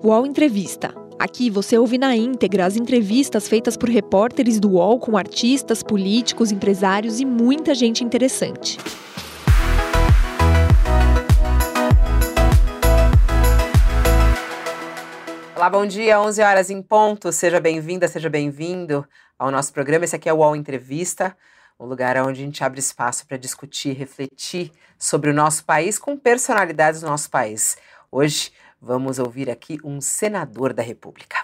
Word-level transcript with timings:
UOL 0.00 0.24
Entrevista. 0.24 0.94
Aqui 1.18 1.50
você 1.50 1.76
ouve 1.76 1.98
na 1.98 2.14
íntegra 2.14 2.64
as 2.64 2.76
entrevistas 2.76 3.48
feitas 3.48 3.76
por 3.76 3.88
repórteres 3.88 4.60
do 4.60 4.74
UOL 4.74 5.00
com 5.00 5.16
artistas, 5.16 5.82
políticos, 5.82 6.52
empresários 6.52 7.18
e 7.18 7.24
muita 7.24 7.74
gente 7.74 8.04
interessante. 8.04 8.78
Olá, 15.56 15.68
bom 15.68 15.84
dia, 15.84 16.20
11 16.20 16.42
horas 16.42 16.70
em 16.70 16.80
ponto. 16.80 17.32
Seja 17.32 17.58
bem-vinda, 17.58 18.06
seja 18.06 18.30
bem-vindo 18.30 19.04
ao 19.36 19.50
nosso 19.50 19.72
programa. 19.72 20.04
Esse 20.04 20.14
aqui 20.14 20.28
é 20.28 20.32
o 20.32 20.36
UOL 20.36 20.54
Entrevista, 20.54 21.36
um 21.78 21.86
lugar 21.86 22.16
onde 22.18 22.40
a 22.40 22.44
gente 22.44 22.62
abre 22.62 22.78
espaço 22.78 23.26
para 23.26 23.36
discutir, 23.36 23.94
refletir 23.94 24.70
sobre 24.96 25.28
o 25.28 25.34
nosso 25.34 25.64
país 25.64 25.98
com 25.98 26.16
personalidades 26.16 27.00
do 27.00 27.08
nosso 27.08 27.28
país. 27.28 27.76
Hoje 28.12 28.52
vamos 28.80 29.18
ouvir 29.18 29.50
aqui 29.50 29.78
um 29.84 30.00
senador 30.00 30.72
da 30.72 30.82
República. 30.82 31.36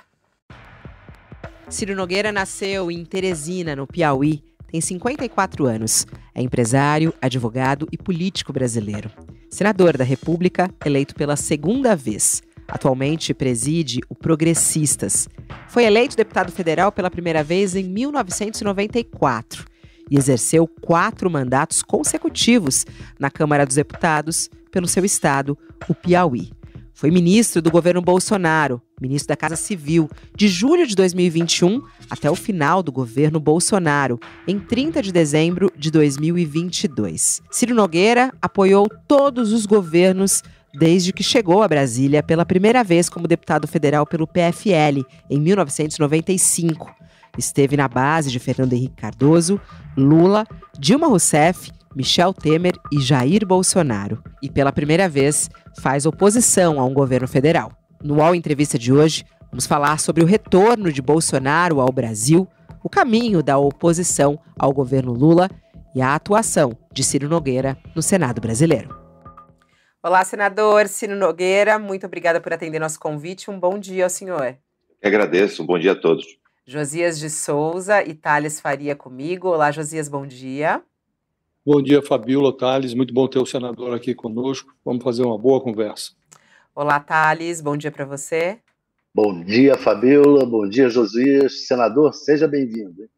Ciro 1.68 1.94
Nogueira 1.96 2.30
nasceu 2.30 2.90
em 2.90 3.04
Teresina, 3.04 3.74
no 3.74 3.86
Piauí. 3.86 4.42
Tem 4.68 4.80
54 4.80 5.66
anos. 5.66 6.06
É 6.34 6.42
empresário, 6.42 7.14
advogado 7.20 7.88
e 7.90 7.98
político 7.98 8.52
brasileiro. 8.52 9.10
Senador 9.50 9.96
da 9.96 10.04
República, 10.04 10.70
eleito 10.84 11.14
pela 11.14 11.36
segunda 11.36 11.94
vez. 11.96 12.42
Atualmente 12.66 13.34
preside 13.34 14.00
o 14.08 14.14
Progressistas. 14.14 15.28
Foi 15.68 15.84
eleito 15.84 16.16
deputado 16.16 16.50
federal 16.50 16.90
pela 16.90 17.10
primeira 17.10 17.42
vez 17.44 17.76
em 17.76 17.84
1994 17.84 19.64
e 20.10 20.18
exerceu 20.18 20.66
quatro 20.66 21.30
mandatos 21.30 21.82
consecutivos 21.82 22.84
na 23.18 23.30
Câmara 23.30 23.64
dos 23.66 23.76
Deputados 23.76 24.50
pelo 24.70 24.88
seu 24.88 25.04
estado, 25.04 25.56
o 25.88 25.94
Piauí. 25.94 26.50
Foi 26.94 27.10
ministro 27.10 27.60
do 27.60 27.72
governo 27.72 28.00
Bolsonaro, 28.00 28.80
ministro 29.00 29.28
da 29.28 29.36
Casa 29.36 29.56
Civil, 29.56 30.08
de 30.36 30.46
julho 30.46 30.86
de 30.86 30.94
2021 30.94 31.82
até 32.08 32.30
o 32.30 32.36
final 32.36 32.84
do 32.84 32.92
governo 32.92 33.40
Bolsonaro, 33.40 34.20
em 34.46 34.60
30 34.60 35.02
de 35.02 35.12
dezembro 35.12 35.72
de 35.76 35.90
2022. 35.90 37.42
Ciro 37.50 37.74
Nogueira 37.74 38.32
apoiou 38.40 38.88
todos 39.08 39.52
os 39.52 39.66
governos 39.66 40.40
desde 40.72 41.12
que 41.12 41.24
chegou 41.24 41.64
a 41.64 41.68
Brasília 41.68 42.22
pela 42.22 42.46
primeira 42.46 42.84
vez 42.84 43.08
como 43.08 43.26
deputado 43.26 43.66
federal 43.66 44.06
pelo 44.06 44.26
PFL, 44.28 45.04
em 45.28 45.40
1995. 45.40 46.94
Esteve 47.36 47.76
na 47.76 47.88
base 47.88 48.30
de 48.30 48.38
Fernando 48.38 48.72
Henrique 48.72 48.94
Cardoso, 48.96 49.60
Lula, 49.96 50.46
Dilma 50.78 51.08
Rousseff, 51.08 51.72
Michel 51.94 52.34
Temer 52.34 52.74
e 52.92 53.00
Jair 53.00 53.46
Bolsonaro. 53.46 54.22
E 54.42 54.50
pela 54.50 54.72
primeira 54.72 55.08
vez 55.08 55.48
faz 55.80 56.06
oposição 56.06 56.80
a 56.80 56.84
um 56.84 56.92
governo 56.92 57.28
federal. 57.28 57.72
No 58.02 58.16
UOL 58.16 58.34
Entrevista 58.34 58.78
de 58.78 58.92
hoje, 58.92 59.24
vamos 59.50 59.66
falar 59.66 59.98
sobre 60.00 60.22
o 60.22 60.26
retorno 60.26 60.92
de 60.92 61.00
Bolsonaro 61.00 61.80
ao 61.80 61.92
Brasil, 61.92 62.48
o 62.82 62.88
caminho 62.88 63.42
da 63.42 63.56
oposição 63.56 64.38
ao 64.58 64.72
governo 64.72 65.12
Lula 65.12 65.48
e 65.94 66.02
a 66.02 66.14
atuação 66.14 66.76
de 66.92 67.04
Ciro 67.04 67.28
Nogueira 67.28 67.78
no 67.94 68.02
Senado 68.02 68.40
brasileiro. 68.40 69.04
Olá, 70.02 70.22
senador 70.24 70.86
Ciro 70.88 71.16
Nogueira, 71.16 71.78
muito 71.78 72.04
obrigada 72.04 72.40
por 72.40 72.52
atender 72.52 72.78
nosso 72.78 73.00
convite. 73.00 73.50
Um 73.50 73.58
bom 73.58 73.78
dia 73.78 74.04
ao 74.04 74.10
senhor. 74.10 74.58
Eu 75.00 75.08
agradeço, 75.08 75.62
um 75.62 75.66
bom 75.66 75.78
dia 75.78 75.92
a 75.92 75.96
todos. 75.96 76.26
Josias 76.66 77.18
de 77.18 77.30
Souza 77.30 78.02
e 78.02 78.12
Thales 78.14 78.60
Faria 78.60 78.96
comigo. 78.96 79.48
Olá, 79.48 79.70
Josias, 79.70 80.08
bom 80.08 80.26
dia. 80.26 80.82
Bom 81.66 81.80
dia, 81.80 82.02
Fabiola, 82.02 82.54
Thales. 82.54 82.92
Muito 82.92 83.14
bom 83.14 83.26
ter 83.26 83.38
o 83.38 83.46
senador 83.46 83.94
aqui 83.94 84.14
conosco. 84.14 84.74
Vamos 84.84 85.02
fazer 85.02 85.22
uma 85.22 85.38
boa 85.38 85.62
conversa. 85.62 86.12
Olá, 86.74 87.00
Thales. 87.00 87.62
Bom 87.62 87.74
dia 87.74 87.90
para 87.90 88.04
você. 88.04 88.58
Bom 89.14 89.42
dia, 89.42 89.74
Fabiola. 89.74 90.44
Bom 90.44 90.68
dia, 90.68 90.90
Josias. 90.90 91.66
Senador, 91.66 92.12
seja 92.12 92.46
bem-vindo. 92.46 93.08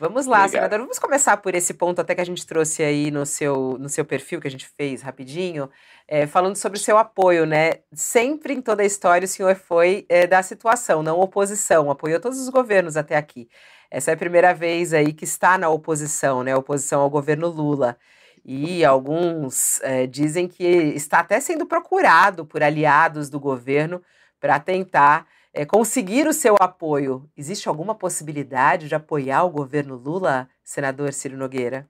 Vamos 0.00 0.26
lá, 0.26 0.38
Obrigado. 0.38 0.50
senador. 0.50 0.80
Vamos 0.80 0.98
começar 0.98 1.36
por 1.36 1.54
esse 1.54 1.72
ponto 1.72 2.00
até 2.00 2.16
que 2.16 2.20
a 2.20 2.26
gente 2.26 2.44
trouxe 2.44 2.82
aí 2.82 3.12
no 3.12 3.24
seu, 3.24 3.78
no 3.78 3.88
seu 3.88 4.04
perfil, 4.04 4.40
que 4.40 4.48
a 4.48 4.50
gente 4.50 4.68
fez 4.76 5.00
rapidinho, 5.00 5.70
é, 6.08 6.26
falando 6.26 6.56
sobre 6.56 6.78
o 6.78 6.82
seu 6.82 6.98
apoio, 6.98 7.46
né? 7.46 7.74
Sempre 7.92 8.54
em 8.54 8.60
toda 8.60 8.82
a 8.82 8.86
história 8.86 9.24
o 9.24 9.28
senhor 9.28 9.54
foi 9.54 10.04
é, 10.08 10.26
da 10.26 10.42
situação, 10.42 11.00
não 11.00 11.20
oposição, 11.20 11.92
apoiou 11.92 12.18
todos 12.18 12.40
os 12.40 12.48
governos 12.48 12.96
até 12.96 13.16
aqui. 13.16 13.48
Essa 13.94 14.10
é 14.10 14.14
a 14.14 14.16
primeira 14.16 14.52
vez 14.52 14.92
aí 14.92 15.12
que 15.12 15.22
está 15.22 15.56
na 15.56 15.68
oposição, 15.68 16.42
né? 16.42 16.56
Oposição 16.56 17.00
ao 17.00 17.08
governo 17.08 17.46
Lula. 17.46 17.96
E 18.44 18.84
alguns 18.84 19.80
é, 19.82 20.04
dizem 20.04 20.48
que 20.48 20.64
está 20.64 21.20
até 21.20 21.38
sendo 21.38 21.64
procurado 21.64 22.44
por 22.44 22.60
aliados 22.60 23.30
do 23.30 23.38
governo 23.38 24.02
para 24.40 24.58
tentar 24.58 25.28
é, 25.52 25.64
conseguir 25.64 26.26
o 26.26 26.32
seu 26.32 26.56
apoio. 26.58 27.30
Existe 27.36 27.68
alguma 27.68 27.94
possibilidade 27.94 28.88
de 28.88 28.96
apoiar 28.96 29.44
o 29.44 29.50
governo 29.50 29.94
Lula, 29.94 30.48
senador 30.64 31.12
Ciro 31.12 31.36
Nogueira? 31.36 31.88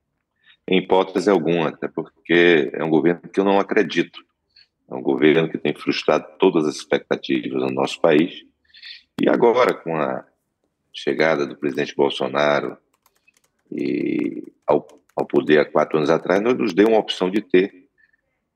Em 0.69 0.81
hipótese 0.81 1.31
alguma, 1.31 1.71
até 1.71 1.89
porque 1.89 2.71
é 2.75 2.85
um 2.85 2.91
governo 2.91 3.23
que 3.33 3.41
eu 3.41 3.45
não 3.45 3.59
acredito. 3.59 4.21
É 4.91 4.95
um 4.95 5.03
governo 5.03 5.49
que 5.49 5.57
tem 5.57 5.75
frustrado 5.75 6.27
todas 6.39 6.67
as 6.67 6.77
expectativas 6.77 7.63
no 7.63 7.71
nosso 7.71 7.99
país. 7.99 8.43
E 9.19 9.27
agora, 9.27 9.73
com 9.73 9.97
a 9.97 10.23
chegada 10.94 11.44
do 11.47 11.56
presidente 11.56 11.94
Bolsonaro 11.94 12.78
e 13.71 14.44
ao, 14.66 14.87
ao 15.16 15.27
poder 15.27 15.59
há 15.59 15.65
quatro 15.65 15.99
anos 15.99 16.10
atrás, 16.10 16.41
nos 16.41 16.72
deu 16.72 16.88
uma 16.88 16.99
opção 16.99 17.28
de 17.31 17.43
ter 17.43 17.84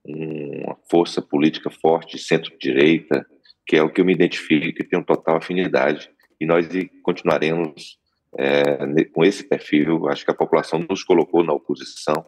uma 0.05 0.77
força 0.91 1.21
política 1.21 1.69
forte, 1.71 2.19
centro-direita, 2.19 3.27
que 3.67 3.77
é 3.77 3.83
o 3.83 3.91
que 3.91 4.01
eu 4.01 4.05
me 4.05 4.15
identifico 4.15 4.67
e 4.67 4.85
tenho 4.85 5.05
total 5.05 5.37
afinidade. 5.37 6.11
E 6.41 6.47
nós 6.47 6.67
continuaremos 7.03 7.99
é, 8.39 9.05
com 9.13 9.25
esse 9.25 9.45
perfil. 9.45 10.09
Acho 10.09 10.25
que 10.25 10.31
a 10.31 10.35
população 10.35 10.85
nos 10.89 11.03
colocou 11.03 11.45
na 11.45 11.53
oposição. 11.53 12.25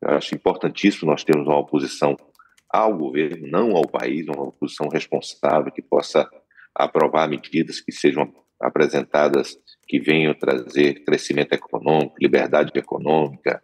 Eu 0.00 0.10
acho 0.10 0.34
importantíssimo 0.34 1.10
nós 1.10 1.24
termos 1.24 1.46
uma 1.46 1.58
oposição 1.58 2.16
ao 2.68 2.96
governo, 2.96 3.48
não 3.48 3.76
ao 3.76 3.88
país, 3.88 4.26
uma 4.28 4.42
oposição 4.42 4.88
responsável 4.88 5.72
que 5.72 5.82
possa 5.82 6.28
aprovar 6.74 7.28
medidas 7.28 7.80
que 7.80 7.90
sejam 7.90 8.32
apresentadas 8.60 9.56
que 9.86 9.98
venham 10.00 10.34
trazer 10.34 11.04
crescimento 11.04 11.52
econômico, 11.52 12.16
liberdade 12.20 12.72
econômica, 12.74 13.60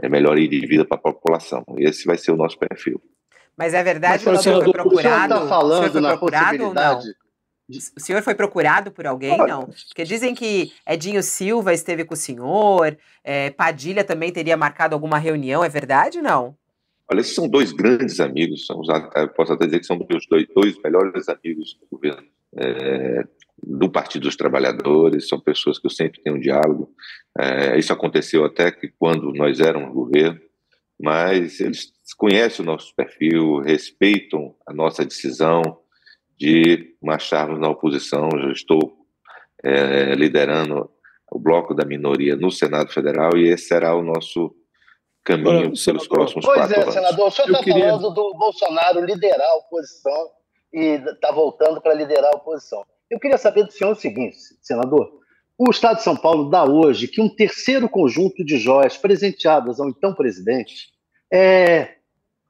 é, 0.00 0.08
melhoria 0.08 0.48
de 0.48 0.66
vida 0.66 0.84
para 0.84 0.98
a 0.98 1.00
população. 1.00 1.64
Esse 1.78 2.06
vai 2.06 2.16
ser 2.16 2.32
o 2.32 2.36
nosso 2.36 2.58
perfil. 2.58 3.00
Mas 3.56 3.74
é 3.74 3.82
verdade 3.82 4.24
que 4.24 4.30
o 4.30 4.36
senhor 4.38 4.64
foi 4.64 4.72
procurado? 4.72 5.34
O 5.34 5.36
senhor 5.36 5.44
está 5.44 5.48
falando 5.48 6.00
na 6.00 6.16
possibilidade... 6.16 7.06
O 7.96 8.00
senhor 8.00 8.22
foi 8.22 8.34
procurado 8.34 8.90
por 8.90 9.06
alguém, 9.06 9.38
não? 9.38 9.66
Porque 9.88 10.04
dizem 10.04 10.34
que 10.34 10.72
Edinho 10.86 11.22
Silva 11.22 11.72
esteve 11.72 12.04
com 12.04 12.12
o 12.12 12.16
senhor, 12.16 12.98
é, 13.24 13.50
Padilha 13.50 14.04
também 14.04 14.30
teria 14.30 14.58
marcado 14.58 14.94
alguma 14.94 15.16
reunião, 15.16 15.64
é 15.64 15.70
verdade 15.70 16.18
ou 16.18 16.24
não? 16.24 16.56
Olha, 17.10 17.20
esses 17.20 17.34
são 17.34 17.48
dois 17.48 17.72
grandes 17.72 18.20
amigos, 18.20 18.66
são, 18.66 18.82
posso 19.34 19.52
até 19.54 19.64
dizer 19.64 19.80
que 19.80 19.86
são 19.86 19.96
meus 19.96 20.26
dois, 20.26 20.46
dois 20.54 20.76
melhores 20.82 21.28
amigos 21.30 21.78
do 21.80 21.86
governo, 21.90 22.26
é, 22.56 23.24
do 23.62 23.90
Partido 23.90 24.22
dos 24.22 24.36
Trabalhadores, 24.36 25.28
são 25.28 25.38
pessoas 25.38 25.78
que 25.78 25.86
eu 25.86 25.90
sempre 25.90 26.20
tenho 26.22 26.36
um 26.36 26.40
diálogo. 26.40 26.90
É, 27.38 27.78
isso 27.78 27.92
aconteceu 27.92 28.44
até 28.44 28.70
que 28.72 28.88
quando 28.88 29.32
nós 29.32 29.60
éramos 29.60 29.94
governo, 29.94 30.40
mas 31.00 31.60
eles 31.60 31.92
conhecem 32.16 32.64
o 32.64 32.66
nosso 32.66 32.94
perfil, 32.94 33.60
respeitam 33.60 34.54
a 34.66 34.72
nossa 34.72 35.04
decisão 35.04 35.62
de 36.38 36.96
marcharmos 37.00 37.60
na 37.60 37.68
oposição. 37.68 38.28
Eu 38.32 38.50
estou 38.50 38.80
é, 39.64 40.14
liderando 40.14 40.90
o 41.30 41.38
bloco 41.38 41.74
da 41.74 41.84
minoria 41.84 42.36
no 42.36 42.50
Senado 42.50 42.92
Federal 42.92 43.36
e 43.36 43.48
esse 43.48 43.68
será 43.68 43.94
o 43.94 44.02
nosso 44.02 44.54
caminho 45.24 45.62
pelos 45.62 45.84
senador, 45.84 46.08
próximos 46.08 46.44
pois 46.44 46.58
quatro 46.58 46.74
é, 46.74 46.82
anos. 46.82 46.94
senador, 46.94 47.26
o 47.26 47.30
senhor 47.30 47.50
está 47.50 47.64
queria... 47.64 47.84
falando 47.90 48.10
do 48.10 48.34
Bolsonaro 48.34 49.04
liderar 49.04 49.48
a 49.48 49.56
oposição 49.56 50.30
e 50.72 51.00
está 51.12 51.30
voltando 51.32 51.80
para 51.80 51.94
liderar 51.94 52.30
a 52.32 52.36
oposição. 52.36 52.84
Eu 53.12 53.20
queria 53.20 53.36
saber 53.36 53.64
do 53.64 53.72
senhor 53.72 53.92
o 53.92 53.94
seguinte, 53.94 54.38
senador. 54.62 55.20
O 55.58 55.70
Estado 55.70 55.98
de 55.98 56.02
São 56.02 56.16
Paulo 56.16 56.48
dá 56.48 56.64
hoje 56.64 57.06
que 57.06 57.20
um 57.20 57.28
terceiro 57.28 57.86
conjunto 57.86 58.42
de 58.42 58.56
joias 58.56 58.96
presenteadas 58.96 59.78
ao 59.78 59.90
então 59.90 60.14
presidente 60.14 60.88
é, 61.30 61.96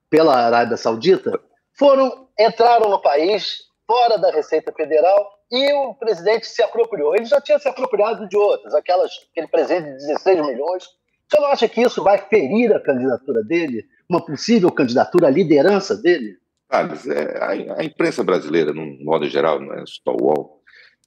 pela 0.09 0.37
Arábia 0.37 0.77
Saudita 0.77 1.33
foram 1.77 2.29
entraram 2.39 2.89
no 2.89 3.03
país 3.03 3.65
fora 3.85 4.17
da 4.17 4.31
Receita 4.31 4.73
Federal 4.73 5.33
e 5.51 5.73
o 5.73 5.95
presidente 5.95 6.47
se 6.47 6.63
apropriou. 6.63 7.17
Ele 7.17 7.25
já 7.25 7.41
tinha 7.41 7.59
se 7.59 7.69
apropriado 7.69 8.29
de 8.29 8.37
outras, 8.37 8.73
aquelas, 8.73 9.11
aquele 9.33 9.49
presente 9.49 9.87
de 9.87 9.97
16 9.97 10.47
milhões. 10.47 10.85
Você 11.29 11.41
não 11.41 11.49
acha 11.49 11.69
que 11.69 11.83
isso 11.83 12.05
vai 12.05 12.19
ferir 12.19 12.73
a 12.73 12.79
candidatura 12.79 13.43
dele? 13.43 13.85
Uma 14.09 14.25
possível 14.25 14.71
candidatura 14.71 15.27
à 15.27 15.31
liderança 15.31 15.97
dele? 15.97 16.37
Ah, 16.73 16.89
é, 17.13 17.39
a, 17.39 17.81
a, 17.81 17.85
imprensa 17.85 18.25
brasileira, 18.25 18.73
no 18.73 18.87
modo 19.05 19.29
geral, 19.29 19.61
não 19.61 19.75
é 19.75 19.85
só 19.87 20.11
o 20.11 20.25
UOL, 20.25 20.63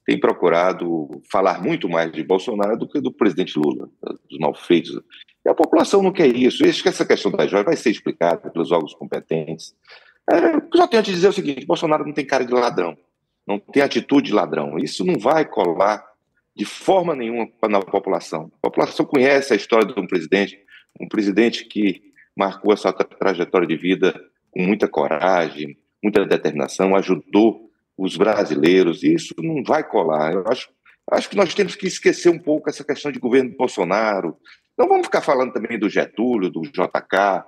tem 0.06 0.18
procurado 0.20 1.20
falar 1.28 1.60
muito 1.60 1.88
mais 1.88 2.12
de 2.12 2.22
Bolsonaro 2.22 2.78
do 2.78 2.88
que 2.88 3.00
do 3.00 3.12
presidente 3.12 3.58
Lula, 3.58 3.90
dos 4.30 4.38
malfeitos. 4.38 5.00
E 5.44 5.48
a 5.48 5.54
população 5.54 6.00
não 6.00 6.12
quer 6.12 6.28
isso. 6.28 6.64
E 6.64 6.68
essa 6.68 7.04
questão 7.04 7.32
da 7.32 7.48
joia 7.48 7.64
vai 7.64 7.76
ser 7.76 7.90
explicada 7.90 8.48
pelos 8.48 8.70
órgãos 8.70 8.94
competentes. 8.94 9.74
É, 10.30 10.52
só 10.76 10.86
tenho 10.86 11.00
a 11.00 11.04
te 11.04 11.10
dizer 11.10 11.28
o 11.28 11.32
seguinte: 11.32 11.66
Bolsonaro 11.66 12.06
não 12.06 12.12
tem 12.12 12.24
cara 12.24 12.44
de 12.44 12.52
ladrão. 12.52 12.96
não 13.44 13.58
tem 13.58 13.82
atitude 13.82 14.28
de 14.28 14.32
ladrão. 14.32 14.78
Isso 14.78 15.04
não 15.04 15.18
vai 15.18 15.44
colar 15.44 16.04
de 16.54 16.64
forma 16.64 17.16
nenhuma 17.16 17.48
na 17.68 17.80
população. 17.80 18.52
A 18.62 18.68
população 18.68 19.04
conhece 19.04 19.52
a 19.52 19.56
história 19.56 19.92
de 19.92 19.98
um 19.98 20.06
presidente, 20.06 20.56
um 21.00 21.08
presidente 21.08 21.64
que 21.64 22.00
marcou 22.36 22.72
a 22.72 22.76
sua 22.76 22.92
trajetória 22.92 23.66
de 23.66 23.76
vida 23.76 24.14
com 24.56 24.62
muita 24.62 24.88
coragem, 24.88 25.76
muita 26.02 26.24
determinação, 26.24 26.96
ajudou 26.96 27.68
os 27.96 28.16
brasileiros, 28.16 29.02
e 29.02 29.12
isso 29.12 29.34
não 29.38 29.62
vai 29.62 29.86
colar. 29.86 30.32
Eu 30.32 30.44
acho, 30.48 30.70
acho 31.12 31.28
que 31.28 31.36
nós 31.36 31.54
temos 31.54 31.74
que 31.74 31.86
esquecer 31.86 32.30
um 32.30 32.38
pouco 32.38 32.70
essa 32.70 32.82
questão 32.82 33.12
de 33.12 33.18
governo 33.18 33.54
Bolsonaro. 33.54 34.34
Não 34.76 34.88
vamos 34.88 35.06
ficar 35.06 35.20
falando 35.20 35.52
também 35.52 35.78
do 35.78 35.90
Getúlio, 35.90 36.50
do 36.50 36.62
JK. 36.62 37.44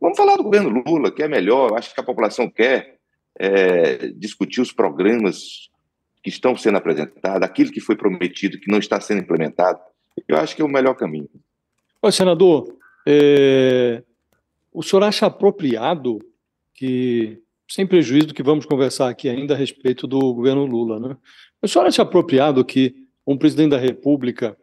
Vamos 0.00 0.16
falar 0.16 0.36
do 0.36 0.42
governo 0.42 0.82
Lula, 0.84 1.12
que 1.12 1.22
é 1.22 1.28
melhor. 1.28 1.70
Eu 1.70 1.76
acho 1.76 1.94
que 1.94 2.00
a 2.00 2.04
população 2.04 2.50
quer 2.50 2.96
é, 3.38 4.08
discutir 4.08 4.60
os 4.60 4.72
programas 4.72 5.70
que 6.24 6.30
estão 6.30 6.56
sendo 6.56 6.78
apresentados, 6.78 7.48
aquilo 7.48 7.70
que 7.70 7.80
foi 7.80 7.94
prometido, 7.94 8.58
que 8.58 8.70
não 8.70 8.78
está 8.78 9.00
sendo 9.00 9.20
implementado. 9.20 9.78
Eu 10.26 10.36
acho 10.36 10.56
que 10.56 10.62
é 10.62 10.64
o 10.64 10.68
melhor 10.68 10.94
caminho. 10.94 11.28
Ô, 12.02 12.10
senador, 12.10 12.76
é... 13.06 14.02
o 14.72 14.82
senhor 14.82 15.04
acha 15.04 15.26
apropriado 15.26 16.18
que, 16.78 17.42
sem 17.68 17.84
prejuízo 17.84 18.28
do 18.28 18.34
que 18.34 18.42
vamos 18.42 18.64
conversar 18.64 19.08
aqui 19.08 19.28
ainda 19.28 19.52
a 19.52 19.56
respeito 19.56 20.06
do 20.06 20.32
governo 20.32 20.64
Lula, 20.64 21.00
né? 21.00 21.16
O 21.60 21.66
senhor 21.66 21.86
acha 21.86 22.02
apropriado 22.02 22.64
que 22.64 22.94
um 23.26 23.36
presidente 23.36 23.70
da 23.70 23.78
República 23.78 24.56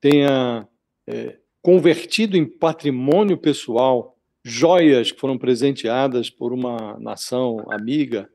tenha 0.00 0.66
é, 1.06 1.36
convertido 1.60 2.38
em 2.38 2.46
patrimônio 2.46 3.36
pessoal 3.36 4.16
joias 4.42 5.12
que 5.12 5.20
foram 5.20 5.36
presenteadas 5.36 6.30
por 6.30 6.54
uma 6.54 6.98
nação 6.98 7.66
amiga, 7.70 8.30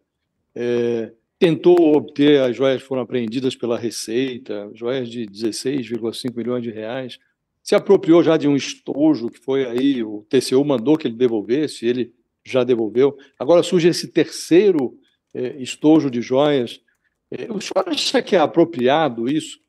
é, 0.53 1.11
tentou 1.39 1.95
obter, 1.95 2.39
as 2.39 2.55
joias 2.55 2.83
foram 2.83 3.01
apreendidas 3.01 3.55
pela 3.55 3.79
Receita, 3.79 4.69
joias 4.75 5.09
de 5.09 5.25
16,5 5.25 6.35
milhões 6.35 6.61
de 6.61 6.69
reais, 6.69 7.17
se 7.63 7.73
apropriou 7.73 8.21
já 8.21 8.37
de 8.37 8.47
um 8.47 8.55
estojo 8.55 9.29
que 9.29 9.39
foi 9.39 9.65
aí, 9.65 10.03
o 10.03 10.23
TCU 10.29 10.63
mandou 10.63 10.97
que 10.97 11.07
ele 11.07 11.15
devolvesse, 11.15 11.87
ele 11.87 12.13
já 12.45 12.63
devolveu. 12.63 13.15
Agora 13.39 13.63
surge 13.63 13.87
esse 13.87 14.07
terceiro 14.07 14.97
é, 15.33 15.55
estojo 15.61 16.09
de 16.09 16.21
joias. 16.21 16.79
É, 17.31 17.51
o 17.51 17.59
senhor 17.59 17.87
acha 17.87 18.21
que 18.21 18.35
é 18.35 18.39
apropriado 18.39 19.27
isso? 19.27 19.59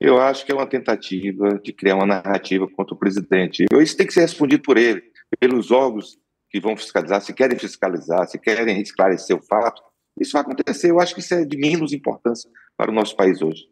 Eu 0.00 0.20
acho 0.20 0.44
que 0.44 0.52
é 0.52 0.54
uma 0.54 0.66
tentativa 0.66 1.60
de 1.62 1.72
criar 1.72 1.96
uma 1.96 2.06
narrativa 2.06 2.68
contra 2.68 2.94
o 2.94 2.98
presidente. 2.98 3.64
Isso 3.80 3.96
tem 3.96 4.06
que 4.06 4.12
ser 4.12 4.20
respondido 4.20 4.62
por 4.62 4.76
ele, 4.76 5.02
pelos 5.38 5.70
órgãos 5.70 6.16
que 6.50 6.60
vão 6.60 6.76
fiscalizar, 6.76 7.20
se 7.20 7.34
querem 7.34 7.58
fiscalizar, 7.58 8.26
se 8.28 8.38
querem 8.38 8.80
esclarecer 8.80 9.36
o 9.36 9.42
fato. 9.42 9.82
Isso 10.20 10.32
vai 10.32 10.42
acontecer. 10.42 10.90
Eu 10.90 11.00
acho 11.00 11.14
que 11.14 11.20
isso 11.20 11.34
é 11.34 11.44
de 11.44 11.56
menos 11.56 11.92
importância 11.92 12.48
para 12.76 12.90
o 12.90 12.94
nosso 12.94 13.16
país 13.16 13.42
hoje. 13.42 13.64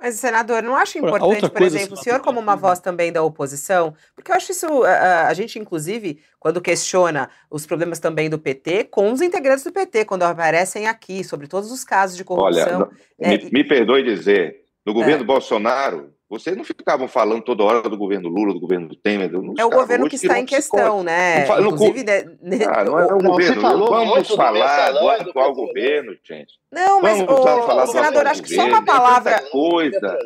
Mas, 0.00 0.14
senador, 0.14 0.62
não 0.62 0.74
acha 0.74 0.98
importante, 0.98 1.50
por 1.50 1.62
exemplo, 1.62 1.94
o 1.94 1.96
senhor 1.96 2.20
como 2.20 2.40
uma 2.40 2.56
voz 2.56 2.78
também 2.78 3.12
da 3.12 3.22
oposição? 3.22 3.94
Porque 4.14 4.30
eu 4.30 4.34
acho 4.36 4.50
isso, 4.52 4.82
a, 4.82 5.28
a, 5.28 5.34
gente, 5.34 5.58
inclusive, 5.58 6.20
quando 6.38 6.60
questiona 6.60 7.28
os 7.50 7.66
problemas 7.66 7.98
também 7.98 8.30
do 8.30 8.38
PT, 8.38 8.84
com 8.84 9.12
os 9.12 9.20
integrantes 9.20 9.62
do 9.62 9.72
PT, 9.72 10.06
quando 10.06 10.22
aparecem 10.22 10.86
aqui, 10.86 11.22
sobre 11.22 11.46
todos 11.46 11.70
os 11.70 11.84
casos 11.84 12.16
de 12.16 12.24
corrupção. 12.24 12.80
Olha, 12.80 12.90
é, 13.18 13.36
me, 13.36 13.50
me 13.52 13.64
perdoe 13.64 14.02
dizer, 14.02 14.62
no 14.86 14.94
governo 14.94 15.22
é. 15.22 15.26
Bolsonaro, 15.26 16.14
vocês 16.30 16.56
não 16.56 16.62
ficavam 16.62 17.08
falando 17.08 17.42
toda 17.42 17.64
hora 17.64 17.88
do 17.88 17.98
governo 17.98 18.28
Lula, 18.28 18.54
do 18.54 18.60
governo 18.60 18.94
Temer. 18.94 19.28
É 19.58 19.64
o 19.64 19.68
governo 19.68 20.08
que 20.08 20.14
está 20.14 20.38
em 20.38 20.46
questão, 20.46 21.02
né? 21.02 21.44
Não, 21.44 21.72
Inclusive, 21.72 22.04
não, 22.04 22.38
né, 22.40 22.64
ah, 22.68 22.84
não 22.84 22.98
é 23.00 23.06
o 23.06 23.18
não, 23.18 23.30
governo. 23.32 23.60
Vamos 23.60 24.28
falar 24.28 24.92
do 24.92 25.08
atual 25.08 25.52
governo, 25.52 26.16
gente. 26.22 26.54
Não, 26.70 27.02
mas, 27.02 27.20
o, 27.20 27.86
senador, 27.88 28.28
acho 28.28 28.44
que 28.44 28.54
só 28.54 28.64
uma 28.64 28.84
palavra. 28.84 29.42
Coisa. 29.50 30.18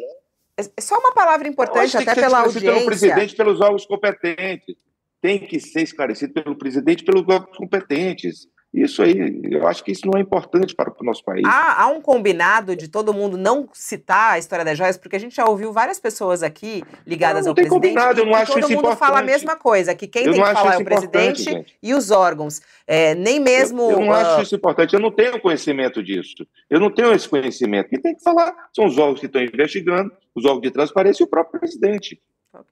É 0.59 0.81
só 0.81 0.99
uma 0.99 1.15
palavra 1.15 1.49
importante, 1.49 1.97
até 1.97 2.15
pela 2.15 2.41
audiência. 2.41 2.71
pelo 2.71 2.85
presidente, 2.85 3.35
pelos 3.35 3.61
órgãos 3.63 3.87
competentes. 3.87 4.77
Tem 5.23 5.39
que 5.39 5.59
ser 5.59 5.81
esclarecido 5.81 6.35
pelo 6.35 6.55
presidente, 6.55 7.03
pelos 7.03 7.23
órgãos 7.23 7.57
competentes. 7.57 8.47
Isso 8.75 9.05
aí, 9.05 9.41
eu 9.53 9.69
acho 9.69 9.85
que 9.85 9.93
isso 9.93 10.05
não 10.05 10.19
é 10.19 10.21
importante 10.21 10.75
para 10.75 10.91
o 10.91 11.05
nosso 11.05 11.23
país. 11.23 11.45
Há, 11.47 11.85
há, 11.85 11.87
um 11.87 12.01
combinado 12.01 12.75
de 12.75 12.89
todo 12.89 13.15
mundo 13.15 13.37
não 13.37 13.69
citar 13.73 14.33
a 14.33 14.39
história 14.39 14.65
das 14.65 14.77
joias, 14.77 14.97
porque 14.97 15.15
a 15.15 15.19
gente 15.21 15.37
já 15.37 15.45
ouviu 15.45 15.73
várias 15.73 16.01
pessoas 16.01 16.43
aqui 16.43 16.83
ligadas 17.07 17.47
não, 17.47 17.47
não 17.47 17.51
ao 17.51 17.55
presidente. 17.55 17.95
Combinado, 17.95 18.21
eu 18.21 18.27
não 18.27 18.35
acho 18.35 18.53
todo 18.53 18.59
isso 18.59 18.69
mundo 18.71 18.79
importante. 18.79 18.99
fala 18.99 19.21
a 19.21 19.23
mesma 19.23 19.55
coisa, 19.55 19.95
que 19.95 20.09
quem 20.09 20.25
eu 20.27 20.33
tem 20.33 20.43
que 20.43 20.53
falar 20.53 20.75
é 20.75 20.79
o 20.79 20.85
presidente 20.85 21.45
gente. 21.45 21.79
e 21.81 21.95
os 21.95 22.11
órgãos. 22.11 22.61
É, 22.85 23.15
nem 23.15 23.39
mesmo. 23.39 23.81
Eu, 23.83 23.91
eu 23.91 24.01
não 24.01 24.09
uh... 24.09 24.15
acho 24.15 24.43
isso 24.43 24.57
importante, 24.57 24.93
eu 24.93 25.01
não 25.01 25.13
tenho 25.13 25.41
conhecimento 25.41 26.03
disso. 26.03 26.45
Eu 26.69 26.81
não 26.81 26.91
tenho 26.91 27.13
esse 27.13 27.29
conhecimento. 27.29 27.91
Quem 27.91 28.01
tem 28.01 28.17
que 28.17 28.25
falar 28.25 28.53
são 28.75 28.87
os 28.87 28.99
órgãos 28.99 29.21
que 29.21 29.27
estão 29.27 29.41
investigando, 29.41 30.11
os 30.35 30.45
órgãos 30.45 30.63
de 30.63 30.73
transparência 30.73 31.23
e 31.23 31.27
o 31.27 31.31
próprio 31.31 31.61
presidente. 31.61 32.21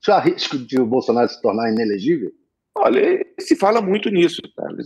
Já 0.04 0.16
há 0.16 0.20
risco 0.20 0.58
de 0.58 0.80
o 0.80 0.86
Bolsonaro 0.86 1.28
se 1.28 1.40
tornar 1.40 1.70
inelegível? 1.70 2.32
Olha, 2.74 3.26
se 3.38 3.54
fala 3.54 3.82
muito 3.82 4.08
nisso. 4.10 4.40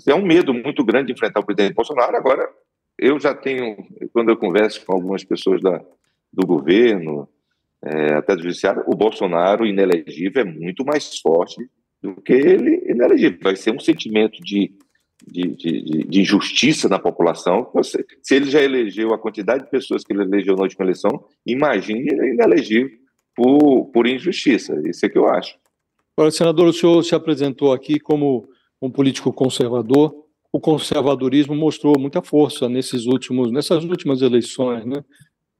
É 0.06 0.14
um 0.14 0.26
medo 0.26 0.52
muito 0.52 0.84
grande 0.84 1.06
de 1.06 1.12
enfrentar 1.12 1.40
o 1.40 1.46
presidente 1.46 1.74
Bolsonaro. 1.74 2.16
Agora, 2.16 2.48
eu 2.98 3.18
já 3.20 3.34
tenho, 3.34 3.76
quando 4.12 4.30
eu 4.30 4.36
converso 4.36 4.84
com 4.84 4.92
algumas 4.92 5.22
pessoas 5.22 5.60
da, 5.60 5.82
do 6.32 6.46
governo, 6.46 7.28
é, 7.84 8.14
até 8.14 8.34
do 8.34 8.42
judiciário, 8.42 8.82
o 8.86 8.96
Bolsonaro 8.96 9.66
inelegível 9.66 10.42
é 10.42 10.44
muito 10.44 10.84
mais 10.84 11.18
forte 11.18 11.56
do 12.02 12.20
que 12.20 12.32
ele 12.32 12.82
inelegível. 12.90 13.38
Vai 13.42 13.54
ser 13.54 13.70
um 13.70 13.78
sentimento 13.78 14.42
de, 14.42 14.72
de, 15.24 15.48
de, 15.56 16.04
de 16.04 16.20
injustiça 16.20 16.88
na 16.88 16.98
população. 16.98 17.70
Você, 17.74 18.04
se 18.22 18.34
ele 18.34 18.50
já 18.50 18.60
elegeu 18.60 19.14
a 19.14 19.18
quantidade 19.18 19.64
de 19.64 19.70
pessoas 19.70 20.02
que 20.02 20.12
ele 20.12 20.22
elegeu 20.22 20.56
na 20.56 20.62
última 20.62 20.84
eleição, 20.84 21.24
imagine 21.46 22.08
ele 22.10 22.34
inelegível 22.34 22.90
por, 23.34 23.86
por 23.92 24.06
injustiça. 24.06 24.80
Isso 24.84 25.06
é 25.06 25.08
que 25.08 25.18
eu 25.18 25.28
acho. 25.28 25.56
Agora, 26.16 26.30
senador, 26.30 26.68
o 26.68 26.72
senhor 26.72 27.02
se 27.04 27.14
apresentou 27.14 27.74
aqui 27.74 28.00
como 28.00 28.48
um 28.80 28.90
político 28.90 29.30
conservador. 29.30 30.14
O 30.50 30.58
conservadorismo 30.58 31.54
mostrou 31.54 31.98
muita 31.98 32.22
força 32.22 32.70
nesses 32.70 33.04
últimos, 33.04 33.52
nessas 33.52 33.84
últimas 33.84 34.22
eleições, 34.22 34.86
né? 34.86 35.04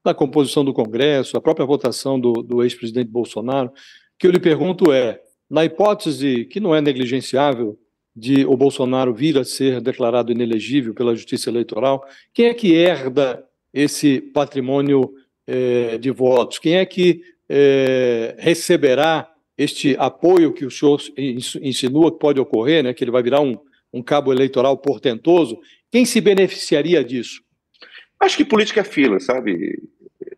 Na 0.02 0.14
composição 0.14 0.64
do 0.64 0.72
Congresso, 0.72 1.36
a 1.36 1.42
própria 1.42 1.66
votação 1.66 2.18
do, 2.18 2.32
do 2.32 2.62
ex-presidente 2.62 3.10
Bolsonaro. 3.10 3.68
O 3.68 3.72
que 4.18 4.26
eu 4.26 4.30
lhe 4.30 4.40
pergunto 4.40 4.90
é, 4.92 5.20
na 5.50 5.62
hipótese 5.62 6.46
que 6.46 6.58
não 6.58 6.74
é 6.74 6.80
negligenciável 6.80 7.78
de 8.14 8.46
o 8.46 8.56
Bolsonaro 8.56 9.12
vir 9.12 9.36
a 9.36 9.44
ser 9.44 9.82
declarado 9.82 10.32
inelegível 10.32 10.94
pela 10.94 11.14
Justiça 11.14 11.50
Eleitoral, 11.50 12.02
quem 12.32 12.46
é 12.46 12.54
que 12.54 12.72
herda 12.72 13.44
esse 13.74 14.22
patrimônio 14.22 15.12
eh, 15.46 15.98
de 15.98 16.10
votos? 16.10 16.58
Quem 16.58 16.76
é 16.76 16.86
que 16.86 17.20
eh, 17.46 18.34
receberá 18.38 19.30
este 19.56 19.96
apoio 19.98 20.52
que 20.52 20.64
o 20.64 20.70
senhor 20.70 21.00
insinua 21.62 22.12
que 22.12 22.18
pode 22.18 22.40
ocorrer, 22.40 22.84
né, 22.84 22.92
que 22.92 23.02
ele 23.02 23.10
vai 23.10 23.22
virar 23.22 23.40
um, 23.40 23.56
um 23.92 24.02
cabo 24.02 24.32
eleitoral 24.32 24.76
portentoso, 24.76 25.58
quem 25.90 26.04
se 26.04 26.20
beneficiaria 26.20 27.02
disso? 27.02 27.42
Acho 28.20 28.36
que 28.36 28.44
política 28.44 28.80
é 28.80 28.84
fila, 28.84 29.18
sabe, 29.20 29.82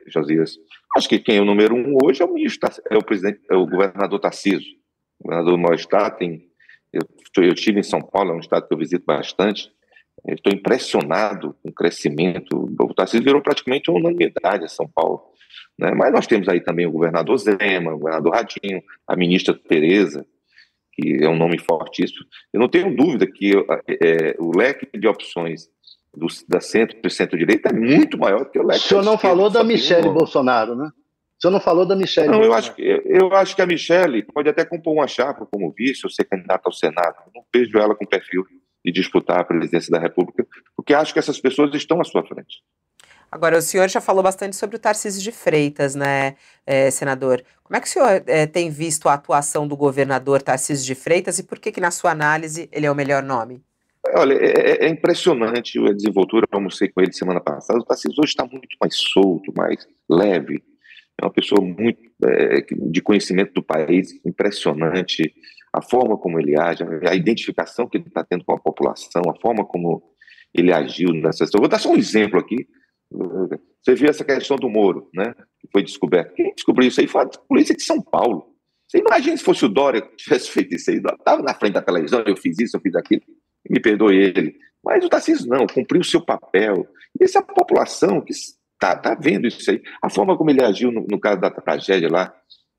Josias? 0.07 0.59
Acho 0.97 1.09
que 1.09 1.19
quem 1.19 1.37
é 1.37 1.41
o 1.41 1.45
número 1.45 1.75
um 1.75 1.97
hoje 2.03 2.23
é 2.23 2.25
o 2.25 2.33
ministro, 2.33 2.69
é 2.91 2.97
o 2.97 3.05
presidente, 3.05 3.41
é 3.51 3.55
o 3.55 3.67
governador 3.67 4.19
Tarcísio. 4.19 4.77
O 5.21 5.25
governador 5.25 5.53
do 5.53 5.59
maior 5.59 5.75
estado 5.75 6.17
tem. 6.17 6.49
Eu, 6.93 7.03
eu 7.37 7.53
estive 7.53 7.81
em 7.81 7.83
São 7.83 8.01
Paulo, 8.01 8.33
é 8.33 8.35
um 8.35 8.41
estado 8.41 8.67
que 8.67 8.75
eu 8.75 8.79
visito 8.79 9.05
bastante. 9.05 9.71
Estou 10.27 10.53
impressionado 10.53 11.55
com 11.63 11.69
o 11.69 11.73
crescimento. 11.73 12.69
O 12.81 12.95
Tarcísio 12.95 13.25
virou 13.25 13.43
praticamente 13.43 13.91
uma 13.91 14.01
unanimidade 14.01 14.65
em 14.65 14.69
São 14.69 14.89
Paulo. 14.89 15.23
Né? 15.79 15.93
Mas 15.93 16.13
nós 16.13 16.27
temos 16.27 16.49
aí 16.49 16.61
também 16.61 16.87
o 16.87 16.93
governador 16.93 17.37
Zema, 17.39 17.95
o 17.95 17.99
governador 17.99 18.35
Radinho, 18.35 18.83
a 19.07 19.17
ministra 19.17 19.55
Tereza, 19.55 20.27
que 20.93 21.23
é 21.23 21.29
um 21.29 21.37
nome 21.37 21.59
fortíssimo. 21.59 22.27
Eu 22.53 22.61
não 22.61 22.69
tenho 22.69 22.95
dúvida 22.95 23.27
que 23.27 23.53
é, 23.89 24.35
o 24.39 24.57
leque 24.57 24.89
de 24.99 25.07
opções 25.07 25.69
do, 26.15 26.27
da 26.49 26.61
centro 26.61 26.99
e 27.03 27.11
centro-direita 27.11 27.69
é 27.69 27.73
muito 27.73 28.19
maior 28.19 28.41
do 28.41 28.51
que 28.51 28.59
o 28.59 28.67
leque. 28.67 28.81
O 28.81 28.89
senhor 28.89 29.05
não 29.05 29.17
falou 29.17 29.49
da 29.49 29.63
Michele 29.63 30.09
Bolsonaro, 30.09 30.75
né? 30.75 30.91
O 31.39 31.41
senhor 31.41 31.53
não 31.53 31.61
falou 31.61 31.87
da 31.87 31.95
Michele. 31.95 32.27
Não, 32.27 32.43
eu 32.43 32.53
acho, 32.53 32.75
que, 32.75 32.83
eu 32.83 33.33
acho 33.33 33.55
que 33.55 33.63
a 33.63 33.67
Michele 33.67 34.25
pode 34.25 34.49
até 34.49 34.65
compor 34.65 34.93
uma 34.93 35.07
chapa 35.07 35.47
como 35.47 35.71
vice 35.71 36.01
ou 36.05 36.11
ser 36.11 36.25
candidata 36.25 36.63
ao 36.67 36.73
Senado. 36.73 37.15
Eu 37.27 37.33
não 37.33 37.45
vejo 37.55 37.79
ela 37.79 37.95
com 37.95 38.05
perfil 38.05 38.45
de 38.85 38.91
disputar 38.91 39.39
a 39.39 39.45
presidência 39.45 39.91
da 39.91 40.01
República, 40.01 40.45
porque 40.75 40.95
acho 40.95 41.13
que 41.13 41.19
essas 41.19 41.41
pessoas 41.41 41.73
estão 41.75 42.01
à 42.01 42.05
sua 42.05 42.27
frente. 42.27 42.63
Agora, 43.31 43.59
o 43.59 43.63
senhor 43.63 43.89
já 43.89 44.01
falou 44.01 44.23
bastante 44.23 44.57
sobre 44.57 44.77
o 44.77 44.79
Tarcísio 44.79 45.23
de 45.23 45.31
Freitas, 45.31 45.95
né, 45.95 46.35
é, 46.67 46.91
senador? 46.91 47.45
Como 47.63 47.77
é 47.77 47.81
que 47.81 47.87
o 47.87 47.91
senhor 47.91 48.23
é, 48.27 48.47
tem 48.47 48.71
visto 48.71 49.09
a 49.09 49.15
atuação 49.15 49.69
do 49.69 49.77
governador 49.77 50.41
Tarcísio 50.41 50.87
de 50.87 50.95
Freitas 50.95 51.39
e 51.39 51.43
por 51.43 51.59
que, 51.59 51.71
que, 51.71 51.81
na 51.81 51.91
sua 51.91 52.11
análise, 52.11 52.69
ele 52.73 52.87
é 52.87 52.91
o 52.91 52.95
melhor 52.95 53.23
nome? 53.23 53.63
Olha, 54.15 54.33
é, 54.33 54.85
é, 54.85 54.87
é 54.87 54.89
impressionante 54.89 55.79
a 55.79 55.93
desenvoltura. 55.93 56.47
Eu 56.51 56.57
almocei 56.57 56.89
com 56.89 57.03
ele 57.03 57.13
semana 57.13 57.41
passada. 57.41 57.79
O 57.79 57.85
Tarcísio 57.85 58.23
hoje 58.23 58.31
está 58.31 58.47
muito 58.47 58.69
mais 58.81 58.97
solto, 58.97 59.53
mais 59.55 59.87
leve. 60.09 60.63
É 61.21 61.27
uma 61.27 61.33
pessoa 61.33 61.61
muito 61.61 62.01
é, 62.25 62.65
de 62.71 63.03
conhecimento 63.03 63.53
do 63.53 63.63
país, 63.63 64.19
impressionante. 64.25 65.35
A 65.71 65.83
forma 65.83 66.17
como 66.17 66.41
ele 66.41 66.59
age, 66.59 66.83
a 67.07 67.15
identificação 67.15 67.87
que 67.87 67.99
ele 67.99 68.09
está 68.09 68.25
tendo 68.25 68.43
com 68.45 68.55
a 68.55 68.59
população, 68.59 69.23
a 69.29 69.39
forma 69.39 69.67
como 69.67 70.03
ele 70.55 70.73
agiu 70.73 71.13
nessa 71.13 71.45
situação. 71.45 71.61
Vou 71.61 71.69
dar 71.69 71.79
só 71.79 71.93
um 71.93 71.97
exemplo 71.97 72.39
aqui 72.39 72.67
Você 73.11 73.95
viu 73.95 74.09
essa 74.09 74.25
questão 74.25 74.57
do 74.57 74.69
Moro, 74.69 75.09
né? 75.15 75.35
Que 75.61 75.69
foi 75.73 75.83
descoberto. 75.83 76.35
Quem 76.35 76.55
descobriu 76.55 76.89
isso 76.89 77.01
aí 77.01 77.07
foi 77.07 77.23
a 77.23 77.27
polícia 77.27 77.75
de 77.75 77.83
São 77.83 78.01
Paulo. 78.03 78.55
Você 78.87 78.99
imagina 78.99 79.37
se 79.37 79.45
fosse 79.45 79.65
o 79.65 79.69
Dória 79.69 80.01
que 80.01 80.17
tivesse 80.17 80.51
feito 80.51 80.75
isso 80.75 80.91
aí. 80.91 80.97
Estava 80.97 81.43
na 81.43 81.55
frente 81.55 81.75
da 81.75 81.83
televisão, 81.83 82.23
eu 82.27 82.37
fiz 82.37 82.59
isso, 82.59 82.77
eu 82.77 82.81
fiz 82.81 82.95
aquilo. 82.95 83.23
Me 83.69 83.81
perdoe 83.81 84.17
ele. 84.17 84.57
Mas 84.83 85.05
o 85.05 85.09
Tarcísio 85.09 85.49
não, 85.49 85.67
cumpriu 85.67 86.01
o 86.01 86.05
seu 86.05 86.25
papel. 86.25 86.87
E 87.21 87.25
essa 87.25 87.43
população 87.43 88.21
que 88.21 88.33
está 88.33 88.97
tá 88.97 89.15
vendo 89.15 89.47
isso 89.47 89.71
aí. 89.71 89.83
A 90.03 90.09
forma 90.09 90.37
como 90.37 90.51
ele 90.51 90.65
agiu 90.65 90.91
no, 90.91 91.07
no 91.07 91.19
caso 91.19 91.41
da 91.41 91.51
tragédia 91.51 92.09
lá 92.11 92.35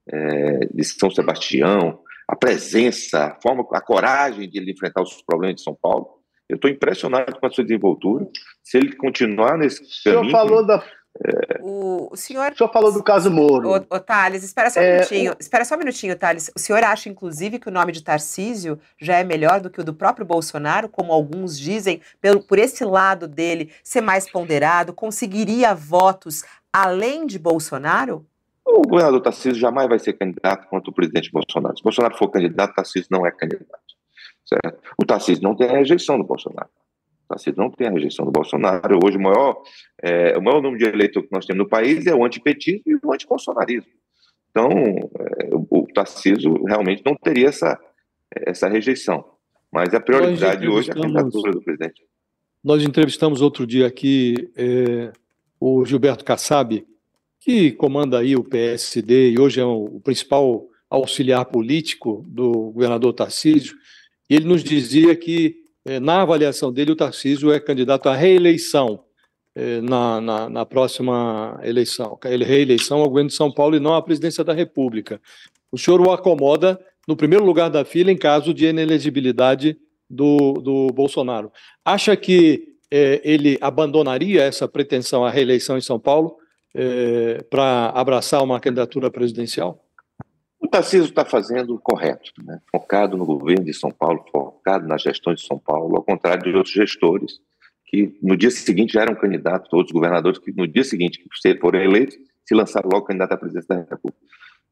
é, 0.08 0.60
de 0.74 0.84
São 0.84 1.12
Sebastião, 1.12 2.00
a 2.28 2.36
presença, 2.36 3.26
a 3.26 3.42
forma, 3.42 3.68
a 3.72 3.82
coragem 3.82 4.50
de 4.50 4.58
ele 4.58 4.72
enfrentar 4.72 5.02
os 5.02 5.22
problemas 5.24 5.58
de 5.58 5.64
São 5.64 5.78
Paulo. 5.80 6.19
Eu 6.50 6.56
estou 6.56 6.70
impressionado 6.70 7.40
com 7.40 7.46
a 7.46 7.52
sua 7.52 7.64
desenvoltura. 7.64 8.28
Se 8.64 8.78
ele 8.78 8.96
continuar 8.96 9.58
nesse 9.58 9.84
o 9.84 9.86
senhor 9.86 10.16
caminho... 10.16 10.32
Falou 10.32 10.66
da... 10.66 10.84
É... 11.24 11.60
O, 11.62 12.10
o, 12.12 12.16
senhor... 12.16 12.52
O 12.52 12.58
senhor 12.58 12.72
falou 12.72 12.92
do 12.92 13.04
caso 13.04 13.30
Moro. 13.30 13.70
Ô, 13.70 13.76
ô 13.76 14.00
Thales, 14.00 14.44
espera 14.44 14.70
só 14.70 14.80
um 14.80 14.84
é... 14.84 14.94
minutinho. 14.96 15.36
Espera 15.40 15.64
só 15.64 15.76
um 15.76 15.78
minutinho, 15.78 16.18
Thales. 16.18 16.52
O 16.56 16.60
senhor 16.60 16.84
acha, 16.84 17.08
inclusive, 17.08 17.60
que 17.60 17.68
o 17.68 17.72
nome 17.72 17.92
de 17.92 18.04
Tarcísio 18.04 18.80
já 19.00 19.18
é 19.18 19.24
melhor 19.24 19.62
do 19.62 19.70
que 19.70 19.80
o 19.80 19.84
do 19.84 19.94
próprio 19.94 20.26
Bolsonaro, 20.26 20.90
como 20.90 21.14
alguns 21.14 21.60
dizem, 21.60 22.02
pelo, 22.20 22.42
por 22.42 22.58
esse 22.58 22.84
lado 22.84 23.28
dele 23.28 23.72
ser 23.84 24.02
mais 24.02 24.30
ponderado, 24.30 24.92
conseguiria 24.92 25.76
votos 25.76 26.44
além 26.74 27.28
de 27.28 27.38
Bolsonaro? 27.38 28.26
O 28.66 28.84
governador 28.84 29.22
Tarcísio 29.22 29.60
jamais 29.60 29.90
vai 29.90 30.00
ser 30.00 30.14
candidato 30.14 30.68
contra 30.68 30.90
o 30.90 30.94
presidente 30.94 31.32
Bolsonaro. 31.32 31.76
Se 31.78 31.84
Bolsonaro 31.84 32.18
for 32.18 32.30
candidato, 32.30 32.76
Tarcísio 32.76 33.08
não 33.12 33.26
é 33.26 33.32
candidato. 33.32 33.79
Certo? 34.50 34.82
O 34.98 35.06
Tarcísio 35.06 35.44
não 35.44 35.56
tem 35.56 35.70
a 35.70 35.78
rejeição 35.78 36.18
do 36.18 36.24
Bolsonaro. 36.24 36.70
O 37.26 37.28
Tarcísio 37.30 37.56
não 37.58 37.70
tem 37.70 37.88
a 37.88 37.92
rejeição 37.92 38.26
do 38.26 38.32
Bolsonaro. 38.32 39.00
Hoje, 39.04 39.18
o 39.18 39.22
maior, 39.22 39.62
é, 40.02 40.36
o 40.36 40.42
maior 40.42 40.62
número 40.62 40.80
de 40.80 40.90
eleitores 40.90 41.30
que 41.30 41.36
nós 41.36 41.46
temos 41.46 41.64
no 41.64 41.70
país 41.70 42.08
é 42.08 42.16
o 42.16 42.26
antipetismo 42.26 42.82
e 42.88 42.96
o 42.96 43.14
antibolsonarismo. 43.14 43.92
Então, 44.50 44.70
é, 44.72 45.50
o, 45.54 45.88
Tarcísio 45.94 46.64
realmente 46.64 47.04
não 47.06 47.16
teria 47.16 47.50
essa, 47.50 47.80
essa 48.48 48.68
rejeição. 48.68 49.24
Mas 49.72 49.94
a 49.94 50.00
prioridade 50.00 50.68
hoje 50.68 50.90
é 50.90 50.94
a 50.94 50.96
candidatura 50.96 51.52
do 51.52 51.62
presidente. 51.62 52.04
Nós 52.64 52.84
entrevistamos 52.84 53.42
outro 53.42 53.68
dia 53.68 53.86
aqui 53.86 54.52
é, 54.58 55.12
o 55.60 55.86
Gilberto 55.86 56.26
Kassab, 56.26 56.86
que 57.40 57.72
comanda 57.74 58.20
aí 58.20 58.36
o 58.36 58.44
PSD 58.44 59.32
e 59.32 59.40
hoje 59.40 59.62
é 59.62 59.66
o 59.66 60.00
principal 60.04 60.66
auxiliar 60.90 61.46
político 61.46 62.26
do 62.28 62.72
governador 62.72 63.14
Tarcísio, 63.14 63.76
e 64.30 64.36
ele 64.36 64.46
nos 64.46 64.64
dizia 64.64 65.16
que, 65.16 65.64
eh, 65.86 66.00
na 66.00 66.22
avaliação 66.22 66.72
dele, 66.72 66.92
o 66.92 66.96
Tarcísio 66.96 67.52
é 67.52 67.60
candidato 67.60 68.08
à 68.08 68.16
reeleição 68.16 69.04
eh, 69.56 69.82
na, 69.82 70.22
na, 70.22 70.50
na 70.50 70.66
próxima 70.66 71.60
eleição, 71.64 72.18
reeleição 72.24 73.00
ao 73.00 73.10
governo 73.10 73.30
de 73.30 73.36
São 73.36 73.52
Paulo 73.52 73.76
e 73.76 73.80
não 73.80 73.96
à 73.96 74.02
presidência 74.02 74.44
da 74.44 74.54
República. 74.54 75.20
O 75.72 75.78
senhor 75.78 76.00
o 76.00 76.12
acomoda 76.12 76.80
no 77.08 77.16
primeiro 77.16 77.44
lugar 77.44 77.70
da 77.70 77.84
fila 77.84 78.12
em 78.12 78.18
caso 78.18 78.54
de 78.54 78.68
inelegibilidade 78.68 79.78
do, 80.08 80.54
do 80.54 80.88
Bolsonaro. 80.94 81.52
Acha 81.84 82.16
que 82.16 82.76
eh, 82.92 83.20
ele 83.24 83.58
abandonaria 83.60 84.44
essa 84.44 84.68
pretensão 84.68 85.26
à 85.26 85.32
reeleição 85.32 85.78
em 85.78 85.82
São 85.82 86.00
Paulo 86.00 86.38
para 87.50 87.88
abraçar 87.96 88.44
uma 88.44 88.60
candidatura 88.60 89.10
presidencial? 89.10 89.84
Tarcísio 90.70 91.06
está 91.06 91.26
fazendo 91.26 91.76
o 91.76 91.80
correto, 91.80 92.32
né? 92.44 92.60
focado 92.72 93.18
no 93.18 93.26
governo 93.26 93.66
de 93.66 93.74
São 93.74 93.92
Paulo, 93.92 94.24
focado 94.32 94.88
na 94.88 94.98
gestão 94.98 95.34
de 95.34 95.42
São 95.42 95.58
Paulo, 95.58 95.98
ao 95.98 96.04
contrário 96.04 96.44
de 96.44 96.56
outros 96.56 96.74
gestores 96.74 97.40
que 97.86 98.18
no 98.22 98.38
dia 98.38 98.52
seguinte 98.52 98.94
já 98.94 99.02
eram 99.02 99.16
candidatos, 99.16 99.74
outros 99.74 99.92
governadores 99.92 100.38
que 100.38 100.52
no 100.52 100.68
dia 100.68 100.84
seguinte 100.84 101.20
que 101.20 101.60
foram 101.60 101.82
eleitos, 101.82 102.16
se 102.46 102.54
lançaram 102.54 102.90
logo 102.92 103.06
candidato 103.06 103.34
à 103.34 103.38
presidência 103.38 103.68
da 103.68 103.82
República. 103.82 104.20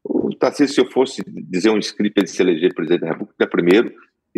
O 0.04 0.34
Tarcísio, 0.34 0.74
se 0.74 0.80
eu 0.80 0.90
fosse 0.90 1.22
dizer 1.26 1.70
um 1.70 1.78
script 1.78 2.22
de 2.22 2.30
se 2.30 2.40
eleger 2.40 2.72
presidente 2.74 3.00
da 3.00 3.12
República, 3.12 3.44
é 3.44 3.46
primeiro 3.46 3.92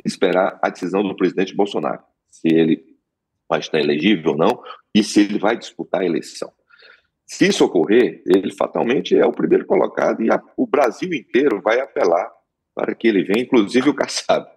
esperar 0.05 0.59
a 0.63 0.71
decisão 0.71 1.03
do 1.03 1.15
presidente 1.15 1.55
Bolsonaro, 1.55 2.03
se 2.31 2.49
ele 2.49 2.83
vai 3.49 3.61
estar 3.61 3.79
elegível 3.79 4.33
ou 4.33 4.39
não, 4.39 4.63
e 4.95 5.05
se 5.05 5.21
ele 5.21 5.39
vai 5.39 5.59
disputar 5.59 6.01
a 6.01 6.07
eleição. 6.07 6.51
Se 7.31 7.47
isso 7.47 7.65
ocorrer, 7.65 8.23
ele 8.27 8.53
fatalmente 8.53 9.17
é 9.17 9.25
o 9.25 9.33
primeiro 9.33 9.65
colocado 9.65 10.21
e 10.21 10.33
a, 10.33 10.43
o 10.57 10.67
Brasil 10.67 11.15
inteiro 11.15 11.63
vai 11.63 11.79
apelar 11.79 12.29
para 12.75 12.93
que 12.93 13.07
ele 13.07 13.23
venha, 13.23 13.45
inclusive 13.45 13.89
o 13.89 13.95
Kassab, 13.95 14.49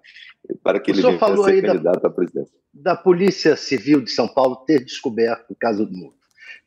para 0.63 0.79
que 0.79 0.89
o 0.89 0.95
ele 0.95 1.03
venha 1.03 1.19
falou 1.19 1.45
ser 1.45 1.51
aí 1.51 1.61
candidato 1.61 2.01
da, 2.01 2.09
à 2.09 2.11
presidência. 2.11 2.57
Da 2.73 2.95
Polícia 2.95 3.55
Civil 3.55 4.01
de 4.01 4.09
São 4.09 4.27
Paulo 4.27 4.65
ter 4.65 4.83
descoberto 4.83 5.51
o 5.51 5.55
caso 5.55 5.85
do 5.85 5.95
Muro. 5.95 6.15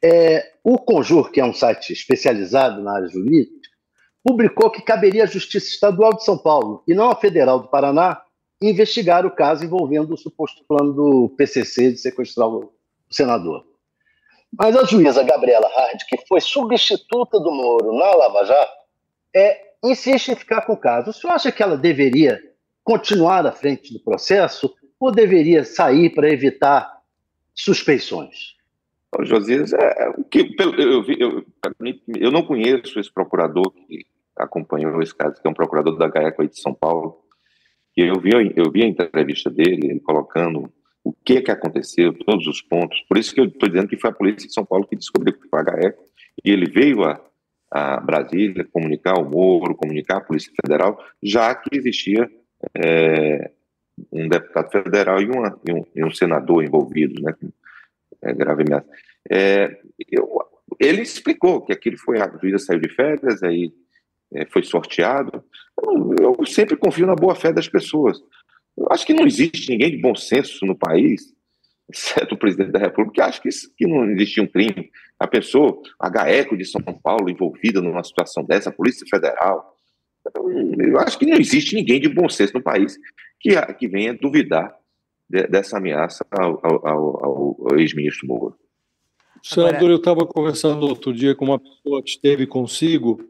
É, 0.02 0.52
o 0.62 0.78
Conjur, 0.78 1.32
que 1.32 1.40
é 1.40 1.44
um 1.44 1.52
site 1.52 1.92
especializado 1.92 2.80
na 2.82 2.94
área 2.94 3.08
jurídica, 3.08 3.68
publicou 4.22 4.70
que 4.70 4.82
caberia 4.82 5.24
à 5.24 5.26
Justiça 5.26 5.66
Estadual 5.66 6.14
de 6.14 6.24
São 6.24 6.38
Paulo 6.38 6.84
e 6.86 6.94
não 6.94 7.10
à 7.10 7.16
Federal 7.16 7.58
do 7.58 7.68
Paraná 7.68 8.22
investigar 8.62 9.26
o 9.26 9.34
caso 9.34 9.64
envolvendo 9.64 10.14
o 10.14 10.16
suposto 10.16 10.64
plano 10.68 10.92
do 10.92 11.34
PCC 11.36 11.90
de 11.90 11.98
sequestrar 11.98 12.48
o 12.48 12.72
senador. 13.10 13.64
Mas 14.58 14.76
a 14.76 14.84
juíza 14.84 15.22
Gabriela 15.22 15.68
Hard, 15.68 16.00
que 16.08 16.16
foi 16.26 16.40
substituta 16.40 17.38
do 17.38 17.50
Moro 17.50 17.96
na 17.96 18.14
Lava 18.14 18.44
Jato, 18.44 18.72
é, 19.34 19.72
insiste 19.84 20.28
em 20.28 20.36
ficar 20.36 20.62
com 20.62 20.72
o 20.72 20.78
caso. 20.78 21.10
O 21.10 21.12
senhor 21.12 21.34
acha 21.34 21.52
que 21.52 21.62
ela 21.62 21.76
deveria 21.76 22.40
continuar 22.82 23.46
à 23.46 23.52
frente 23.52 23.92
do 23.92 24.00
processo 24.00 24.74
ou 24.98 25.12
deveria 25.12 25.64
sair 25.64 26.10
para 26.14 26.30
evitar 26.30 27.00
suspeições? 27.54 28.56
Josias, 29.22 29.72
é, 29.72 30.10
o 30.16 30.24
que, 30.24 30.54
eu, 30.58 31.04
eu, 31.08 31.44
eu, 32.16 32.30
não 32.30 32.42
conheço 32.42 32.98
esse 32.98 33.12
procurador 33.12 33.70
que 33.70 34.06
acompanhou 34.36 35.00
esse 35.00 35.14
caso, 35.14 35.40
que 35.40 35.46
é 35.46 35.50
um 35.50 35.54
procurador 35.54 35.96
da 35.96 36.08
GAECO 36.08 36.46
de 36.46 36.60
São 36.60 36.74
Paulo. 36.74 37.24
Eu 37.96 38.20
vi, 38.20 38.30
eu 38.54 38.70
vi 38.70 38.84
a 38.84 38.86
entrevista 38.86 39.48
dele, 39.48 39.90
ele 39.90 40.00
colocando 40.00 40.70
o 41.06 41.12
que 41.24 41.40
que 41.40 41.52
aconteceu, 41.52 42.12
todos 42.12 42.48
os 42.48 42.60
pontos. 42.60 43.00
Por 43.08 43.16
isso 43.16 43.32
que 43.32 43.40
eu 43.40 43.44
estou 43.44 43.68
dizendo 43.68 43.86
que 43.86 43.96
foi 43.96 44.10
a 44.10 44.12
polícia 44.12 44.48
de 44.48 44.52
São 44.52 44.64
Paulo 44.64 44.88
que 44.88 44.96
descobriu 44.96 45.34
que 45.34 45.48
foi 45.48 45.60
a 45.60 45.62
HE, 45.62 45.94
e 46.44 46.50
ele 46.50 46.68
veio 46.68 47.04
a, 47.04 47.20
a 47.70 48.00
Brasília 48.00 48.66
comunicar 48.72 49.12
ao 49.12 49.24
Moro, 49.24 49.76
comunicar 49.76 50.16
à 50.16 50.20
Polícia 50.20 50.52
Federal, 50.60 50.98
já 51.22 51.54
que 51.54 51.76
existia 51.78 52.28
é, 52.76 53.52
um 54.10 54.28
deputado 54.28 54.68
federal 54.68 55.22
e, 55.22 55.26
uma, 55.26 55.56
e, 55.64 55.72
um, 55.72 55.86
e, 55.94 56.04
um, 56.04 56.10
senador 56.10 56.64
envolvidos, 56.64 57.22
né, 57.22 57.32
com 57.34 57.52
é, 58.22 58.32
grave 58.34 58.64
ameaça. 58.64 58.88
É, 59.30 59.78
eu, 60.10 60.28
ele 60.80 61.02
explicou 61.02 61.64
que 61.64 61.72
aquilo 61.72 61.96
foi, 61.98 62.20
a 62.20 62.28
juíza 62.36 62.58
saiu 62.58 62.80
de 62.80 62.88
férias, 62.88 63.44
aí 63.44 63.72
é, 64.34 64.44
foi 64.46 64.64
sorteado. 64.64 65.44
Eu, 65.80 66.34
eu 66.40 66.46
sempre 66.46 66.76
confio 66.76 67.06
na 67.06 67.14
boa 67.14 67.36
fé 67.36 67.52
das 67.52 67.68
pessoas. 67.68 68.20
Eu 68.76 68.88
acho 68.90 69.06
que 69.06 69.14
não 69.14 69.26
existe 69.26 69.70
ninguém 69.70 69.90
de 69.90 69.98
bom 69.98 70.14
senso 70.14 70.64
no 70.66 70.76
país, 70.76 71.32
exceto 71.90 72.34
o 72.34 72.38
presidente 72.38 72.72
da 72.72 72.78
República, 72.78 73.14
que 73.14 73.20
acha 73.20 73.40
que, 73.40 73.48
que 73.76 73.86
não 73.86 74.10
existia 74.10 74.42
um 74.42 74.46
crime. 74.46 74.90
A 75.18 75.26
pessoa, 75.26 75.80
a 75.98 76.10
GAECO 76.10 76.56
de 76.56 76.64
São 76.64 76.82
Paulo, 76.82 77.30
envolvida 77.30 77.80
numa 77.80 78.04
situação 78.04 78.44
dessa, 78.44 78.68
a 78.68 78.72
Polícia 78.72 79.06
Federal. 79.08 79.74
Eu 80.78 80.98
acho 80.98 81.18
que 81.18 81.24
não 81.24 81.38
existe 81.38 81.74
ninguém 81.74 82.00
de 82.00 82.08
bom 82.08 82.28
senso 82.28 82.52
no 82.54 82.62
país 82.62 82.98
que, 83.40 83.50
que 83.74 83.88
venha 83.88 84.12
duvidar 84.12 84.76
de, 85.28 85.46
dessa 85.46 85.78
ameaça 85.78 86.26
ao, 86.30 86.60
ao, 86.62 86.86
ao, 86.86 87.66
ao 87.70 87.78
ex-ministro 87.78 88.26
Moro. 88.26 88.56
Senador, 89.42 89.90
eu 89.90 89.96
estava 89.96 90.26
conversando 90.26 90.86
outro 90.86 91.12
dia 91.12 91.34
com 91.34 91.44
uma 91.44 91.58
pessoa 91.58 92.02
que 92.02 92.10
esteve 92.10 92.46
consigo 92.46 93.20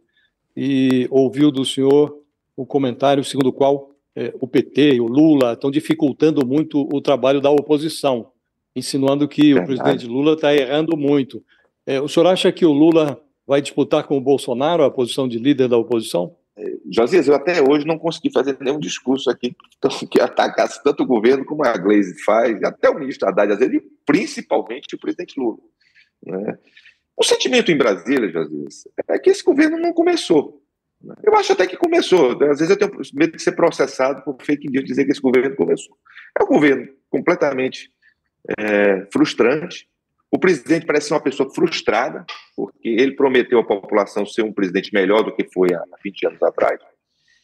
e 0.56 1.06
ouviu 1.10 1.50
do 1.50 1.64
senhor 1.64 2.18
o 2.56 2.64
comentário 2.64 3.22
segundo 3.22 3.48
o 3.48 3.52
qual 3.52 3.90
é, 4.16 4.34
o 4.40 4.48
PT 4.48 4.94
e 4.94 5.00
o 5.00 5.06
Lula 5.06 5.52
estão 5.52 5.70
dificultando 5.70 6.44
muito 6.46 6.88
o 6.90 7.00
trabalho 7.02 7.38
da 7.38 7.50
oposição, 7.50 8.32
insinuando 8.74 9.28
que 9.28 9.52
Verdade. 9.52 9.62
o 9.62 9.66
presidente 9.66 10.06
Lula 10.06 10.32
está 10.32 10.54
errando 10.54 10.96
muito. 10.96 11.44
É, 11.86 12.00
o 12.00 12.08
senhor 12.08 12.26
acha 12.26 12.50
que 12.50 12.64
o 12.64 12.72
Lula 12.72 13.20
vai 13.46 13.60
disputar 13.60 14.04
com 14.04 14.16
o 14.16 14.20
Bolsonaro 14.20 14.82
a 14.82 14.90
posição 14.90 15.28
de 15.28 15.38
líder 15.38 15.68
da 15.68 15.76
oposição? 15.76 16.34
É, 16.56 16.72
Josias, 16.90 17.28
eu 17.28 17.34
até 17.34 17.62
hoje 17.62 17.86
não 17.86 17.98
consegui 17.98 18.32
fazer 18.32 18.56
nenhum 18.58 18.80
discurso 18.80 19.30
aqui 19.30 19.54
que 20.10 20.18
atacasse 20.18 20.82
tanto 20.82 21.02
o 21.02 21.06
governo 21.06 21.44
como 21.44 21.64
a 21.64 21.76
Gleisi 21.76 22.18
faz, 22.24 22.62
até 22.64 22.88
o 22.88 22.98
ministro 22.98 23.28
Haddad, 23.28 23.52
às 23.52 23.58
vezes, 23.58 23.74
e 23.74 23.82
principalmente 24.06 24.94
o 24.94 24.98
presidente 24.98 25.38
Lula. 25.38 25.58
Né? 26.24 26.58
O 27.14 27.22
sentimento 27.22 27.70
em 27.70 27.76
Brasília, 27.76 28.30
Josias, 28.30 28.88
é 29.08 29.18
que 29.18 29.28
esse 29.28 29.44
governo 29.44 29.78
não 29.78 29.92
começou. 29.92 30.62
Eu 31.22 31.34
acho 31.34 31.52
até 31.52 31.66
que 31.66 31.76
começou. 31.76 32.32
Às 32.44 32.58
vezes 32.58 32.70
eu 32.70 32.76
tenho 32.76 32.92
medo 33.14 33.36
de 33.36 33.42
ser 33.42 33.52
processado 33.52 34.22
por 34.22 34.36
fake 34.42 34.68
news, 34.68 34.84
dizer 34.84 35.04
que 35.04 35.12
esse 35.12 35.20
governo 35.20 35.54
começou. 35.54 35.96
É 36.38 36.42
um 36.42 36.46
governo 36.46 36.88
completamente 37.10 37.90
é, 38.58 39.06
frustrante. 39.12 39.88
O 40.30 40.38
presidente 40.38 40.86
parece 40.86 41.08
ser 41.08 41.14
uma 41.14 41.22
pessoa 41.22 41.52
frustrada, 41.54 42.24
porque 42.56 42.88
ele 42.88 43.12
prometeu 43.12 43.58
à 43.60 43.64
população 43.64 44.26
ser 44.26 44.42
um 44.42 44.52
presidente 44.52 44.92
melhor 44.92 45.22
do 45.22 45.34
que 45.34 45.48
foi 45.52 45.72
há 45.72 45.82
20 46.02 46.26
anos 46.26 46.42
atrás. 46.42 46.80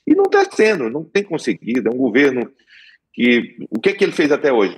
E 0.07 0.15
não 0.15 0.25
está 0.25 0.45
sendo, 0.51 0.91
não 0.91 1.05
tem 1.05 1.23
conseguido. 1.23 1.89
É 1.89 1.93
um 1.93 1.97
governo 1.97 2.51
que. 3.13 3.57
O 3.71 3.81
que, 3.81 3.91
é 3.91 3.93
que 3.93 4.05
ele 4.05 4.13
fez 4.13 4.33
até 4.33 4.53
hoje? 4.53 4.77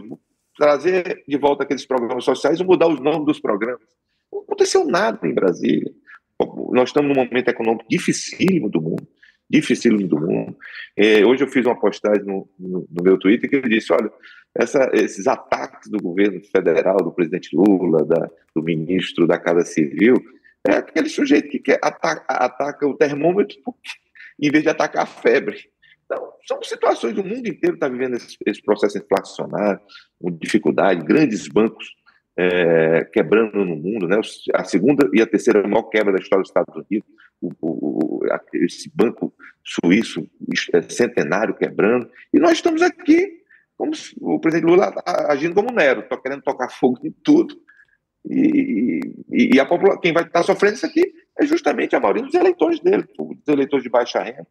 Trazer 0.56 1.24
de 1.26 1.38
volta 1.38 1.64
aqueles 1.64 1.86
programas 1.86 2.24
sociais 2.24 2.60
e 2.60 2.64
mudar 2.64 2.88
os 2.88 3.00
nomes 3.00 3.26
dos 3.26 3.40
programas. 3.40 3.88
Não 4.32 4.42
aconteceu 4.42 4.84
nada 4.84 5.26
em 5.26 5.32
Brasília. 5.32 5.90
Nós 6.72 6.88
estamos 6.88 7.08
num 7.08 7.24
momento 7.24 7.48
econômico 7.48 7.86
dificílimo 7.88 8.68
do 8.68 8.80
mundo, 8.80 9.06
dificílimo 9.48 10.06
do 10.08 10.18
mundo. 10.18 10.56
É, 10.96 11.24
hoje 11.24 11.44
eu 11.44 11.48
fiz 11.48 11.64
uma 11.64 11.78
postagem 11.78 12.24
no, 12.24 12.48
no, 12.58 12.86
no, 12.90 13.02
meu 13.02 13.18
Twitter 13.18 13.48
que 13.48 13.56
eu 13.56 13.62
disse, 13.62 13.92
olha, 13.92 14.10
essa, 14.54 14.90
esses 14.92 15.26
ataques 15.26 15.90
do 15.90 15.98
governo 15.98 16.40
federal, 16.44 16.96
do 16.96 17.12
presidente 17.12 17.54
Lula, 17.54 18.04
da, 18.04 18.30
do 18.54 18.62
ministro 18.62 19.26
da 19.26 19.38
Casa 19.38 19.64
Civil, 19.64 20.16
é 20.66 20.72
aquele 20.76 21.08
sujeito 21.08 21.48
que 21.48 21.58
quer, 21.58 21.78
ataca, 21.82 22.24
ataca 22.28 22.86
o 22.86 22.96
termômetro 22.96 23.56
em 24.40 24.50
vez 24.50 24.64
de 24.64 24.70
atacar 24.70 25.04
a 25.04 25.06
febre. 25.06 25.68
Então, 26.04 26.32
são 26.46 26.62
situações 26.62 27.14
do 27.14 27.24
mundo 27.24 27.46
inteiro 27.46 27.76
está 27.76 27.88
vivendo 27.88 28.16
esse, 28.16 28.36
esse, 28.44 28.62
processo 28.62 28.98
inflacionário, 28.98 29.80
com 30.20 30.30
dificuldade, 30.30 31.04
grandes 31.04 31.48
bancos 31.48 31.86
é, 32.36 33.04
quebrando 33.12 33.64
no 33.64 33.76
mundo, 33.76 34.08
né? 34.08 34.20
A 34.54 34.64
segunda 34.64 35.08
e 35.12 35.22
a 35.22 35.26
terceira 35.26 35.66
maior 35.66 35.84
quebra 35.84 36.12
da 36.12 36.18
história 36.18 36.42
dos 36.42 36.50
Estados 36.50 36.74
Unidos, 36.74 37.08
o, 37.40 37.50
o, 37.60 38.20
esse 38.54 38.90
banco 38.94 39.32
suíço 39.62 40.28
é, 40.72 40.82
centenário 40.82 41.54
quebrando, 41.54 42.10
e 42.32 42.38
nós 42.38 42.52
estamos 42.52 42.82
aqui, 42.82 43.40
como 43.76 43.92
o 44.20 44.40
presidente 44.40 44.68
Lula 44.68 44.92
agindo 45.28 45.54
como 45.54 45.72
Nero, 45.72 46.00
está 46.00 46.16
querendo 46.16 46.42
tocar 46.42 46.68
fogo 46.70 46.98
em 47.04 47.12
tudo, 47.22 47.56
e, 48.28 49.00
e, 49.30 49.54
e 49.54 49.60
a 49.60 49.66
população, 49.66 50.00
quem 50.00 50.12
vai 50.12 50.24
estar 50.24 50.42
sofrendo 50.42 50.76
isso 50.76 50.86
aqui 50.86 51.12
é 51.38 51.46
justamente 51.46 51.94
a 51.94 52.00
maioria 52.00 52.22
dos 52.22 52.34
eleitores 52.34 52.80
dele, 52.80 53.04
dos 53.18 53.48
eleitores 53.48 53.82
de 53.82 53.90
baixa 53.90 54.22
renda. 54.22 54.46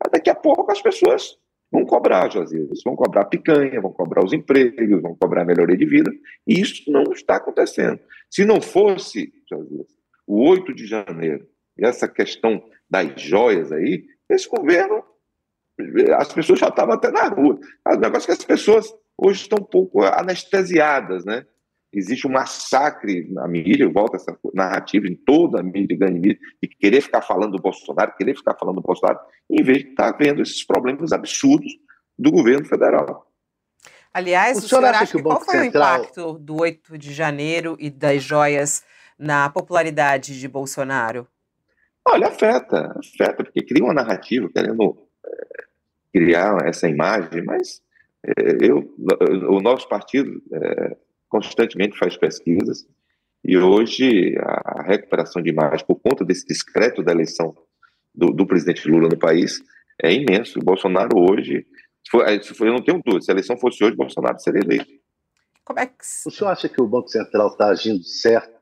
Mas 0.00 0.12
daqui 0.12 0.30
a 0.30 0.34
pouco 0.34 0.70
as 0.70 0.80
pessoas 0.80 1.36
vão 1.70 1.84
cobrar, 1.84 2.30
Josias, 2.30 2.80
vão 2.84 2.96
cobrar 2.96 3.24
picanha, 3.26 3.80
vão 3.80 3.92
cobrar 3.92 4.24
os 4.24 4.32
empregos, 4.32 5.02
vão 5.02 5.16
cobrar 5.16 5.42
a 5.42 5.44
melhoria 5.44 5.76
de 5.76 5.86
vida, 5.86 6.10
e 6.46 6.60
isso 6.60 6.90
não 6.90 7.04
está 7.12 7.36
acontecendo. 7.36 8.00
Se 8.30 8.44
não 8.44 8.60
fosse, 8.60 9.32
Josias, 9.48 9.86
o 10.26 10.48
8 10.48 10.74
de 10.74 10.86
janeiro, 10.86 11.46
e 11.78 11.86
essa 11.86 12.08
questão 12.08 12.62
das 12.88 13.20
joias 13.20 13.72
aí, 13.72 14.04
esse 14.28 14.48
governo, 14.48 15.04
as 16.16 16.32
pessoas 16.32 16.58
já 16.58 16.68
estavam 16.68 16.94
até 16.94 17.10
na 17.10 17.28
rua. 17.28 17.58
O 17.86 17.96
negócio 17.96 18.24
é 18.24 18.34
que 18.34 18.40
as 18.40 18.44
pessoas 18.44 18.92
hoje 19.16 19.42
estão 19.42 19.58
um 19.60 19.64
pouco 19.66 20.02
anestesiadas, 20.02 21.24
né? 21.24 21.46
Existe 21.98 22.26
um 22.26 22.32
massacre 22.32 23.26
na 23.30 23.48
mídia, 23.48 23.88
volta 23.88 24.16
essa 24.16 24.38
narrativa 24.52 25.06
em 25.06 25.14
toda 25.14 25.60
a 25.60 25.62
mídia, 25.62 25.96
grande 25.96 26.20
mídia, 26.20 26.38
de 26.62 26.68
querer 26.68 27.00
ficar 27.00 27.22
falando 27.22 27.52
do 27.52 27.62
Bolsonaro, 27.62 28.14
querer 28.16 28.36
ficar 28.36 28.54
falando 28.54 28.76
do 28.76 28.82
Bolsonaro, 28.82 29.18
em 29.48 29.62
vez 29.62 29.78
de 29.78 29.88
estar 29.90 30.12
vendo 30.12 30.42
esses 30.42 30.64
problemas 30.64 31.12
absurdos 31.12 31.72
do 32.18 32.30
governo 32.30 32.66
federal. 32.66 33.26
Aliás, 34.12 34.56
o, 34.56 34.60
o 34.60 34.68
senhor, 34.68 34.80
senhor 34.82 34.94
acha 34.94 35.16
que, 35.16 35.22
qual 35.22 35.40
foi 35.40 35.58
Central... 35.58 35.98
o 35.98 36.02
impacto 36.02 36.38
do 36.38 36.60
8 36.60 36.98
de 36.98 37.12
janeiro 37.12 37.76
e 37.78 37.90
das 37.90 38.22
joias 38.22 38.84
na 39.18 39.48
popularidade 39.48 40.38
de 40.38 40.48
Bolsonaro? 40.48 41.26
Olha, 42.04 42.28
afeta, 42.28 42.96
afeta, 42.98 43.42
porque 43.42 43.62
cria 43.62 43.84
uma 43.84 43.92
narrativa 43.94 44.48
querendo 44.48 44.96
é, 45.24 45.64
criar 46.12 46.66
essa 46.66 46.88
imagem, 46.88 47.42
mas 47.44 47.82
é, 48.24 48.32
eu, 48.60 48.94
o 49.50 49.60
nosso 49.60 49.88
partido 49.88 50.42
é, 50.52 50.96
constantemente 51.28 51.98
faz 51.98 52.16
pesquisas, 52.16 52.86
e 53.44 53.56
hoje 53.56 54.34
a 54.38 54.82
recuperação 54.82 55.40
de 55.40 55.50
imagem, 55.50 55.86
por 55.86 55.96
conta 55.96 56.24
desse 56.24 56.46
discreto 56.46 57.02
da 57.02 57.12
eleição 57.12 57.54
do, 58.14 58.32
do 58.32 58.46
presidente 58.46 58.88
Lula 58.88 59.08
no 59.08 59.18
país, 59.18 59.62
é 60.02 60.12
imenso. 60.12 60.58
O 60.58 60.64
Bolsonaro 60.64 61.16
hoje, 61.16 61.66
se 62.04 62.10
for, 62.10 62.28
se 62.42 62.54
for, 62.54 62.66
eu 62.66 62.72
não 62.72 62.82
tenho 62.82 63.00
dúvida, 63.04 63.22
se 63.22 63.30
a 63.30 63.34
eleição 63.34 63.56
fosse 63.56 63.84
hoje, 63.84 63.94
Bolsonaro 63.94 64.38
seria 64.40 64.62
eleito. 64.62 64.90
Como 65.64 65.78
é 65.78 65.86
que... 65.86 66.04
O 66.26 66.30
senhor 66.30 66.50
acha 66.50 66.68
que 66.68 66.80
o 66.80 66.86
Banco 66.86 67.08
Central 67.08 67.48
está 67.48 67.68
agindo 67.68 68.02
certo 68.02 68.56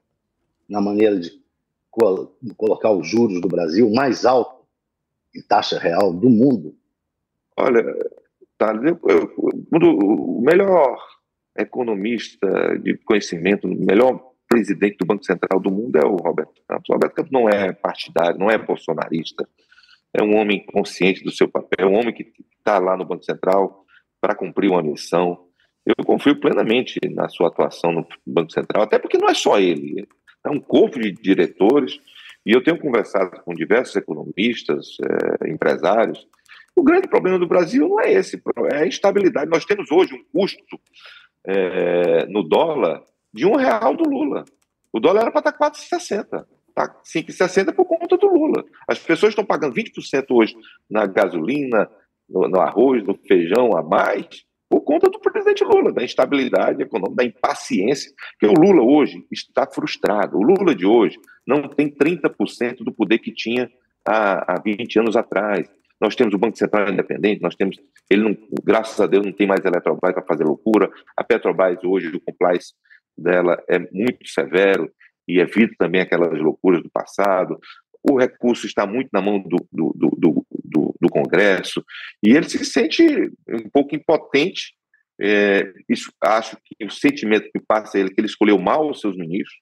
na 0.69 0.81
maneira 0.81 1.19
de 1.19 1.31
colocar 2.57 2.91
os 2.91 3.09
juros 3.09 3.41
do 3.41 3.49
Brasil 3.49 3.91
mais 3.91 4.25
alto 4.25 4.67
em 5.35 5.43
taxa 5.43 5.79
real 5.79 6.13
do 6.13 6.29
mundo? 6.29 6.77
Olha, 7.57 7.85
tá, 8.59 8.75
eu, 8.75 9.01
eu, 9.09 9.35
o 9.79 10.43
melhor 10.43 10.99
economista 11.57 12.79
de 12.79 12.97
conhecimento, 12.99 13.67
o 13.67 13.75
melhor 13.75 14.35
presidente 14.49 14.99
do 14.99 15.07
Banco 15.07 15.25
Central 15.25 15.59
do 15.61 15.71
mundo 15.71 15.97
é 15.97 16.05
o 16.05 16.17
Roberto 16.17 16.63
Campos. 16.69 16.89
O 16.89 16.93
Roberto 16.93 17.15
Campos 17.15 17.33
não 17.33 17.49
é 17.49 17.73
partidário, 17.73 18.39
não 18.39 18.51
é 18.51 18.59
bolsonarista, 18.59 19.49
é 20.13 20.23
um 20.23 20.37
homem 20.37 20.65
consciente 20.67 21.25
do 21.25 21.33
seu 21.33 21.49
papel, 21.49 21.89
é 21.89 21.91
um 21.91 21.99
homem 21.99 22.15
que 22.15 22.33
está 22.59 22.79
lá 22.79 22.97
no 22.97 23.05
Banco 23.05 23.25
Central 23.25 23.85
para 24.21 24.35
cumprir 24.35 24.71
uma 24.71 24.83
missão. 24.83 25.47
Eu 25.85 26.05
confio 26.05 26.39
plenamente 26.39 26.99
na 27.11 27.29
sua 27.29 27.49
atuação 27.49 27.93
no 27.93 28.07
Banco 28.27 28.53
Central, 28.53 28.85
até 28.85 28.99
porque 28.99 29.19
não 29.19 29.29
é 29.29 29.35
só 29.35 29.59
ele, 29.59 30.07
é 30.45 30.51
um 30.51 30.61
corpo 30.61 31.01
de 31.01 31.11
diretores, 31.13 31.99
e 32.47 32.53
eu 32.53 32.63
tenho 32.63 32.79
conversado 32.79 33.41
com 33.43 33.55
diversos 33.55 33.97
economistas, 33.97 34.97
é, 35.43 35.51
empresários. 35.51 36.27
O 36.77 36.83
grande 36.83 37.09
problema 37.09 37.39
do 37.39 37.47
Brasil 37.47 37.89
não 37.89 38.01
é 38.01 38.13
esse, 38.13 38.41
é 38.71 38.77
a 38.83 38.87
instabilidade. 38.87 39.51
Nós 39.51 39.65
temos 39.65 39.91
hoje 39.91 40.15
um 40.15 40.25
custo 40.33 40.79
é, 41.47 42.27
no 42.27 42.43
dólar 42.43 43.03
de 43.33 43.47
um 43.47 43.57
real 43.57 43.97
do 43.97 44.09
Lula. 44.09 44.45
O 44.93 45.01
dólar 45.01 45.23
era 45.23 45.33
para 45.33 45.51
estar 45.51 45.71
4,60. 45.71 46.47
Está 46.69 46.89
5,60 47.05 47.75
por 47.75 47.85
conta 47.85 48.17
do 48.17 48.27
Lula. 48.27 48.65
As 48.89 48.99
pessoas 48.99 49.31
estão 49.31 49.45
pagando 49.45 49.75
20% 49.75 50.25
hoje 50.31 50.57
na 50.91 51.07
gasolina, 51.07 51.89
no, 52.29 52.49
no, 52.49 52.61
arroz, 52.61 53.05
no 53.05 53.15
feijão 53.15 53.77
a 53.77 53.83
mais, 53.83 54.45
por 54.69 54.81
conta 54.81 55.09
do 55.09 55.21
presidente 55.21 55.63
Lula, 55.63 55.93
da 55.93 56.03
instabilidade 56.03 56.83
econômica, 56.83 57.17
da 57.17 57.25
impaciência. 57.25 58.13
Porque 58.33 58.53
o 58.53 58.61
Lula 58.61 58.83
hoje 58.83 59.25
está 59.31 59.67
frustrado. 59.67 60.37
O 60.37 60.43
Lula 60.43 60.75
de 60.75 60.87
hoje 60.87 61.19
não 61.47 61.69
tem 61.69 61.89
30% 61.89 62.79
do 62.79 62.93
poder 62.93 63.19
que 63.19 63.33
tinha 63.33 63.71
há, 64.05 64.55
há 64.55 64.61
20 64.61 64.99
anos 64.99 65.17
atrás. 65.17 65.69
Nós 66.01 66.15
temos 66.15 66.35
o 66.35 66.39
Banco 66.39 66.57
Central 66.57 66.91
independente, 66.91 67.41
nós 67.41 67.55
temos, 67.55 67.77
ele 68.11 68.23
não, 68.23 68.37
graças 68.63 69.01
a 69.01 69.07
Deus 69.07 69.25
não 69.25 69.33
tem 69.33 69.47
mais 69.47 69.65
Eletrobras 69.65 70.15
para 70.15 70.25
fazer 70.27 70.45
loucura. 70.45 70.91
A 71.17 71.25
Petrobras 71.25 71.83
hoje, 71.85 72.09
o 72.09 72.21
compliance 72.21 72.75
dela 73.17 73.63
é 73.69 73.79
muito 73.79 74.29
severo 74.29 74.91
e 75.27 75.39
evita 75.39 75.75
também 75.79 76.01
aquelas 76.01 76.39
loucuras 76.39 76.83
do 76.83 76.91
passado. 76.91 77.59
O 78.03 78.19
recurso 78.19 78.67
está 78.67 78.87
muito 78.87 79.09
na 79.13 79.23
mão 79.23 79.39
do, 79.39 79.57
do, 79.73 79.93
do, 79.97 80.47
do, 80.65 80.95
do 81.01 81.09
Congresso 81.09 81.83
e 82.23 82.31
ele 82.31 82.49
se 82.49 82.63
sente 82.65 83.03
um 83.49 83.69
pouco 83.73 83.95
impotente. 83.95 84.75
É, 85.21 85.73
isso, 85.89 86.13
acho 86.21 86.57
que 86.65 86.85
o 86.85 86.91
sentimento 86.91 87.49
que 87.53 87.61
passa 87.61 87.97
a 87.97 88.01
ele 88.01 88.11
é 88.11 88.13
que 88.13 88.21
ele 88.21 88.27
escolheu 88.27 88.59
mal 88.59 88.91
os 88.91 89.01
seus 89.01 89.17
ministros, 89.17 89.61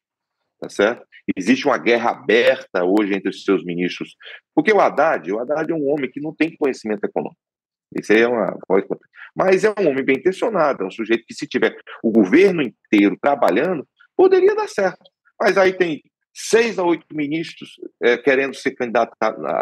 tá 0.62 0.68
certo? 0.68 1.05
Existe 1.37 1.66
uma 1.66 1.77
guerra 1.77 2.11
aberta 2.11 2.85
hoje 2.85 3.14
entre 3.14 3.31
os 3.31 3.42
seus 3.42 3.64
ministros, 3.64 4.14
porque 4.55 4.72
o 4.72 4.81
Haddad, 4.81 5.33
o 5.33 5.40
Haddad 5.40 5.70
é 5.72 5.75
um 5.75 5.88
homem 5.88 6.09
que 6.09 6.20
não 6.20 6.33
tem 6.33 6.57
conhecimento 6.57 7.05
econômico. 7.05 7.40
Isso 7.98 8.12
é 8.12 8.27
uma 8.27 8.57
Mas 9.35 9.64
é 9.64 9.70
um 9.70 9.88
homem 9.88 10.05
bem 10.05 10.16
intencionado, 10.16 10.85
é 10.85 10.87
um 10.87 10.90
sujeito 10.90 11.25
que, 11.27 11.35
se 11.35 11.48
tiver 11.48 11.77
o 12.03 12.12
governo 12.12 12.62
inteiro 12.62 13.18
trabalhando, 13.20 13.87
poderia 14.16 14.55
dar 14.55 14.68
certo. 14.68 15.11
Mas 15.40 15.59
aí 15.59 15.72
tem 15.72 16.01
seis 16.33 16.79
a 16.79 16.85
oito 16.85 17.05
ministros 17.12 17.72
é, 18.01 18.16
querendo 18.16 18.55
ser 18.55 18.70
candidato 18.70 19.14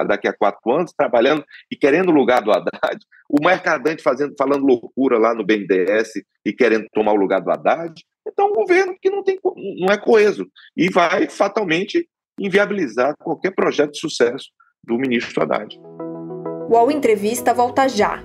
daqui 0.06 0.28
a 0.28 0.36
quatro 0.36 0.70
anos, 0.70 0.92
trabalhando 0.92 1.44
e 1.70 1.76
querendo 1.76 2.10
o 2.10 2.14
lugar 2.14 2.42
do 2.42 2.52
Haddad, 2.52 2.98
o 3.28 3.42
Mercadante 3.42 4.02
fazendo, 4.02 4.34
falando 4.38 4.66
loucura 4.66 5.18
lá 5.18 5.34
no 5.34 5.44
BNDES 5.44 6.12
e 6.44 6.52
querendo 6.52 6.86
tomar 6.92 7.12
o 7.12 7.16
lugar 7.16 7.40
do 7.40 7.50
Haddad, 7.50 7.94
então, 8.30 8.48
um 8.48 8.54
governo 8.54 8.94
que 9.00 9.10
não, 9.10 9.22
tem, 9.22 9.38
não 9.78 9.92
é 9.92 9.98
coeso 9.98 10.46
e 10.76 10.88
vai 10.90 11.28
fatalmente 11.28 12.08
inviabilizar 12.38 13.14
qualquer 13.18 13.50
projeto 13.54 13.92
de 13.92 13.98
sucesso 13.98 14.46
do 14.82 14.96
ministro 14.96 15.42
Haddad. 15.42 15.76
O 16.68 16.72
UOL 16.72 16.90
Entrevista 16.90 17.52
volta 17.52 17.88
já. 17.88 18.22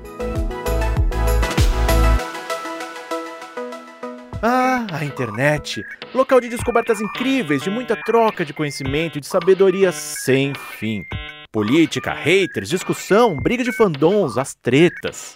Ah, 4.41 4.85
a 4.91 5.03
internet! 5.03 5.83
Local 6.13 6.39
de 6.39 6.49
descobertas 6.49 7.01
incríveis, 7.01 7.63
de 7.63 7.69
muita 7.71 7.95
troca 7.95 8.45
de 8.45 8.53
conhecimento 8.53 9.17
e 9.17 9.21
de 9.21 9.25
sabedoria 9.25 9.91
sem 9.91 10.53
fim. 10.53 11.03
Política, 11.51 12.13
haters, 12.13 12.69
discussão, 12.69 13.35
briga 13.35 13.63
de 13.63 13.71
fandons, 13.71 14.37
as 14.37 14.53
tretas. 14.53 15.35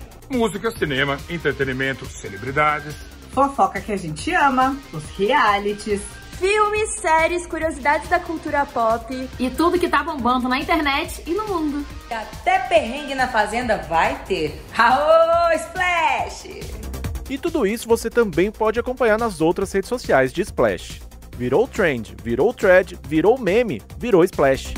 Música, 0.31 0.71
cinema, 0.71 1.17
entretenimento, 1.29 2.05
celebridades. 2.05 2.95
Fofoca 3.33 3.79
que 3.81 3.91
a 3.91 3.97
gente 3.97 4.33
ama, 4.33 4.77
os 4.93 5.03
realities. 5.17 6.01
filmes, 6.39 6.95
séries, 6.95 7.45
curiosidades 7.45 8.09
da 8.09 8.19
cultura 8.19 8.65
pop 8.65 9.29
e 9.39 9.49
tudo 9.51 9.77
que 9.77 9.87
tá 9.87 10.01
bombando 10.03 10.49
na 10.49 10.57
internet 10.57 11.21
e 11.27 11.31
no 11.35 11.45
mundo. 11.45 11.85
Até 12.09 12.57
perrengue 12.59 13.13
na 13.13 13.27
fazenda 13.27 13.77
vai 13.87 14.15
ter. 14.25 14.59
Aô, 14.75 15.53
Splash! 15.55 16.61
E 17.29 17.37
tudo 17.37 17.67
isso 17.67 17.87
você 17.87 18.09
também 18.09 18.49
pode 18.51 18.79
acompanhar 18.79 19.19
nas 19.19 19.39
outras 19.39 19.71
redes 19.71 19.87
sociais 19.87 20.33
de 20.33 20.41
Splash. 20.41 21.01
Virou 21.37 21.67
trend, 21.67 22.15
virou 22.23 22.51
thread, 22.53 22.97
virou 23.07 23.37
meme, 23.37 23.81
virou 23.97 24.23
Splash. 24.23 24.73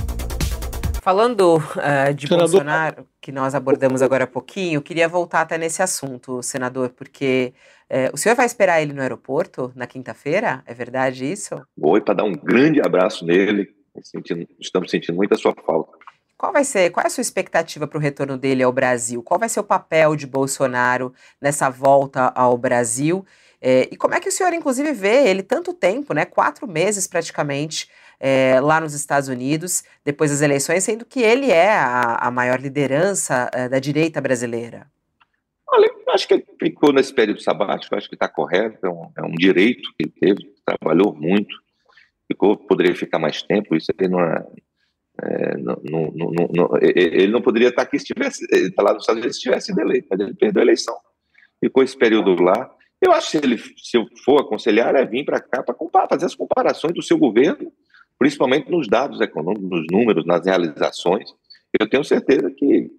Falando 1.03 1.57
uh, 1.57 2.13
de 2.15 2.29
senador... 2.29 2.49
Bolsonaro, 2.49 3.07
que 3.19 3.29
nós 3.29 3.53
abordamos 3.53 4.01
agora 4.01 4.23
há 4.23 4.27
pouquinho, 4.27 4.81
queria 4.81 5.05
voltar 5.05 5.41
até 5.41 5.57
nesse 5.57 5.81
assunto, 5.83 6.41
senador, 6.41 6.91
porque 6.91 7.53
uh, 7.91 8.13
o 8.13 8.17
senhor 8.17 8.35
vai 8.35 8.45
esperar 8.45 8.81
ele 8.81 8.93
no 8.93 9.01
aeroporto 9.01 9.69
na 9.75 9.85
quinta-feira? 9.85 10.63
É 10.65 10.73
verdade 10.73 11.29
isso? 11.29 11.61
Vou 11.77 11.99
para 11.99 12.13
dar 12.13 12.23
um 12.23 12.31
grande 12.31 12.79
abraço 12.79 13.25
nele. 13.25 13.75
Sentindo, 14.01 14.47
estamos 14.57 14.89
sentindo 14.89 15.17
muito 15.17 15.33
a 15.33 15.37
sua 15.37 15.53
falta. 15.65 15.91
Qual 16.37 16.53
vai 16.53 16.63
ser, 16.63 16.89
qual 16.89 17.03
é 17.03 17.07
a 17.07 17.09
sua 17.09 17.21
expectativa 17.21 17.85
para 17.85 17.97
o 17.97 18.01
retorno 18.01 18.37
dele 18.37 18.63
ao 18.63 18.71
Brasil? 18.71 19.21
Qual 19.21 19.37
vai 19.37 19.49
ser 19.49 19.59
o 19.59 19.63
papel 19.65 20.15
de 20.15 20.25
Bolsonaro 20.25 21.13
nessa 21.41 21.69
volta 21.69 22.31
ao 22.33 22.57
Brasil? 22.57 23.25
É, 23.61 23.89
e 23.91 23.97
como 23.97 24.15
é 24.15 24.21
que 24.21 24.29
o 24.29 24.31
senhor, 24.31 24.53
inclusive, 24.53 24.93
vê 24.93 25.27
ele 25.27 25.43
tanto 25.43 25.73
tempo, 25.73 26.13
né? 26.13 26.23
Quatro 26.23 26.65
meses 26.65 27.07
praticamente 27.07 27.89
é, 28.25 28.61
lá 28.61 28.79
nos 28.79 28.93
Estados 28.93 29.27
Unidos, 29.27 29.83
depois 30.05 30.31
das 30.31 30.41
eleições, 30.41 30.85
sendo 30.85 31.05
que 31.05 31.19
ele 31.19 31.51
é 31.51 31.71
a, 31.71 32.15
a 32.15 32.31
maior 32.31 32.57
liderança 32.57 33.51
é, 33.53 33.67
da 33.67 33.79
direita 33.79 34.21
brasileira? 34.21 34.87
Olha, 35.67 35.93
acho 36.07 36.25
que 36.25 36.35
ele 36.35 36.45
ficou 36.57 36.93
nesse 36.93 37.13
período 37.13 37.41
sabático, 37.41 37.93
acho 37.93 38.07
que 38.07 38.15
está 38.15 38.29
correto, 38.29 38.85
é 38.85 38.89
um, 38.89 39.11
é 39.17 39.21
um, 39.23 39.31
direito 39.31 39.81
que 39.97 40.05
ele 40.05 40.13
teve, 40.21 40.53
trabalhou 40.65 41.13
muito, 41.13 41.53
ficou, 42.25 42.55
poderia 42.55 42.95
ficar 42.95 43.19
mais 43.19 43.43
tempo, 43.43 43.75
isso 43.75 43.91
aí 43.99 44.07
não 44.07 44.21
é. 44.21 44.45
é 45.21 45.57
não, 45.57 45.81
não, 45.83 46.47
não, 46.49 46.69
ele 46.81 47.27
não 47.27 47.41
poderia 47.41 47.69
estar 47.69 47.81
aqui 47.81 47.99
se 47.99 48.05
estivesse, 48.05 48.47
tá 48.71 48.83
lá 48.83 48.93
nos 48.93 49.03
Estados 49.03 49.19
Unidos 49.19 49.35
se 49.35 49.43
tivesse 49.43 49.77
eleito, 49.77 50.07
mas 50.09 50.19
ele 50.21 50.33
perdeu 50.33 50.61
a 50.61 50.65
eleição. 50.65 50.95
Ficou 51.59 51.83
esse 51.83 51.97
período 51.97 52.41
lá. 52.41 52.73
Eu 53.01 53.11
acho 53.11 53.31
que 53.31 53.37
se, 53.37 53.45
ele, 53.45 53.57
se 53.57 53.97
eu 53.97 54.05
for 54.23 54.39
aconselhar, 54.39 54.95
é 54.95 55.05
vir 55.05 55.25
para 55.25 55.41
cá 55.41 55.61
para 55.61 56.07
fazer 56.07 56.25
as 56.25 56.35
comparações 56.35 56.93
do 56.93 57.01
seu 57.01 57.17
governo 57.17 57.69
principalmente 58.17 58.69
nos 58.71 58.87
dados 58.87 59.19
econômicos, 59.21 59.69
nos 59.69 59.85
números, 59.91 60.25
nas 60.25 60.45
realizações. 60.45 61.29
Eu 61.79 61.89
tenho 61.89 62.03
certeza 62.03 62.49
que 62.51 62.89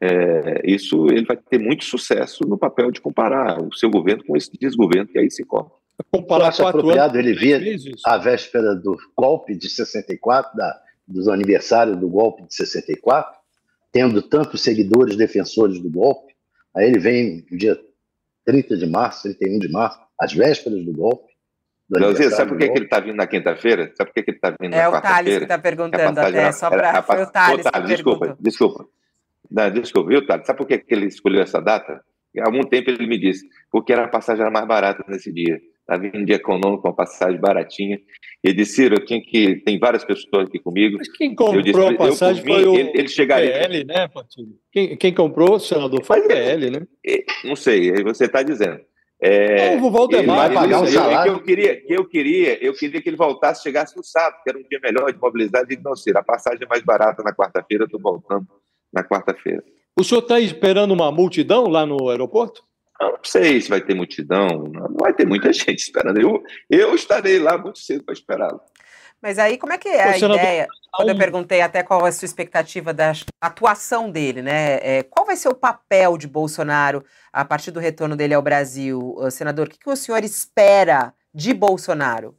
é, 0.00 0.62
isso 0.64 1.06
ele 1.10 1.24
vai 1.24 1.36
ter 1.36 1.58
muito 1.58 1.84
sucesso 1.84 2.44
no 2.46 2.58
papel 2.58 2.90
de 2.90 3.00
comparar 3.00 3.62
o 3.62 3.72
seu 3.72 3.90
governo 3.90 4.24
com 4.24 4.36
esse 4.36 4.50
desgoverno 4.58 5.08
que 5.08 5.18
aí 5.18 5.30
se 5.30 5.42
encontra. 5.42 5.72
Comparar 6.12 6.48
acho 6.48 6.66
apropriado 6.66 7.18
ele 7.18 7.32
vir 7.32 7.78
a 8.04 8.18
véspera 8.18 8.74
do 8.74 8.96
golpe 9.16 9.54
de 9.54 9.70
64, 9.70 10.54
da, 10.54 10.78
dos 11.06 11.28
aniversários 11.28 11.96
do 11.96 12.08
golpe 12.08 12.42
de 12.42 12.54
64, 12.54 13.34
tendo 13.90 14.20
tantos 14.20 14.60
seguidores 14.60 15.16
defensores 15.16 15.80
do 15.80 15.90
golpe, 15.90 16.34
aí 16.74 16.86
ele 16.86 16.98
vem 16.98 17.46
no 17.50 17.56
dia 17.56 17.80
30 18.44 18.76
de 18.76 18.86
março, 18.86 19.22
31 19.22 19.58
de 19.58 19.68
março, 19.70 19.98
às 20.20 20.34
vésperas 20.34 20.84
do 20.84 20.92
golpe, 20.92 21.32
Leozinho, 21.88 22.30
sabe 22.30 22.50
por 22.50 22.58
que, 22.58 22.68
que 22.68 22.78
ele 22.78 22.84
está 22.86 22.98
vindo 22.98 23.14
na 23.14 23.26
quinta-feira? 23.26 23.92
Sabe 23.94 24.10
por 24.10 24.14
que, 24.14 24.22
que 24.24 24.30
ele 24.30 24.38
está 24.38 24.50
vindo 24.60 24.74
é 24.74 24.82
na 24.82 24.90
quarta-feira? 24.90 24.96
É 24.96 24.98
o 24.98 25.02
Thales 25.02 25.38
que 25.38 25.44
está 25.44 25.58
perguntando 25.58 26.20
é 26.20 26.24
até, 26.24 26.52
só 26.52 26.68
para... 26.68 27.02
Foi 27.02 27.22
o 27.22 27.26
Thales, 27.30 27.66
Ô, 27.66 27.70
Thales 27.70 27.88
desculpa, 27.88 28.20
perguntou. 28.20 28.42
desculpa. 28.42 28.86
Não, 29.48 29.70
desculpa, 29.70 30.08
viu, 30.08 30.26
Thales? 30.26 30.46
Sabe 30.46 30.58
por 30.58 30.66
que, 30.66 30.78
que 30.78 30.94
ele 30.94 31.06
escolheu 31.06 31.42
essa 31.42 31.60
data? 31.60 32.00
Há 32.38 32.46
algum 32.46 32.62
tempo 32.62 32.90
ele 32.90 33.06
me 33.06 33.18
disse, 33.18 33.48
porque 33.70 33.92
era 33.92 34.04
a 34.04 34.08
passagem 34.08 34.42
era 34.42 34.50
mais 34.50 34.66
barata 34.66 35.04
nesse 35.08 35.32
dia. 35.32 35.60
Estava 35.80 36.02
vindo 36.02 36.18
um 36.18 36.24
dia 36.24 36.34
econômico, 36.34 36.88
uma 36.88 36.94
passagem 36.94 37.40
baratinha. 37.40 38.00
Ele 38.42 38.54
disse, 38.54 38.74
Ciro, 38.74 38.96
eu 38.96 39.04
tinha 39.04 39.22
que... 39.22 39.62
Tem 39.64 39.78
várias 39.78 40.04
pessoas 40.04 40.48
aqui 40.48 40.58
comigo. 40.58 40.98
Mas 40.98 41.08
quem 41.16 41.32
comprou 41.36 41.62
disse, 41.62 41.80
a 41.80 41.94
passagem 41.94 42.44
foi 42.44 42.66
o 42.66 42.74
ele, 42.74 42.90
ele 42.92 43.08
chegaria... 43.08 43.52
PL, 43.52 43.84
né, 43.84 44.08
Patinho? 44.08 44.58
Quem, 44.72 44.96
quem 44.96 45.14
comprou, 45.14 45.60
senador, 45.60 46.02
foi 46.02 46.18
o 46.18 46.26
PL, 46.26 46.70
né? 46.70 46.80
Não 47.44 47.54
sei, 47.54 47.92
aí 47.92 48.02
você 48.02 48.24
está 48.24 48.42
dizendo. 48.42 48.80
É, 49.20 49.76
o 49.76 49.90
Valdemar 49.90 50.36
vai 50.36 50.52
pagar 50.52 50.82
um 50.82 50.86
salário. 50.86 51.32
Que 51.32 51.38
eu 51.38 51.42
queria, 51.42 51.80
que 51.80 51.92
eu 51.92 52.04
queria, 52.06 52.64
eu 52.64 52.74
queria 52.74 53.00
que 53.00 53.08
ele 53.08 53.16
voltasse, 53.16 53.62
chegasse 53.62 53.96
no 53.96 54.04
sábado, 54.04 54.42
que 54.42 54.50
era 54.50 54.58
um 54.58 54.62
dia 54.62 54.78
melhor 54.82 55.10
de 55.10 55.18
mobilidade 55.18 55.72
e 55.72 55.82
não 55.82 55.96
ser. 55.96 56.16
A 56.16 56.22
passagem 56.22 56.62
é 56.62 56.66
mais 56.68 56.82
barata 56.82 57.22
na 57.22 57.32
quarta-feira, 57.32 57.84
eu 57.84 57.86
estou 57.86 58.00
voltando 58.00 58.46
na 58.92 59.02
quarta-feira. 59.02 59.62
O 59.98 60.04
senhor 60.04 60.20
está 60.20 60.38
esperando 60.38 60.92
uma 60.92 61.10
multidão 61.10 61.68
lá 61.68 61.86
no 61.86 62.10
aeroporto? 62.10 62.62
Eu 63.00 63.12
não 63.12 63.18
sei 63.22 63.60
se 63.60 63.68
vai 63.68 63.80
ter 63.80 63.94
multidão, 63.94 64.48
não 64.48 64.94
vai 65.00 65.14
ter 65.14 65.26
muita 65.26 65.52
gente 65.52 65.78
esperando. 65.78 66.20
Eu, 66.20 66.42
eu 66.70 66.94
estarei 66.94 67.38
lá 67.38 67.56
muito 67.56 67.78
cedo 67.78 68.04
para 68.04 68.12
esperá-lo. 68.12 68.60
Mas 69.22 69.38
aí, 69.38 69.58
como 69.58 69.72
é 69.72 69.78
que 69.78 69.88
é 69.88 70.02
a 70.02 70.18
ideia? 70.18 70.68
Quando 70.92 71.10
eu 71.10 71.18
perguntei 71.18 71.60
até 71.60 71.82
qual 71.82 72.06
é 72.06 72.08
a 72.08 72.12
sua 72.12 72.24
expectativa 72.24 72.94
da 72.94 73.12
atuação 73.40 74.10
dele, 74.10 74.40
né? 74.40 74.78
É, 74.82 75.02
qual 75.02 75.26
vai 75.26 75.36
ser 75.36 75.48
o 75.48 75.54
papel 75.54 76.16
de 76.16 76.26
Bolsonaro 76.26 77.04
a 77.32 77.44
partir 77.44 77.70
do 77.70 77.80
retorno 77.80 78.16
dele 78.16 78.32
ao 78.32 78.40
Brasil? 78.40 79.14
Senador, 79.30 79.66
o 79.66 79.70
que, 79.70 79.78
que 79.78 79.90
o 79.90 79.96
senhor 79.96 80.24
espera 80.24 81.12
de 81.34 81.52
Bolsonaro? 81.52 82.34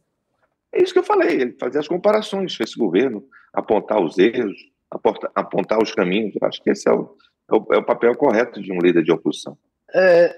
É 0.72 0.82
isso 0.82 0.92
que 0.92 0.98
eu 0.98 1.04
falei, 1.04 1.56
fazer 1.58 1.78
as 1.78 1.88
comparações 1.88 2.56
com 2.56 2.64
esse 2.64 2.76
governo, 2.76 3.24
apontar 3.52 4.02
os 4.02 4.18
erros, 4.18 4.56
apontar, 4.90 5.30
apontar 5.34 5.82
os 5.82 5.94
caminhos. 5.94 6.34
Eu 6.40 6.46
acho 6.46 6.62
que 6.62 6.70
esse 6.70 6.88
é 6.88 6.92
o, 6.92 7.16
é 7.50 7.54
o, 7.54 7.66
é 7.74 7.78
o 7.78 7.84
papel 7.84 8.14
correto 8.16 8.60
de 8.60 8.72
um 8.72 8.78
líder 8.78 9.04
de 9.04 9.12
oposição. 9.12 9.56
É, 9.94 10.34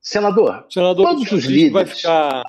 senador, 0.00 0.64
senador, 0.70 1.06
todos 1.06 1.32
os 1.32 1.44
líderes. 1.44 1.72
Vai 1.72 1.86
ficar... 1.86 2.44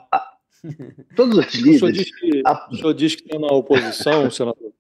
Todos 1.16 1.38
os 1.38 1.54
líderes. 1.56 1.76
O 1.76 1.80
senhor 1.80 1.92
diz 1.92 2.20
que, 2.20 2.42
o 2.72 2.76
senhor 2.76 2.94
diz 2.94 3.16
que 3.16 3.24
está 3.24 3.40
na 3.40 3.48
oposição, 3.48 4.30
senador. 4.32 4.72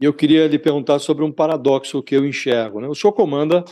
E 0.00 0.04
eu 0.04 0.12
queria 0.12 0.46
lhe 0.46 0.58
perguntar 0.58 0.98
sobre 0.98 1.24
um 1.24 1.32
paradoxo 1.32 2.02
que 2.02 2.16
eu 2.16 2.26
enxergo. 2.26 2.80
Né? 2.80 2.88
O 2.88 2.94
senhor 2.94 3.12
comanda 3.12 3.64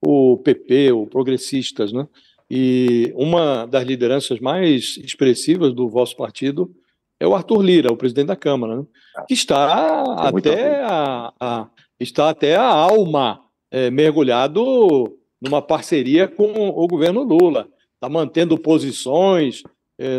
o 0.00 0.38
PP, 0.38 0.92
o 0.92 1.06
Progressistas, 1.06 1.92
né? 1.92 2.06
e 2.50 3.12
uma 3.14 3.66
das 3.66 3.84
lideranças 3.84 4.40
mais 4.40 4.96
expressivas 4.98 5.72
do 5.72 5.88
vosso 5.88 6.16
partido 6.16 6.70
é 7.18 7.26
o 7.26 7.34
Arthur 7.34 7.62
Lira, 7.62 7.92
o 7.92 7.96
presidente 7.96 8.28
da 8.28 8.36
Câmara, 8.36 8.76
né? 8.76 8.84
que 9.28 9.34
está 9.34 10.02
até 10.16 10.82
a, 10.82 11.32
a, 11.38 11.68
está 11.98 12.30
até 12.30 12.56
a 12.56 12.66
alma 12.66 13.42
é, 13.70 13.90
mergulhado 13.90 15.16
numa 15.40 15.62
parceria 15.62 16.26
com 16.26 16.70
o 16.70 16.86
governo 16.86 17.22
Lula. 17.22 17.68
Está 17.94 18.08
mantendo 18.08 18.58
posições 18.58 19.62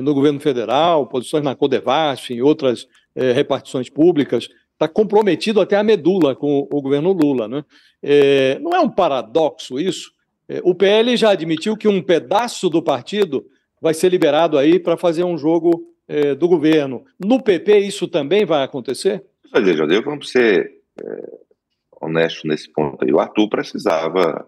no 0.04 0.14
governo 0.14 0.40
federal, 0.40 1.08
posições 1.08 1.44
na 1.44 1.56
Codevasf, 1.56 2.32
em 2.32 2.42
outras 2.42 2.88
é, 3.16 3.32
repartições 3.32 3.90
públicas 3.90 4.48
está 4.82 4.88
comprometido 4.88 5.62
até 5.62 5.76
a 5.76 5.84
medula 5.84 6.36
com 6.36 6.68
o 6.72 6.82
governo 6.82 7.14
Lula. 7.14 7.48
Né? 7.48 7.64
É, 8.02 8.58
não 8.60 8.72
é 8.72 8.80
um 8.80 8.90
paradoxo 8.90 9.80
isso? 9.80 10.12
É, 10.50 10.60
o 10.64 10.74
PL 10.74 11.16
já 11.16 11.30
admitiu 11.30 11.78
que 11.78 11.88
um 11.88 12.02
pedaço 12.02 12.68
do 12.68 12.82
partido 12.82 13.46
vai 13.80 13.94
ser 13.94 14.10
liberado 14.10 14.58
aí 14.58 14.80
para 14.80 14.98
fazer 14.98 15.24
um 15.24 15.38
jogo 15.38 15.88
é, 16.08 16.34
do 16.34 16.48
governo. 16.48 17.06
No 17.20 17.42
PP 17.42 17.78
isso 17.80 18.08
também 18.08 18.44
vai 18.44 18.64
acontecer? 18.64 19.24
Veja, 19.54 19.86
vamos 20.02 20.32
ser 20.32 20.72
é, 21.00 22.28
nesse 22.46 22.72
ponto 22.72 23.06
aí. 23.06 23.14
O 23.14 23.20
Arthur 23.20 23.50
precisava, 23.50 24.48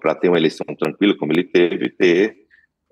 para 0.00 0.14
ter 0.14 0.28
uma 0.28 0.38
eleição 0.38 0.66
tranquila, 0.78 1.16
como 1.16 1.32
ele 1.32 1.44
teve, 1.44 1.90
ter 1.90 2.41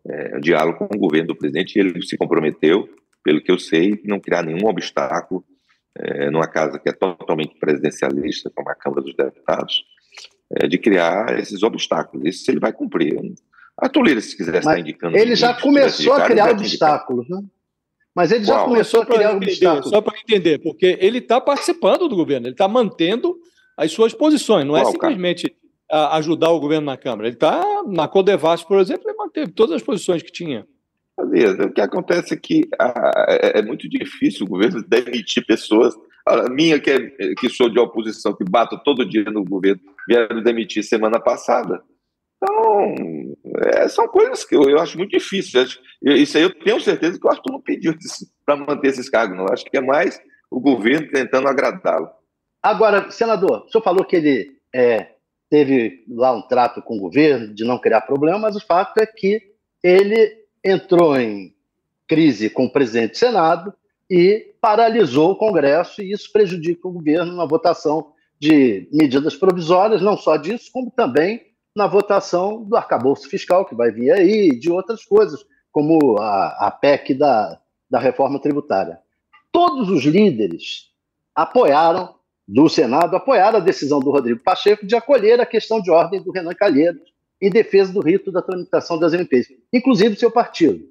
é, 0.06 0.38
diálogo 0.40 0.78
com 0.78 0.96
o 0.96 0.98
governo 0.98 1.28
do 1.28 1.36
presidente, 1.36 1.76
e 1.76 1.80
ele 1.80 2.02
se 2.02 2.16
comprometeu, 2.16 2.88
pelo 3.22 3.40
que 3.40 3.50
eu 3.50 3.58
sei, 3.58 4.00
não 4.04 4.20
criar 4.20 4.42
nenhum 4.42 4.66
obstáculo 4.66 5.44
é, 5.96 6.30
numa 6.30 6.46
casa 6.46 6.78
que 6.78 6.88
é 6.88 6.92
totalmente 6.92 7.58
presidencialista, 7.58 8.50
como 8.54 8.70
a 8.70 8.74
Câmara 8.74 9.02
dos 9.02 9.14
Deputados, 9.14 9.84
é, 10.56 10.66
de 10.66 10.78
criar 10.78 11.38
esses 11.38 11.62
obstáculos. 11.62 12.26
Isso 12.26 12.50
ele 12.50 12.60
vai 12.60 12.72
cumprir. 12.72 13.18
A 13.76 13.88
Tolira, 13.88 14.20
se 14.20 14.36
quiser 14.36 14.56
estar 14.56 14.78
indicando. 14.78 15.16
Ele 15.16 15.34
já 15.34 15.54
começou 15.54 16.12
a 16.14 16.24
criar 16.26 16.50
obstáculos, 16.50 17.28
né? 17.28 17.42
Mas 18.14 18.32
ele 18.32 18.44
já 18.44 18.54
Qual? 18.54 18.66
começou 18.66 19.02
a 19.02 19.06
criar 19.06 19.36
obstáculos. 19.36 19.88
Só 19.88 20.00
para 20.00 20.18
entender, 20.18 20.58
porque 20.58 20.98
ele 21.00 21.18
está 21.18 21.40
participando 21.40 22.08
do 22.08 22.16
governo, 22.16 22.46
ele 22.46 22.54
está 22.54 22.66
mantendo 22.66 23.36
as 23.76 23.92
suas 23.92 24.12
posições, 24.12 24.66
não 24.66 24.74
Qual, 24.74 24.82
é 24.82 24.90
simplesmente 24.90 25.56
ajudar 25.90 26.50
o 26.50 26.60
governo 26.60 26.86
na 26.86 26.96
Câmara. 26.96 27.28
Ele 27.28 27.36
está 27.36 27.62
na 27.86 28.06
Codevasf, 28.06 28.66
por 28.66 28.78
exemplo, 28.78 29.08
ele 29.08 29.16
manteve 29.16 29.52
todas 29.52 29.76
as 29.76 29.82
posições 29.82 30.22
que 30.22 30.32
tinha. 30.32 30.66
O 31.18 31.72
que 31.72 31.80
acontece 31.80 32.32
é 32.32 32.36
que 32.36 32.66
ah, 32.78 33.26
é, 33.28 33.58
é 33.58 33.62
muito 33.62 33.88
difícil 33.88 34.46
o 34.46 34.48
governo 34.48 34.82
demitir 34.86 35.44
pessoas. 35.44 35.94
A 36.26 36.48
minha, 36.48 36.78
que, 36.78 36.90
é, 36.90 37.34
que 37.38 37.48
sou 37.48 37.68
de 37.68 37.78
oposição, 37.78 38.34
que 38.34 38.44
bato 38.44 38.80
todo 38.82 39.08
dia 39.08 39.24
no 39.24 39.44
governo, 39.44 39.80
vieram 40.08 40.42
demitir 40.42 40.82
semana 40.82 41.20
passada. 41.20 41.82
Então, 42.36 42.94
é, 43.66 43.88
são 43.88 44.08
coisas 44.08 44.44
que 44.44 44.56
eu, 44.56 44.62
eu, 44.62 44.78
acho 44.78 44.96
muito 44.96 45.10
difíceis. 45.10 45.78
Isso 46.02 46.38
aí 46.38 46.42
eu 46.42 46.54
tenho 46.58 46.80
certeza 46.80 47.18
que 47.18 47.26
o 47.26 47.30
Arthur 47.30 47.52
não 47.52 47.60
pediu 47.60 47.94
para 48.46 48.56
manter 48.56 48.88
esses 48.88 49.10
cargos, 49.10 49.36
não. 49.36 49.44
Eu 49.44 49.52
acho 49.52 49.64
que 49.64 49.76
é 49.76 49.80
mais 49.80 50.20
o 50.50 50.58
governo 50.58 51.10
tentando 51.10 51.48
agradá-lo. 51.48 52.08
Agora, 52.62 53.10
senador, 53.10 53.64
o 53.64 53.68
senhor 53.68 53.82
falou 53.82 54.04
que 54.04 54.16
ele 54.16 54.56
é, 54.74 55.14
teve 55.50 56.04
lá 56.08 56.32
um 56.32 56.42
trato 56.42 56.80
com 56.80 56.96
o 56.96 57.00
governo 57.00 57.52
de 57.52 57.64
não 57.64 57.78
criar 57.78 58.02
problema, 58.02 58.38
mas 58.38 58.56
o 58.56 58.64
fato 58.64 58.98
é 58.98 59.06
que 59.06 59.42
ele 59.82 60.38
entrou 60.64 61.18
em 61.18 61.52
crise 62.06 62.48
com 62.48 62.64
o 62.64 62.72
presidente 62.72 63.12
do 63.12 63.18
Senado, 63.18 63.74
e 64.10 64.52
paralisou 64.60 65.30
o 65.30 65.36
Congresso, 65.36 66.02
e 66.02 66.10
isso 66.10 66.32
prejudica 66.32 66.88
o 66.88 66.92
governo 66.92 67.36
na 67.36 67.44
votação 67.44 68.12
de 68.38 68.88
medidas 68.92 69.36
provisórias, 69.36 70.02
não 70.02 70.16
só 70.16 70.36
disso, 70.36 70.70
como 70.72 70.90
também 70.90 71.46
na 71.76 71.86
votação 71.86 72.64
do 72.64 72.76
arcabouço 72.76 73.28
fiscal 73.28 73.64
que 73.64 73.76
vai 73.76 73.92
vir 73.92 74.10
aí, 74.10 74.58
de 74.58 74.70
outras 74.70 75.04
coisas, 75.04 75.44
como 75.70 76.18
a, 76.18 76.66
a 76.66 76.70
PEC 76.72 77.14
da, 77.14 77.60
da 77.88 78.00
reforma 78.00 78.40
tributária. 78.40 78.98
Todos 79.52 79.88
os 79.88 80.04
líderes 80.04 80.90
apoiaram, 81.32 82.16
do 82.52 82.68
Senado, 82.68 83.14
apoiaram 83.14 83.58
a 83.58 83.62
decisão 83.62 84.00
do 84.00 84.10
Rodrigo 84.10 84.40
Pacheco 84.40 84.84
de 84.84 84.96
acolher 84.96 85.40
a 85.40 85.46
questão 85.46 85.80
de 85.80 85.88
ordem 85.88 86.20
do 86.20 86.32
Renan 86.32 86.52
Calheiros 86.52 87.00
em 87.40 87.48
defesa 87.48 87.92
do 87.92 88.00
rito 88.00 88.32
da 88.32 88.42
tramitação 88.42 88.98
das 88.98 89.14
MPs, 89.14 89.52
inclusive 89.72 90.16
seu 90.16 90.32
partido, 90.32 90.84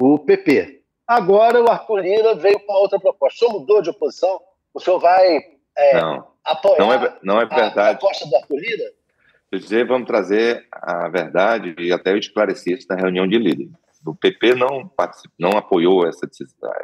o 0.00 0.18
PP. 0.18 0.82
Agora 1.06 1.62
o 1.62 1.70
Arthur 1.70 2.00
Lira 2.00 2.34
veio 2.34 2.58
com 2.60 2.72
uma 2.72 2.80
outra 2.80 2.98
proposta. 2.98 3.36
O 3.36 3.38
senhor 3.38 3.60
mudou 3.60 3.80
de 3.80 3.90
oposição? 3.90 4.40
O 4.74 4.80
senhor 4.80 4.98
vai 4.98 5.38
é, 5.76 6.00
não, 6.00 6.26
apoiar 6.44 6.78
não 6.78 6.92
é, 6.92 7.18
não 7.22 7.40
é 7.40 7.46
verdade. 7.46 7.78
a 7.78 7.94
proposta 7.94 8.26
do 8.26 8.36
Arthur 8.36 8.56
Lira? 8.56 8.92
dizer, 9.52 9.86
vamos 9.86 10.06
trazer 10.06 10.66
a 10.72 11.08
verdade, 11.08 11.74
e 11.78 11.92
até 11.92 12.12
eu 12.12 12.18
esclareci 12.18 12.72
isso 12.72 12.86
na 12.90 12.96
reunião 12.96 13.26
de 13.26 13.38
líderes. 13.38 13.72
O 14.10 14.16
PP 14.16 14.54
não 14.54 14.90
não 15.38 15.50
apoiou 15.50 16.06
essa 16.06 16.28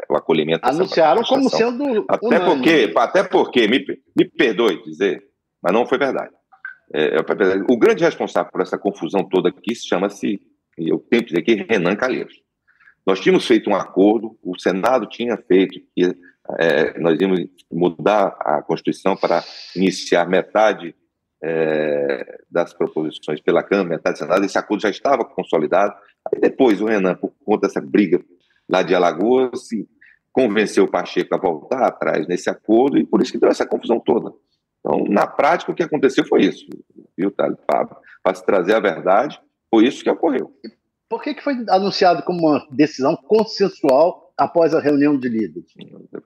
o 0.09 0.17
acolhimento. 0.17 0.67
Anunciaram 0.67 1.23
como 1.23 1.49
sendo 1.49 2.05
até 2.09 2.27
unânime. 2.27 2.45
porque, 2.45 2.93
até 2.97 3.23
porque 3.25 3.69
me, 3.69 3.85
me 4.17 4.25
perdoe 4.29 4.83
dizer, 4.83 5.23
mas 5.63 5.73
não 5.73 5.87
foi 5.87 5.99
verdade. 5.99 6.33
É, 6.93 7.17
é, 7.17 7.21
o 7.69 7.77
grande 7.77 8.05
responsável 8.05 8.51
por 8.53 8.61
essa 8.61 8.79
confusão 8.79 9.29
toda 9.29 9.49
aqui 9.49 9.75
chama-se, 9.75 10.41
eu 10.79 10.99
tenho 10.99 11.23
que 11.23 11.29
dizer 11.29 11.41
aqui, 11.41 11.67
Renan 11.69 11.97
Calheiros. 11.97 12.35
Nós 13.07 13.21
tínhamos 13.21 13.47
feito 13.47 13.69
um 13.69 13.75
acordo, 13.75 14.39
o 14.43 14.59
Senado 14.59 15.07
tinha 15.07 15.37
feito 15.37 15.79
que 15.95 16.15
é, 16.59 16.99
nós 16.99 17.21
íamos 17.21 17.47
mudar 17.71 18.37
a 18.41 18.63
Constituição 18.63 19.17
para 19.17 19.43
iniciar 19.75 20.29
metade 20.29 20.95
é, 21.43 22.39
das 22.51 22.73
proposições 22.73 23.41
pela 23.41 23.63
Câmara, 23.63 23.89
metade 23.89 24.17
do 24.17 24.19
Senado, 24.19 24.45
esse 24.45 24.59
acordo 24.59 24.83
já 24.83 24.91
estava 24.91 25.25
consolidado. 25.25 25.95
Aí 26.33 26.41
depois 26.41 26.81
o 26.81 26.87
Renan, 26.87 27.15
por 27.15 27.33
conta 27.45 27.67
dessa 27.67 27.81
briga 27.81 28.23
lá 28.69 28.83
de 28.83 28.95
Alagoas, 28.95 29.69
se 29.69 29.89
convenceu 30.33 30.85
o 30.85 30.91
Pacheco 30.91 31.35
a 31.35 31.39
voltar 31.39 31.87
atrás 31.87 32.27
nesse 32.27 32.51
acordo 32.51 32.99
e 32.99 33.07
por 33.07 33.23
isso 33.23 33.33
que 33.33 33.39
deu 33.39 33.51
essa 33.51 33.67
confusão 33.67 34.01
toda. 34.01 34.33
Então, 34.81 35.05
na 35.09 35.27
prática, 35.27 35.73
o 35.73 35.75
que 35.75 35.83
aconteceu 35.83 36.27
foi 36.27 36.43
isso, 36.43 36.67
viu, 37.17 37.31
Thales? 37.31 37.59
Para 37.67 38.35
se 38.35 38.45
trazer 38.45 38.75
a 38.75 38.81
verdade, 38.81 39.41
foi 39.71 39.87
isso 39.87 40.03
que 40.03 40.11
ocorreu. 40.11 40.53
Por 41.09 41.23
que, 41.23 41.35
que 41.35 41.43
foi 41.43 41.55
anunciado 41.69 42.23
como 42.23 42.49
uma 42.49 42.67
decisão 42.71 43.17
consensual 43.17 44.33
após 44.37 44.75
a 44.75 44.81
reunião 44.81 45.19
de 45.19 45.29
líderes? 45.29 45.73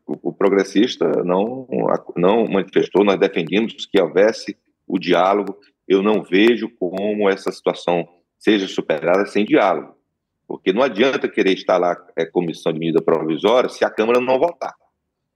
O, 0.07 0.31
o 0.31 0.33
progressista 0.33 1.07
não, 1.25 1.69
não 2.17 2.49
manifestou, 2.49 3.05
nós 3.05 3.19
defendimos 3.19 3.87
que 3.87 4.01
houvesse 4.01 4.57
o 4.87 4.99
diálogo. 4.99 5.57
Eu 5.87 6.03
não 6.03 6.23
vejo 6.23 6.69
como 6.79 7.29
essa 7.29 7.53
situação 7.53 8.09
seja 8.39 8.67
superada 8.69 9.27
sem 9.27 9.45
diálogo, 9.45 9.95
porque 10.47 10.73
não 10.73 10.83
adianta 10.83 11.29
querer 11.29 11.53
instalar 11.53 11.97
é, 12.17 12.25
comissão 12.25 12.73
de 12.73 12.79
medida 12.79 13.03
provisória 13.03 13.69
se 13.69 13.85
a 13.85 13.91
Câmara 13.91 14.21
não 14.21 14.39
votar. 14.39 14.75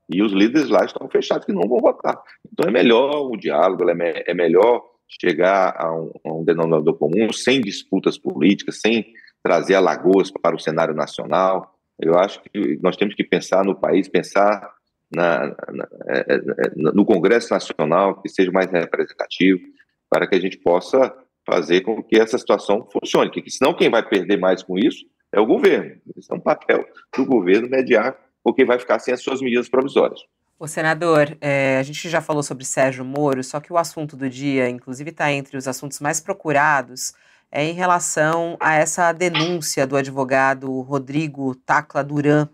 E 0.09 0.23
os 0.23 0.33
líderes 0.33 0.69
lá 0.69 0.85
estão 0.85 1.09
fechados 1.09 1.47
que 1.47 1.53
não 1.53 1.69
vão 1.69 1.79
votar. 1.79 2.21
Então 2.53 2.69
é 2.69 2.73
melhor 2.73 3.31
o 3.31 3.37
diálogo, 3.37 3.88
é, 3.88 4.25
é 4.27 4.35
melhor 4.35 4.83
chegar 5.21 5.75
a 5.77 5.93
um, 5.93 6.12
a 6.25 6.33
um, 6.33 6.45
denominador 6.45 6.95
comum 6.97 7.33
sem 7.33 7.61
disputas 7.61 8.19
políticas, 8.19 8.81
sem 8.81 9.12
trazer 9.43 9.75
Alagoas 9.75 10.31
para 10.31 10.57
o 10.57 10.59
cenário 10.59 10.95
nacional. 10.95 11.75
Eu 11.99 12.19
acho 12.19 12.41
que 12.43 12.79
nós 12.83 12.97
temos 12.97 13.15
que 13.15 13.25
pensar 13.25 13.65
no 13.65 13.75
país, 13.75 14.09
pensar 14.09 14.73
na, 15.15 15.49
na, 15.71 15.88
é, 16.09 16.21
é, 16.21 16.35
é, 16.37 16.73
no 16.75 17.05
Congresso 17.05 17.53
Nacional 17.53 18.21
que 18.21 18.29
seja 18.29 18.51
mais 18.51 18.71
representativo, 18.71 19.61
para 20.09 20.27
que 20.27 20.35
a 20.35 20.41
gente 20.41 20.59
possa 20.59 21.15
fazer 21.46 21.81
com 21.83 22.02
que 22.02 22.18
essa 22.18 22.38
situação 22.38 22.87
funcione, 22.92 23.31
porque 23.31 23.50
senão 23.50 23.74
quem 23.74 23.90
vai 23.90 24.07
perder 24.07 24.38
mais 24.38 24.62
com 24.62 24.78
isso 24.78 25.05
é 25.33 25.40
o 25.40 25.46
governo. 25.46 25.96
Isso 26.16 26.33
é 26.33 26.37
um 26.37 26.40
papel 26.40 26.85
do 27.16 27.24
governo 27.24 27.68
mediar, 27.68 28.16
porque 28.44 28.64
vai 28.64 28.78
ficar 28.78 28.98
sem 28.98 29.14
as 29.14 29.22
suas 29.22 29.40
medidas 29.40 29.68
provisórias. 29.68 30.20
O 30.59 30.68
senador, 30.68 31.37
é, 31.40 31.78
a 31.78 31.83
gente 31.83 32.09
já 32.09 32.20
falou 32.20 32.42
sobre 32.42 32.64
Sérgio 32.64 33.05
Moro, 33.05 33.42
só 33.42 33.59
que 33.59 33.72
o 33.72 33.76
assunto 33.76 34.16
do 34.16 34.31
dia, 34.31 34.68
inclusive 34.68 35.11
está 35.11 35.33
entre 35.33 35.57
os 35.57 35.66
assuntos 35.66 35.98
mais 35.98 36.20
procurados, 36.20 37.14
é 37.50 37.64
em 37.64 37.72
relação 37.72 38.57
a 38.61 38.74
essa 38.74 39.12
denúncia 39.12 39.87
do 39.87 39.96
advogado 39.96 40.81
Rodrigo 40.83 41.55
Tacla 41.55 42.05
Duran, 42.05 42.48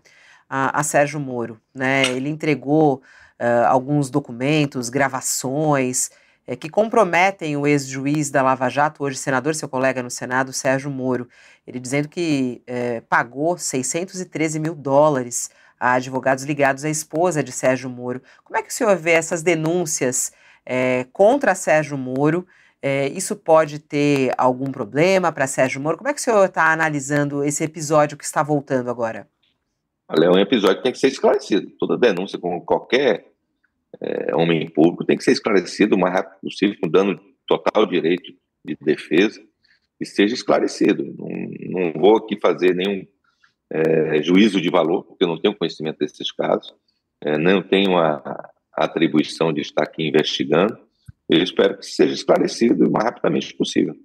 a, 0.49 0.79
a 0.79 0.83
Sérgio 0.83 1.19
Moro. 1.19 1.61
Né? 1.73 2.03
Ele 2.07 2.29
entregou 2.29 2.95
uh, 3.39 3.67
alguns 3.67 4.09
documentos, 4.09 4.89
gravações, 4.89 6.09
é, 6.49 6.55
que 6.55 6.67
comprometem 6.67 7.55
o 7.55 7.67
ex-juiz 7.67 8.31
da 8.31 8.41
Lava 8.41 8.67
Jato, 8.69 9.03
hoje 9.03 9.17
senador, 9.17 9.53
seu 9.53 9.69
colega 9.69 10.01
no 10.01 10.09
Senado, 10.09 10.51
Sérgio 10.51 10.89
Moro. 10.89 11.29
Ele 11.67 11.79
dizendo 11.79 12.09
que 12.09 12.63
é, 12.65 13.01
pagou 13.01 13.55
613 13.55 14.59
mil 14.59 14.73
dólares 14.73 15.51
a 15.79 15.93
advogados 15.93 16.45
ligados 16.45 16.83
à 16.83 16.89
esposa 16.89 17.43
de 17.43 17.51
Sérgio 17.51 17.87
Moro. 17.87 18.19
Como 18.43 18.57
é 18.57 18.63
que 18.63 18.69
o 18.69 18.73
senhor 18.73 18.97
vê 18.97 19.11
essas 19.11 19.43
denúncias 19.43 20.31
é, 20.65 21.05
contra 21.13 21.53
Sérgio 21.53 21.95
Moro? 21.95 22.47
É, 22.81 23.07
isso 23.09 23.35
pode 23.35 23.77
ter 23.77 24.33
algum 24.35 24.71
problema 24.71 25.31
para 25.31 25.45
Sérgio 25.45 25.79
Moro? 25.79 25.97
Como 25.97 26.09
é 26.09 26.13
que 26.15 26.19
o 26.19 26.23
senhor 26.23 26.43
está 26.45 26.73
analisando 26.73 27.43
esse 27.43 27.63
episódio 27.63 28.17
que 28.17 28.25
está 28.25 28.41
voltando 28.41 28.89
agora? 28.89 29.27
Olha, 30.09 30.25
é 30.25 30.29
um 30.31 30.39
episódio 30.39 30.77
que 30.77 30.83
tem 30.83 30.91
que 30.93 30.97
ser 30.97 31.09
esclarecido. 31.09 31.69
Toda 31.77 31.95
denúncia 31.95 32.39
com 32.39 32.59
qualquer 32.59 33.28
é, 34.01 34.35
homem 34.35 34.69
público 34.69 35.05
tem 35.05 35.17
que 35.17 35.23
ser 35.23 35.31
esclarecido 35.31 35.95
o 35.95 35.99
mais 35.99 36.13
rápido 36.13 36.39
possível, 36.41 36.75
com 36.81 36.89
dando 36.89 37.19
total 37.47 37.85
direito 37.85 38.31
de 38.63 38.77
defesa, 38.81 39.41
e 39.99 40.05
seja 40.05 40.33
esclarecido. 40.33 41.03
Não, 41.17 41.91
não 41.91 41.93
vou 41.93 42.17
aqui 42.17 42.39
fazer 42.39 42.75
nenhum 42.75 43.05
é, 43.71 44.21
juízo 44.21 44.61
de 44.61 44.69
valor, 44.69 45.03
porque 45.03 45.23
eu 45.23 45.27
não 45.27 45.39
tenho 45.39 45.55
conhecimento 45.55 45.99
desses 45.99 46.31
casos, 46.31 46.73
é, 47.21 47.37
não 47.37 47.61
tenho 47.61 47.97
a, 47.97 48.15
a, 48.75 48.85
atribuição 48.85 49.51
de 49.51 49.61
estar 49.61 49.83
aqui 49.83 50.07
investigando. 50.07 50.77
Eu 51.27 51.43
espero 51.43 51.77
que 51.77 51.85
seja 51.85 52.13
esclarecido 52.13 52.87
o 52.87 52.91
mais 52.91 53.05
rapidamente 53.05 53.53
possível. 53.55 53.95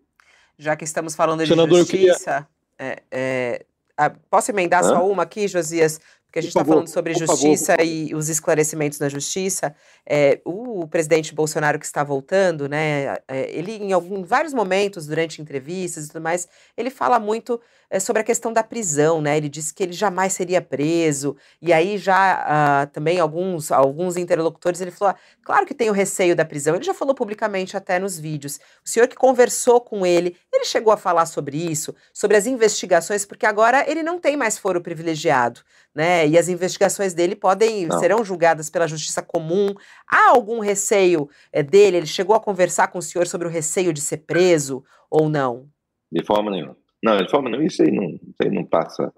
Já 0.59 0.77
que 0.77 0.85
estamos 0.85 1.15
falando 1.15 1.43
de 1.43 1.49
Senador, 1.49 1.79
justiça, 1.79 2.47
queria... 2.79 2.99
é, 3.01 3.03
é 3.11 3.67
ah, 3.97 4.11
posso 4.29 4.51
emendar 4.51 4.83
Hã? 4.85 4.89
só 4.89 5.09
uma 5.09 5.23
aqui, 5.23 5.47
Josias? 5.47 6.01
Porque 6.35 6.41
a 6.41 6.43
gente 6.43 6.51
está 6.51 6.65
falando 6.65 6.89
sobre 6.89 7.15
justiça 7.15 7.77
favor. 7.77 7.87
e 7.87 8.13
os 8.13 8.29
esclarecimentos 8.29 8.99
na 8.99 9.09
justiça. 9.09 9.73
É, 10.05 10.41
o 10.45 10.85
presidente 10.89 11.33
Bolsonaro 11.33 11.79
que 11.79 11.87
está 11.87 12.03
voltando, 12.03 12.69
né? 12.69 13.19
É, 13.29 13.57
ele, 13.57 13.77
em 13.77 13.93
algum, 13.93 14.25
vários 14.25 14.53
momentos, 14.53 15.07
durante 15.07 15.41
entrevistas 15.41 16.07
e 16.07 16.09
tudo 16.09 16.21
mais, 16.21 16.49
ele 16.77 16.91
fala 16.91 17.21
muito 17.21 17.61
é, 17.89 18.01
sobre 18.01 18.21
a 18.21 18.25
questão 18.25 18.53
da 18.53 18.65
prisão, 18.65 19.21
né? 19.21 19.37
Ele 19.37 19.49
disse 19.49 19.73
que 19.73 19.85
ele 19.85 19.93
jamais 19.93 20.33
seria 20.33 20.61
preso. 20.61 21.37
E 21.63 21.73
aí 21.73 21.97
já 21.97 22.85
uh, 22.85 22.91
também 22.91 23.21
alguns, 23.21 23.71
alguns 23.71 24.17
interlocutores, 24.17 24.81
ele 24.81 24.91
falou, 24.91 25.15
ah, 25.15 25.19
claro 25.45 25.65
que 25.65 25.73
tem 25.73 25.89
o 25.89 25.93
receio 25.93 26.35
da 26.35 26.45
prisão. 26.45 26.75
Ele 26.75 26.83
já 26.83 26.95
falou 26.95 27.15
publicamente 27.15 27.77
até 27.77 28.01
nos 28.01 28.19
vídeos. 28.19 28.59
O 28.85 28.89
senhor 28.89 29.07
que 29.07 29.15
conversou 29.15 29.81
com 29.81 30.05
ele, 30.05 30.37
ele 30.53 30.65
chegou 30.65 30.93
a 30.93 30.97
falar 30.97 31.27
sobre 31.27 31.57
isso, 31.57 31.95
sobre 32.13 32.37
as 32.37 32.45
investigações, 32.45 33.25
porque 33.25 33.47
agora 33.47 33.89
ele 33.89 34.03
não 34.03 34.19
tem 34.19 34.37
mais 34.37 34.59
foro 34.59 34.81
privilegiado 34.81 35.61
né? 35.95 36.27
E 36.27 36.37
as 36.37 36.49
investigações 36.49 37.15
dele 37.15 37.37
podem 37.37 37.87
não. 37.87 37.99
serão 37.99 38.25
julgadas 38.25 38.69
pela 38.69 38.89
justiça 38.89 39.23
comum. 39.23 39.69
Há 40.09 40.31
algum 40.31 40.59
receio 40.59 41.29
é, 41.53 41.63
dele? 41.63 41.99
Ele 41.99 42.07
chegou 42.07 42.35
a 42.35 42.41
conversar 42.41 42.89
com 42.89 42.99
o 42.99 43.03
senhor 43.03 43.27
sobre 43.27 43.47
o 43.47 43.51
receio 43.51 43.93
de 43.93 44.01
ser 44.01 44.19
preso 44.19 44.83
ou 45.11 45.29
não? 45.29 45.69
De 46.11 46.25
forma 46.25 46.51
nenhuma. 46.51 46.77
Não, 47.03 47.17
de 47.17 47.31
forma 47.31 47.49
nenhuma. 47.49 47.67
Isso 47.67 47.83
aí 47.83 47.93
não, 47.93 48.09
isso 48.09 48.43
aí 48.43 48.51
não 48.51 48.65
passa 48.65 49.13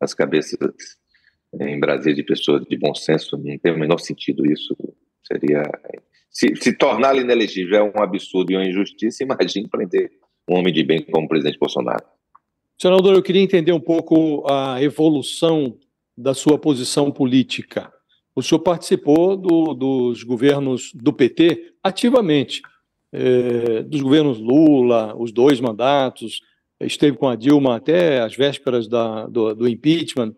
as 0.00 0.14
cabeças 0.14 0.58
em 1.60 1.78
Brasília 1.80 2.14
de 2.14 2.22
pessoas 2.22 2.64
de 2.64 2.76
bom 2.78 2.94
senso. 2.94 3.36
Não 3.36 3.58
tem 3.58 3.72
o 3.72 3.78
menor 3.78 3.98
sentido 3.98 4.46
isso. 4.46 4.76
Seria 5.24 5.62
se, 6.30 6.54
se 6.56 6.72
torná-lo 6.72 7.20
inelegível 7.20 7.78
é 7.78 7.82
um 7.82 8.02
absurdo 8.02 8.52
e 8.52 8.56
uma 8.56 8.64
injustiça. 8.64 9.22
Imagine 9.24 9.68
prender 9.68 10.10
um 10.48 10.56
homem 10.56 10.72
de 10.72 10.82
bem 10.82 11.02
como 11.02 11.26
o 11.26 11.28
presidente 11.28 11.58
Bolsonaro. 11.58 12.04
Senador, 12.80 13.14
eu 13.14 13.22
queria 13.22 13.42
entender 13.42 13.72
um 13.72 13.80
pouco 13.80 14.44
a 14.50 14.82
evolução 14.82 15.78
da 16.16 16.34
sua 16.34 16.58
posição 16.58 17.10
política. 17.10 17.92
O 18.34 18.42
senhor 18.42 18.60
participou 18.60 19.36
do, 19.36 19.74
dos 19.74 20.22
governos 20.22 20.90
do 20.94 21.12
PT 21.12 21.74
ativamente, 21.82 22.62
é, 23.12 23.82
dos 23.82 24.00
governos 24.00 24.38
Lula, 24.38 25.14
os 25.16 25.32
dois 25.32 25.60
mandatos, 25.60 26.40
esteve 26.80 27.16
com 27.16 27.28
a 27.28 27.36
Dilma 27.36 27.76
até 27.76 28.20
as 28.20 28.34
vésperas 28.34 28.88
da, 28.88 29.26
do, 29.26 29.54
do 29.54 29.68
impeachment. 29.68 30.34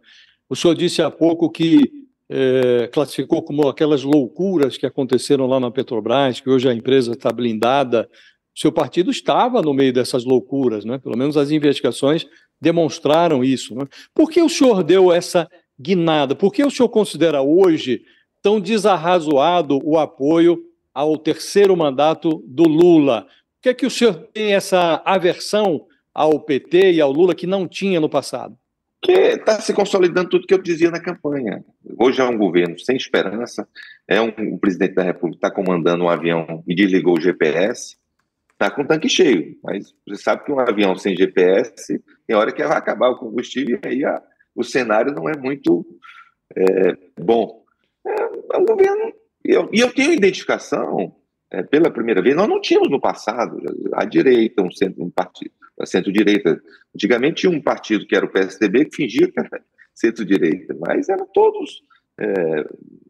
O 0.49 0.57
senhor 0.57 0.75
disse 0.75 1.01
há 1.01 1.11
pouco 1.11 1.51
que 1.51 2.05
é, 2.29 2.89
classificou 2.93 3.43
como 3.43 3.69
aquelas 3.69 4.03
loucuras 4.03 4.77
que 4.77 4.87
aconteceram 4.87 5.47
lá 5.47 5.61
na 5.61 5.71
Petrobras, 5.71 6.41
que 6.41 6.51
hoje 6.51 6.69
a 6.69 6.75
empresa 6.75 7.13
está 7.13 7.31
blindada. 7.31 8.09
O 8.57 8.59
seu 8.59 8.73
partido 8.73 9.11
estava 9.11 9.63
no 9.63 9.75
meio 9.75 9.93
dessas 9.93 10.25
loucuras, 10.25 10.85
né? 10.85 10.99
pelo 10.99 11.17
menos 11.17 11.37
as 11.37 11.51
investigações 11.51 12.27
demonstraram 12.61 13.45
isso. 13.45 13.75
Né? 13.75 13.87
Por 14.15 14.31
que 14.31 14.43
o 14.43 14.49
senhor 14.49 14.83
deu 14.83 15.13
essa 15.13 15.49
guinada? 15.79 16.35
Por 16.35 16.53
que 16.53 16.65
o 16.65 16.71
senhor 16.71 16.89
considera 16.89 17.43
hoje 17.43 18.03
tão 18.43 18.61
desarrazoado 18.61 19.79
o 19.83 19.99
apoio 19.99 20.63
ao 20.93 21.17
terceiro 21.19 21.77
mandato 21.77 22.43
do 22.47 22.65
Lula? 22.65 23.23
Por 23.23 23.63
que, 23.63 23.69
é 23.71 23.75
que 23.75 23.87
o 23.87 23.91
senhor 23.91 24.15
tem 24.33 24.55
essa 24.55 25.03
aversão 25.05 25.87
ao 26.13 26.39
PT 26.39 26.93
e 26.93 27.01
ao 27.01 27.11
Lula 27.11 27.35
que 27.35 27.47
não 27.47 27.67
tinha 27.67 28.01
no 28.01 28.09
passado? 28.09 28.57
que 29.05 29.13
está 29.13 29.61
se 29.61 29.75
consolidando 29.75 30.31
tudo 30.31 30.47
que 30.47 30.55
eu 30.55 30.63
dizia 30.63 30.91
na 30.91 30.99
campanha. 30.99 31.63
Hoje 31.99 32.23
é 32.23 32.25
um 32.25 32.39
governo 32.39 32.79
sem 32.79 32.97
esperança, 32.97 33.69
é 34.09 34.19
um, 34.19 34.33
um 34.39 34.59
presidente 34.59 34.95
da 34.95 35.03
República 35.03 35.47
está 35.47 35.51
comandando 35.51 36.05
um 36.05 36.09
avião 36.09 36.65
e 36.67 36.75
desligou 36.75 37.19
o 37.19 37.21
GPS, 37.21 37.99
está 38.53 38.71
com 38.71 38.81
o 38.81 38.87
tanque 38.87 39.09
cheio, 39.11 39.59
mas 39.63 39.95
você 40.09 40.23
sabe 40.23 40.45
que 40.45 40.51
um 40.51 40.59
avião 40.59 40.97
sem 40.97 41.15
GPS 41.15 42.03
tem 42.27 42.35
hora 42.35 42.51
que 42.51 42.65
vai 42.65 42.79
acabar 42.79 43.11
o 43.11 43.19
combustível 43.19 43.79
e 43.85 43.89
aí 43.89 44.05
a, 44.07 44.23
o 44.55 44.63
cenário 44.63 45.13
não 45.13 45.29
é 45.29 45.37
muito 45.37 45.85
é, 46.57 46.97
bom. 47.19 47.65
É, 48.07 48.59
um 48.59 48.65
governo, 48.65 49.13
e 49.45 49.81
eu, 49.81 49.93
tenho 49.93 50.13
identificação, 50.13 51.15
é, 51.51 51.63
pela 51.63 51.91
primeira 51.91 52.23
vez, 52.23 52.35
nós 52.35 52.49
não 52.49 52.61
tínhamos 52.61 52.91
no 52.91 53.01
passado, 53.01 53.59
a 53.93 54.05
direita, 54.05 54.63
um 54.63 54.71
centro, 54.71 55.03
um 55.03 55.11
partido, 55.11 55.53
a 55.79 55.87
centro-direita. 55.87 56.61
Antigamente 56.95 57.43
tinha 57.43 57.53
um 57.53 57.61
partido 57.61 58.07
que 58.07 58.17
era 58.17 58.27
o 58.27 58.31
PSDB 58.31 58.87
que 58.87 58.97
fingia 58.97 59.31
que 59.31 59.39
era 59.39 59.63
centro-direita, 59.95 60.77
mas 60.79 61.09
eram 61.09 61.27
todos. 61.33 61.83
É, 62.19 62.67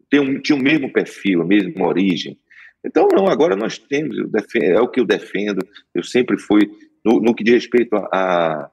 tinham, 0.09 0.41
tinham 0.41 0.59
o 0.59 0.63
mesmo 0.63 0.91
perfil, 0.91 1.41
a 1.41 1.45
mesma 1.45 1.87
origem. 1.87 2.37
Então, 2.83 3.07
não, 3.11 3.27
agora 3.27 3.55
nós 3.55 3.79
temos, 3.79 4.29
defendo, 4.29 4.63
é 4.63 4.79
o 4.79 4.87
que 4.87 4.99
eu 4.99 5.05
defendo, 5.05 5.65
eu 5.93 6.03
sempre 6.03 6.37
fui, 6.37 6.69
no, 7.03 7.19
no 7.19 7.33
que 7.33 7.43
diz 7.43 7.55
respeito 7.55 7.95
a 7.95 8.69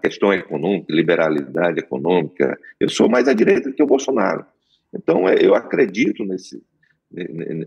questão 0.00 0.32
econômica, 0.32 0.92
liberalidade 0.92 1.78
econômica, 1.78 2.58
eu 2.80 2.88
sou 2.88 3.08
mais 3.08 3.28
à 3.28 3.34
direita 3.34 3.72
que 3.72 3.82
o 3.82 3.86
Bolsonaro. 3.86 4.44
Então, 4.94 5.28
é, 5.28 5.36
eu 5.40 5.54
acredito 5.54 6.24
nesse, 6.24 6.62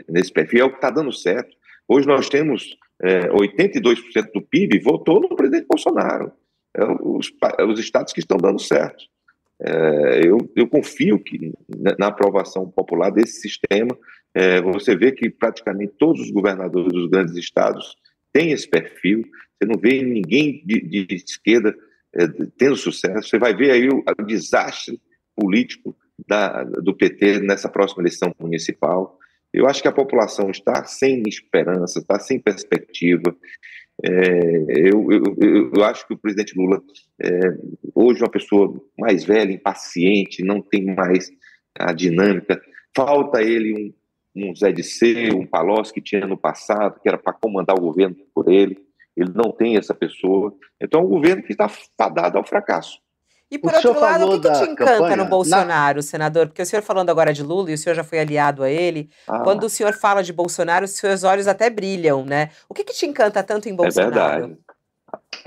nesse 0.09 0.31
perfil, 0.31 0.61
é 0.61 0.63
o 0.63 0.69
que 0.69 0.77
está 0.77 0.89
dando 0.89 1.11
certo. 1.11 1.55
Hoje 1.87 2.07
nós 2.07 2.29
temos 2.29 2.77
é, 3.01 3.27
82% 3.29 4.31
do 4.33 4.41
PIB 4.41 4.79
votou 4.79 5.19
no 5.19 5.35
presidente 5.35 5.67
Bolsonaro. 5.67 6.31
É, 6.75 6.83
os, 7.01 7.31
os 7.69 7.79
estados 7.79 8.13
que 8.13 8.19
estão 8.19 8.37
dando 8.37 8.59
certo. 8.59 9.03
É, 9.59 10.27
eu, 10.27 10.37
eu, 10.55 10.67
confio 10.67 11.17
que 11.17 11.53
na 11.97 12.07
aprovação 12.07 12.69
popular 12.69 13.09
desse 13.09 13.39
sistema, 13.39 13.97
é, 14.33 14.61
você 14.61 14.95
vê 14.97 15.13
que 15.13 15.29
praticamente 15.29 15.93
todos 15.97 16.21
os 16.21 16.31
governadores 16.31 16.91
dos 16.91 17.09
grandes 17.09 17.35
estados 17.37 17.95
têm 18.33 18.51
esse 18.51 18.69
perfil. 18.69 19.23
Você 19.57 19.69
não 19.69 19.79
vê 19.79 20.01
ninguém 20.01 20.63
de, 20.65 20.81
de 20.81 21.15
esquerda 21.15 21.75
é, 22.13 22.27
tendo 22.57 22.75
sucesso. 22.75 23.29
Você 23.29 23.39
vai 23.39 23.55
ver 23.55 23.71
aí 23.71 23.89
o, 23.89 24.03
o 24.19 24.23
desastre 24.23 24.99
político 25.35 25.95
da, 26.27 26.63
do 26.63 26.93
PT 26.93 27.39
nessa 27.39 27.69
próxima 27.69 28.01
eleição 28.01 28.33
municipal. 28.39 29.19
Eu 29.53 29.67
acho 29.67 29.81
que 29.81 29.87
a 29.87 29.93
população 29.93 30.49
está 30.49 30.83
sem 30.85 31.23
esperança, 31.27 31.99
está 31.99 32.19
sem 32.19 32.39
perspectiva. 32.39 33.35
É, 34.03 34.89
eu, 34.91 35.07
eu, 35.11 35.71
eu, 35.73 35.83
acho 35.85 36.05
que 36.05 36.13
o 36.13 36.17
presidente 36.17 36.53
Lula, 36.57 36.81
é, 37.21 37.29
hoje, 37.93 38.21
uma 38.21 38.29
pessoa 38.29 38.81
mais 38.97 39.23
velha, 39.23 39.53
impaciente, 39.53 40.43
não 40.43 40.61
tem 40.61 40.83
mais 40.93 41.31
a 41.77 41.93
dinâmica. 41.93 42.61
Falta 42.95 43.41
ele 43.41 43.93
um, 44.35 44.49
um 44.49 44.55
Zé 44.55 44.71
de 44.71 44.83
Ser, 44.83 45.33
um 45.33 45.45
Palocci 45.45 45.93
que 45.93 46.01
tinha 46.01 46.27
no 46.27 46.37
passado, 46.37 46.99
que 47.01 47.07
era 47.07 47.17
para 47.17 47.33
comandar 47.33 47.77
o 47.77 47.81
governo 47.81 48.15
por 48.33 48.51
ele. 48.51 48.84
Ele 49.15 49.31
não 49.33 49.51
tem 49.51 49.77
essa 49.77 49.93
pessoa. 49.93 50.53
Então, 50.81 51.01
é 51.01 51.03
um 51.03 51.07
governo 51.07 51.43
que 51.43 51.51
está 51.51 51.69
fadado 51.97 52.37
ao 52.37 52.45
fracasso. 52.45 52.99
E 53.49 53.59
por 53.59 53.71
o 53.71 53.75
outro 53.75 53.99
lado, 53.99 54.25
o 54.25 54.41
que, 54.41 54.49
que 54.49 54.53
te 54.53 54.71
encanta 54.71 54.91
campanha? 54.93 55.15
no 55.17 55.25
Bolsonaro, 55.25 55.97
Na... 55.97 56.01
senador? 56.01 56.47
Porque 56.47 56.61
o 56.61 56.65
senhor 56.65 56.81
falando 56.81 57.11
agora 57.11 57.31
de 57.31 57.43
Lula 57.43 57.69
e 57.69 57.75
o 57.75 57.77
senhor 57.77 57.95
já 57.95 58.03
foi 58.03 58.19
aliado 58.19 58.63
a 58.63 58.69
ele. 58.69 59.09
Ah. 59.27 59.39
Quando 59.39 59.65
o 59.65 59.69
senhor 59.69 59.93
fala 59.93 60.23
de 60.23 60.33
Bolsonaro, 60.33 60.85
os 60.85 60.91
seus 60.91 61.23
olhos 61.23 61.47
até 61.47 61.69
brilham, 61.69 62.25
né? 62.25 62.49
O 62.67 62.73
que, 62.73 62.83
que 62.83 62.93
te 62.93 63.05
encanta 63.05 63.43
tanto 63.43 63.69
em 63.69 63.75
Bolsonaro? 63.75 64.11
É 64.11 64.39
verdade. 64.39 64.57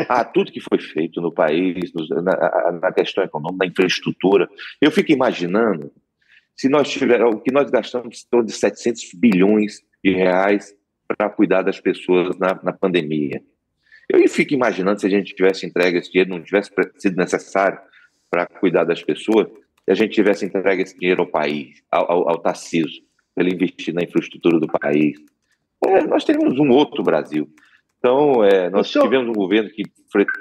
Ah, 0.09 0.25
tudo 0.25 0.53
que 0.53 0.61
foi 0.61 0.79
feito 0.79 1.21
no 1.21 1.33
país, 1.33 1.93
na, 2.23 2.73
na 2.73 2.93
questão 2.93 3.25
econômica, 3.25 3.65
na 3.65 3.71
infraestrutura. 3.71 4.49
Eu 4.81 4.91
fico 4.91 5.11
imaginando 5.11 5.93
se 6.57 6.69
nós 6.69 6.89
tivermos, 6.89 7.35
o 7.35 7.41
que 7.41 7.53
nós 7.53 7.69
gastamos 7.71 8.25
em 8.25 8.31
torno 8.31 8.47
de 8.47 8.53
700 8.53 9.11
bilhões 9.15 9.81
de 10.03 10.13
reais 10.13 10.75
para 11.07 11.29
cuidar 11.31 11.63
das 11.63 11.81
pessoas 11.81 12.39
na, 12.39 12.59
na 12.63 12.73
pandemia. 12.73 13.43
Eu 14.09 14.27
fico 14.29 14.55
imaginando 14.55 15.01
se 15.01 15.07
a 15.07 15.11
gente 15.11 15.35
tivesse 15.35 15.67
entregue 15.67 15.99
esse 15.99 16.11
dinheiro, 16.11 16.31
não 16.31 16.43
tivesse 16.43 16.71
sido 16.97 17.17
necessário 17.17 17.79
para 18.31 18.47
cuidar 18.47 18.85
das 18.85 19.03
pessoas, 19.03 19.49
se 19.49 19.91
a 19.91 19.95
gente 19.95 20.13
tivesse 20.13 20.47
entregue 20.47 20.83
esse 20.83 20.99
dinheiro 20.99 21.23
ao 21.23 21.27
país, 21.27 21.83
ao, 21.91 22.11
ao, 22.11 22.31
ao 22.31 22.39
Tarciso, 22.39 23.03
para 23.35 23.45
ele 23.45 23.55
investir 23.55 23.93
na 23.95 24.03
infraestrutura 24.03 24.59
do 24.59 24.67
país. 24.67 25.19
É, 25.85 26.05
nós 26.07 26.25
teríamos 26.25 26.59
um 26.59 26.71
outro 26.71 27.03
Brasil. 27.03 27.49
Então, 27.99 28.45
é, 28.45 28.71
nós 28.71 28.91
senhor... 28.91 29.05
tivemos 29.05 29.29
um 29.29 29.33
governo 29.33 29.71
que 29.71 29.83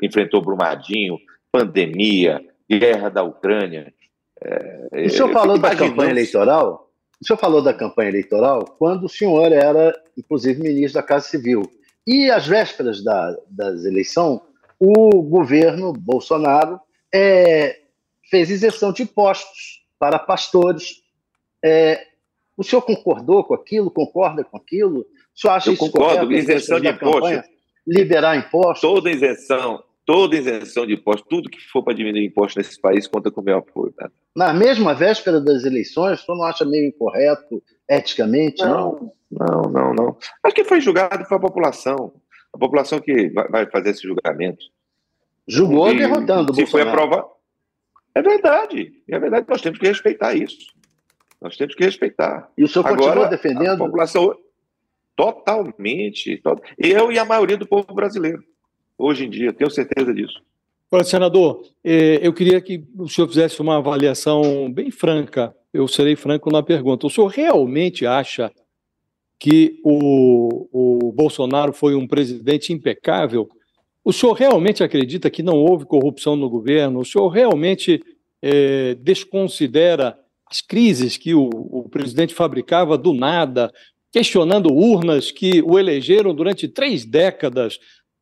enfrentou 0.01 0.41
Brumadinho, 0.41 1.17
pandemia, 1.51 2.41
guerra 2.69 3.09
da 3.09 3.23
Ucrânia. 3.23 3.93
É, 4.41 5.05
o 5.05 5.09
senhor 5.09 5.31
falou 5.31 5.57
da 5.57 5.75
campanha 5.75 6.11
eleitoral? 6.11 6.89
O 7.19 7.25
senhor 7.25 7.37
falou 7.37 7.61
da 7.61 7.73
campanha 7.73 8.09
eleitoral 8.09 8.63
quando 8.77 9.05
o 9.05 9.09
senhor 9.09 9.51
era, 9.51 9.93
inclusive, 10.17 10.61
ministro 10.61 11.01
da 11.01 11.07
Casa 11.07 11.27
Civil. 11.27 11.63
E 12.07 12.31
às 12.31 12.47
vésperas 12.47 13.03
da, 13.03 13.35
das 13.49 13.83
eleições, 13.83 14.39
o 14.79 15.21
governo 15.21 15.91
Bolsonaro 15.91 16.79
é, 17.13 17.81
fez 18.29 18.49
isenção 18.49 18.93
de 18.93 19.03
impostos 19.03 19.85
para 19.99 20.17
pastores. 20.17 21.03
É, 21.63 22.07
o 22.55 22.63
senhor 22.63 22.81
concordou 22.81 23.43
com 23.43 23.53
aquilo? 23.53 23.91
Concorda 23.91 24.41
com 24.43 24.55
aquilo? 24.55 25.01
O 25.01 25.39
senhor 25.39 25.53
acha 25.53 25.69
Eu 25.69 25.73
isso 25.73 25.91
concordo, 25.91 26.31
isenção 26.31 26.79
de 26.79 26.87
impostos. 26.87 27.41
Liberar 27.85 28.37
impostos? 28.37 28.81
Toda 28.81 29.11
isenção, 29.11 29.83
toda 30.07 30.37
isenção 30.37 30.87
de 30.87 30.93
impostos, 30.93 31.27
tudo 31.29 31.49
que 31.49 31.59
for 31.69 31.83
para 31.83 31.93
diminuir 31.93 32.25
impostos 32.25 32.55
nesse 32.55 32.79
país 32.79 33.05
conta 33.05 33.29
com 33.29 33.41
o 33.41 33.43
meu 33.43 33.57
apoio. 33.57 33.91
Tá? 33.91 34.09
Na 34.33 34.53
mesma 34.53 34.95
véspera 34.95 35.41
das 35.41 35.65
eleições, 35.65 36.21
o 36.21 36.25
senhor 36.25 36.37
não 36.37 36.45
acha 36.45 36.63
meio 36.63 36.87
incorreto 36.87 37.61
eticamente? 37.89 38.63
Não, 38.63 39.11
não, 39.29 39.61
não, 39.63 39.93
não. 39.93 40.17
Acho 40.41 40.55
que 40.55 40.63
foi 40.63 40.79
julgado 40.79 41.25
foi 41.25 41.35
a 41.35 41.41
população. 41.41 42.13
A 42.53 42.57
população 42.57 43.01
que 43.01 43.29
vai 43.51 43.69
fazer 43.69 43.89
esse 43.89 44.03
julgamento. 44.03 44.65
Julgou 45.45 45.91
e, 45.91 45.97
derrotando 45.97 46.55
se 46.55 46.65
foi 46.65 46.83
aprovado. 46.83 47.27
É 48.15 48.21
verdade, 48.21 48.93
é 49.09 49.19
verdade. 49.19 49.45
Nós 49.49 49.61
temos 49.61 49.77
que 49.77 49.87
respeitar 49.87 50.33
isso. 50.33 50.73
Nós 51.41 51.57
temos 51.57 51.75
que 51.75 51.83
respeitar. 51.83 52.49
E 52.57 52.63
o 52.63 52.67
senhor 52.67 52.87
Agora, 52.87 53.01
continua 53.01 53.27
defendendo? 53.27 53.83
A 53.83 53.85
população 53.85 54.33
totalmente. 55.17 56.41
Eu 56.77 57.11
e 57.11 57.19
a 57.19 57.25
maioria 57.25 57.57
do 57.57 57.67
povo 57.67 57.93
brasileiro. 57.93 58.41
Hoje 58.97 59.25
em 59.25 59.29
dia, 59.29 59.53
tenho 59.53 59.69
certeza 59.69 60.13
disso. 60.13 60.41
Senador, 61.03 61.63
eh, 61.83 62.19
eu 62.21 62.33
queria 62.33 62.61
que 62.61 62.83
o 62.97 63.09
senhor 63.09 63.27
fizesse 63.27 63.61
uma 63.61 63.77
avaliação 63.77 64.71
bem 64.71 64.89
franca. 64.89 65.53
Eu 65.73 65.87
serei 65.87 66.15
franco 66.15 66.49
na 66.49 66.63
pergunta. 66.63 67.05
O 67.05 67.09
senhor 67.09 67.27
realmente 67.27 68.05
acha 68.05 68.51
que 69.37 69.79
o, 69.83 70.67
o 70.71 71.11
Bolsonaro 71.11 71.73
foi 71.73 71.93
um 71.93 72.07
presidente 72.07 72.73
impecável? 72.73 73.49
O 74.03 74.13
senhor 74.13 74.33
realmente 74.33 74.83
acredita 74.83 75.29
que 75.29 75.43
não 75.43 75.57
houve 75.57 75.85
corrupção 75.85 76.35
no 76.35 76.49
governo? 76.49 77.01
O 77.01 77.05
senhor 77.05 77.27
realmente 77.27 78.01
é, 78.41 78.95
desconsidera 78.95 80.17
as 80.49 80.61
crises 80.61 81.17
que 81.17 81.35
o, 81.35 81.49
o 81.49 81.89
presidente 81.89 82.33
fabricava 82.33 82.97
do 82.97 83.13
nada, 83.13 83.71
questionando 84.11 84.73
urnas 84.73 85.29
que 85.29 85.61
o 85.61 85.77
elegeram 85.77 86.33
durante 86.33 86.67
três 86.67 87.05
décadas, 87.05 87.77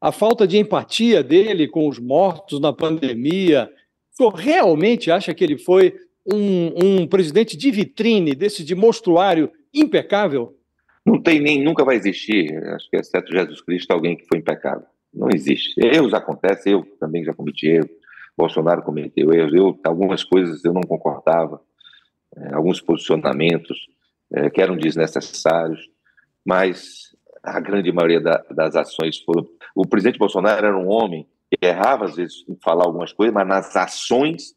a 0.06 0.12
falta 0.12 0.46
de 0.46 0.60
empatia 0.60 1.24
dele 1.24 1.68
com 1.68 1.90
os 1.90 1.98
mortos 1.98 2.60
na 2.60 2.72
pandemia? 2.72 3.68
O 4.14 4.16
senhor 4.16 4.36
realmente 4.36 5.10
acha 5.10 5.34
que 5.34 5.44
ele 5.44 5.58
foi 5.58 5.96
um, 6.32 7.02
um 7.02 7.08
presidente 7.08 7.58
de 7.58 7.72
vitrine, 7.72 8.36
desse 8.36 8.64
de 8.64 8.76
mostruário 8.76 9.52
impecável? 9.74 10.56
Não 11.04 11.20
tem 11.20 11.40
nem, 11.40 11.64
nunca 11.64 11.84
vai 11.84 11.96
existir, 11.96 12.56
acho 12.68 12.88
que 12.88 12.98
exceto 12.98 13.32
Jesus 13.32 13.62
Cristo, 13.62 13.90
alguém 13.90 14.16
que 14.16 14.28
foi 14.28 14.38
impecável. 14.38 14.86
Não 15.12 15.28
existe. 15.34 15.74
Erros 15.84 16.14
acontecem, 16.14 16.74
eu 16.74 16.86
também 17.00 17.24
já 17.24 17.34
cometi 17.34 17.68
erros, 17.68 17.90
Bolsonaro 18.38 18.84
cometeu 18.84 19.34
erros, 19.34 19.54
eu, 19.56 19.80
algumas 19.84 20.24
coisas 20.24 20.64
eu 20.64 20.72
não 20.74 20.84
concordava, 20.84 21.60
é, 22.38 22.54
alguns 22.54 22.80
posicionamentos 22.80 23.88
é, 24.32 24.52
que 24.52 24.62
eram 24.62 24.78
desnecessários, 24.78 25.90
mas 26.46 27.15
a 27.46 27.60
grande 27.60 27.92
maioria 27.92 28.20
da, 28.20 28.44
das 28.52 28.76
ações 28.76 29.20
foram. 29.20 29.48
O 29.76 29.88
presidente 29.88 30.20
Bolsonaro 30.20 30.66
era 30.66 30.78
um 30.78 30.90
homem 30.90 31.28
que 31.50 31.66
errava, 31.66 32.06
às 32.06 32.16
vezes, 32.16 32.44
em 32.50 32.58
falar 32.64 32.86
algumas 32.86 33.14
coisas, 33.14 33.34
mas 33.34 33.48
nas 33.48 33.76
ações 33.76 34.56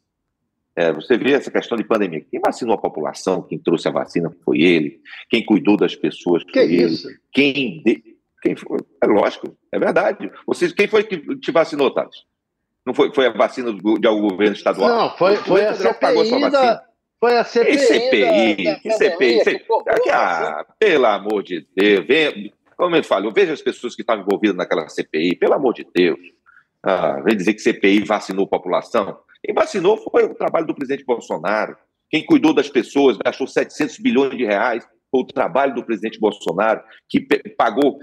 é, 0.75 0.91
você 0.93 1.17
vê 1.17 1.33
essa 1.33 1.51
questão 1.51 1.77
de 1.77 1.83
pandemia. 1.83 2.25
Quem 2.29 2.39
vacinou 2.39 2.75
a 2.75 2.81
população, 2.81 3.41
quem 3.41 3.59
trouxe 3.59 3.87
a 3.87 3.91
vacina 3.91 4.33
foi 4.43 4.61
ele, 4.61 4.99
quem 5.29 5.45
cuidou 5.45 5.77
das 5.77 5.95
pessoas 5.95 6.43
foi 6.43 6.51
que 6.51 6.59
ele. 6.59 6.83
Isso? 6.83 7.07
Quem, 7.31 7.83
de... 7.83 8.03
quem 8.41 8.55
foi... 8.55 8.79
É 9.01 9.07
lógico, 9.07 9.55
é 9.71 9.77
verdade. 9.79 10.31
Você, 10.47 10.71
quem 10.73 10.87
foi 10.87 11.03
que 11.03 11.35
te 11.37 11.51
vacinou, 11.51 11.91
Thales? 11.91 12.23
Não 12.85 12.93
foi, 12.93 13.13
foi 13.13 13.27
a 13.27 13.31
vacina 13.31 13.73
de 13.73 14.07
algum 14.07 14.29
governo 14.29 14.55
estadual? 14.55 14.89
Não, 14.89 15.17
foi, 15.17 15.35
foi 15.35 15.65
a 15.65 15.73
CPI 15.73 16.49
da, 16.49 16.81
foi 17.19 17.37
a 17.37 17.43
CPI. 17.43 17.71
Que 17.71 17.77
CPI? 17.77 18.63
Da, 18.63 18.75
que 18.79 18.91
CPI? 18.91 19.43
Que 19.43 19.59
que, 20.03 20.09
ah, 20.09 20.65
pelo 20.79 21.05
amor 21.05 21.43
de 21.43 21.67
Deus, 21.75 22.07
vem, 22.07 22.53
como 22.79 22.95
eu 22.95 23.03
falo, 23.03 23.27
eu 23.27 23.33
vejo 23.33 23.51
as 23.51 23.61
pessoas 23.61 23.93
que 23.93 24.01
estavam 24.01 24.23
envolvidas 24.23 24.55
naquela 24.55 24.87
CPI, 24.87 25.35
pelo 25.35 25.53
amor 25.53 25.73
de 25.73 25.85
Deus. 25.93 26.17
Ah, 26.81 27.19
vem 27.19 27.35
dizer 27.35 27.53
que 27.53 27.59
CPI 27.59 28.05
vacinou 28.05 28.45
a 28.45 28.47
população. 28.47 29.19
Quem 29.43 29.53
vacinou 29.53 29.97
foi 29.97 30.23
o 30.23 30.33
trabalho 30.33 30.65
do 30.65 30.73
presidente 30.73 31.03
Bolsonaro. 31.03 31.75
Quem 32.09 32.25
cuidou 32.25 32.53
das 32.53 32.69
pessoas, 32.69 33.17
gastou 33.17 33.47
700 33.47 33.99
bilhões 33.99 34.37
de 34.37 34.45
reais, 34.45 34.87
foi 35.11 35.19
o 35.19 35.25
trabalho 35.25 35.75
do 35.75 35.83
presidente 35.83 36.17
Bolsonaro, 36.17 36.81
que 37.09 37.19
pagou 37.57 37.99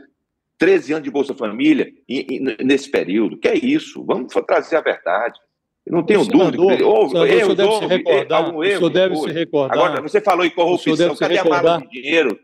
13 0.58 0.92
anos 0.92 1.04
de 1.04 1.10
Bolsa 1.10 1.34
Família 1.34 1.90
nesse 2.62 2.90
período. 2.90 3.38
Que 3.38 3.48
é 3.48 3.56
isso? 3.56 4.04
Vamos 4.04 4.30
trazer 4.46 4.76
a 4.76 4.82
verdade. 4.82 5.40
Eu 5.86 5.94
não 5.94 6.04
tenho 6.04 6.22
dúvida. 6.22 6.84
Houve, 6.84 7.12
senador, 7.12 7.30
erros, 7.30 7.56
deve 7.56 7.68
houve, 7.70 7.86
se 7.86 7.94
recordar, 7.94 8.44
algum 8.44 8.62
erro. 8.62 8.74
O 8.74 8.78
senhor 8.78 8.90
deve 8.90 9.16
se 9.16 9.30
recordar. 9.30 9.78
Agora, 9.78 10.02
você 10.02 10.20
falou 10.20 10.44
em 10.44 10.50
corrupção. 10.50 11.16
Cadê 11.16 11.38
a 11.38 11.44
mala 11.44 11.78
de 11.78 11.88
dinheiro? 11.88 12.38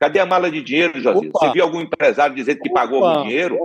Cadê 0.00 0.18
a 0.18 0.24
mala 0.24 0.50
de 0.50 0.62
dinheiro, 0.62 0.98
José? 0.98 1.28
Você 1.30 1.52
viu 1.52 1.62
algum 1.62 1.82
empresário 1.82 2.34
dizendo 2.34 2.60
que 2.60 2.70
pagou 2.70 3.00
Opa. 3.00 3.10
algum 3.10 3.28
dinheiro? 3.28 3.58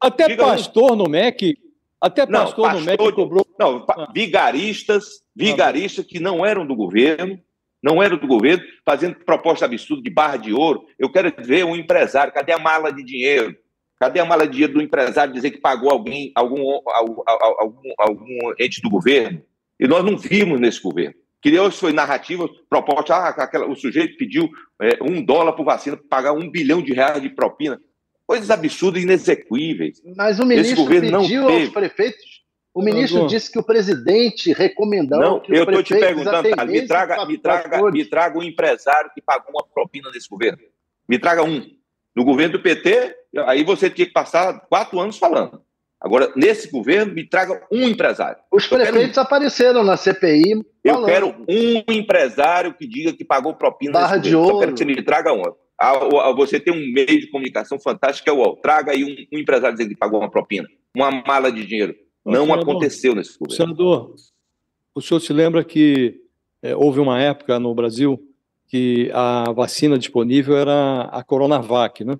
Até 0.00 0.28
Diga 0.28 0.44
pastor 0.44 0.92
um... 0.92 0.96
no 0.96 1.08
MEC. 1.08 1.58
Até 2.00 2.24
pastor, 2.24 2.56
não, 2.56 2.64
pastor 2.64 2.80
no 2.80 2.86
MEC 2.86 3.12
cobrou. 3.12 3.46
Não, 3.58 3.84
vigaristas, 4.14 5.04
vigaristas 5.34 6.04
que 6.04 6.20
não 6.20 6.46
eram 6.46 6.64
do 6.64 6.76
governo, 6.76 7.40
não 7.82 8.00
eram 8.00 8.16
do 8.16 8.26
governo, 8.26 8.62
fazendo 8.84 9.16
proposta 9.16 9.64
absurda 9.64 10.00
de 10.00 10.10
barra 10.10 10.36
de 10.36 10.52
ouro. 10.52 10.86
Eu 10.96 11.10
quero 11.10 11.32
ver 11.44 11.64
um 11.64 11.74
empresário. 11.74 12.32
Cadê 12.32 12.52
a 12.52 12.58
mala 12.58 12.92
de 12.92 13.02
dinheiro? 13.02 13.56
Cadê 13.98 14.20
a 14.20 14.24
mala 14.24 14.46
de 14.46 14.52
dinheiro 14.52 14.74
do 14.74 14.82
empresário 14.82 15.34
dizer 15.34 15.50
que 15.50 15.58
pagou 15.58 15.90
alguém, 15.90 16.30
algum, 16.36 16.60
algum, 16.86 17.22
algum, 17.58 17.92
algum 17.98 18.38
ente 18.60 18.80
do 18.80 18.88
governo? 18.88 19.42
E 19.80 19.88
nós 19.88 20.04
não 20.04 20.16
vimos 20.16 20.60
nesse 20.60 20.80
governo. 20.80 21.14
Criou-se 21.44 21.78
foi 21.78 21.92
narrativa, 21.92 22.48
proposta, 22.70 23.14
ah, 23.14 23.28
aquela, 23.28 23.68
o 23.68 23.76
sujeito 23.76 24.16
pediu 24.16 24.48
é, 24.80 24.96
um 25.02 25.22
dólar 25.22 25.52
por 25.52 25.66
vacina 25.66 25.94
para 25.94 26.06
pagar 26.08 26.32
um 26.32 26.50
bilhão 26.50 26.80
de 26.80 26.94
reais 26.94 27.20
de 27.20 27.28
propina. 27.28 27.78
Coisas 28.26 28.50
absurdas 28.50 29.02
e 29.02 29.04
inexequíveis. 29.04 30.00
Mas 30.16 30.40
o 30.40 30.46
ministro 30.46 30.86
pediu 30.86 31.46
aos 31.46 31.68
prefeitos. 31.68 32.42
O 32.72 32.82
ministro 32.82 33.26
disse 33.26 33.52
que 33.52 33.58
o 33.58 33.62
presidente 33.62 34.54
recomendou 34.54 35.20
não, 35.20 35.38
que 35.38 35.52
eu 35.52 35.64
estou 35.64 35.82
te 35.82 35.94
perguntando, 35.94 36.48
tá, 36.48 36.64
me 36.64 36.86
traga, 36.86 37.26
me 37.26 37.36
traga, 37.36 37.90
me 37.90 38.04
traga 38.06 38.38
um 38.38 38.42
empresário 38.42 39.10
que 39.14 39.20
pagou 39.20 39.50
uma 39.50 39.66
propina 39.66 40.10
nesse 40.10 40.28
governo. 40.30 40.58
Me 41.06 41.18
traga 41.18 41.44
um. 41.44 41.62
No 42.16 42.24
governo 42.24 42.54
do 42.54 42.62
PT, 42.62 43.14
aí 43.46 43.62
você 43.62 43.90
tinha 43.90 44.06
que 44.06 44.14
passar 44.14 44.60
quatro 44.60 44.98
anos 44.98 45.18
falando. 45.18 45.62
Agora, 46.04 46.30
nesse 46.36 46.70
governo, 46.70 47.14
me 47.14 47.26
traga 47.26 47.66
um 47.72 47.88
empresário. 47.88 48.36
Os 48.52 48.66
prefeitos 48.66 49.14
quero... 49.14 49.20
apareceram 49.22 49.82
na 49.82 49.96
CPI. 49.96 50.62
Eu 50.84 50.94
falando. 50.96 51.06
quero 51.06 51.34
um 51.48 51.82
empresário 51.94 52.74
que 52.74 52.86
diga 52.86 53.14
que 53.14 53.24
pagou 53.24 53.54
propina. 53.54 53.92
Barra 53.92 54.18
de 54.18 54.36
ouro. 54.36 54.50
Só 54.50 54.58
quero 54.60 54.72
que 54.72 54.78
você 54.80 54.84
me 54.84 55.02
traga 55.02 55.32
um. 55.32 55.42
Você 56.36 56.60
tem 56.60 56.74
um 56.74 56.92
meio 56.92 57.20
de 57.20 57.30
comunicação 57.30 57.80
fantástico, 57.80 58.24
que 58.24 58.30
é 58.30 58.32
o 58.34 58.36
UOL. 58.36 58.56
Traga 58.56 58.92
aí 58.92 59.02
um, 59.02 59.36
um 59.36 59.38
empresário 59.40 59.74
dizendo 59.74 59.94
que 59.94 59.98
pagou 59.98 60.20
uma 60.20 60.30
propina, 60.30 60.68
uma 60.94 61.10
mala 61.10 61.50
de 61.50 61.64
dinheiro. 61.64 61.96
Não 62.22 62.44
senador, 62.44 62.62
aconteceu 62.62 63.14
nesse 63.14 63.38
governo. 63.38 63.56
Senador, 63.56 64.14
o 64.94 65.00
senhor 65.00 65.20
se 65.20 65.32
lembra 65.32 65.64
que 65.64 66.20
é, 66.62 66.76
houve 66.76 67.00
uma 67.00 67.18
época 67.18 67.58
no 67.58 67.74
Brasil 67.74 68.22
que 68.68 69.10
a 69.14 69.52
vacina 69.52 69.98
disponível 69.98 70.54
era 70.54 71.02
a 71.04 71.24
Coronavac, 71.24 72.04
né? 72.04 72.18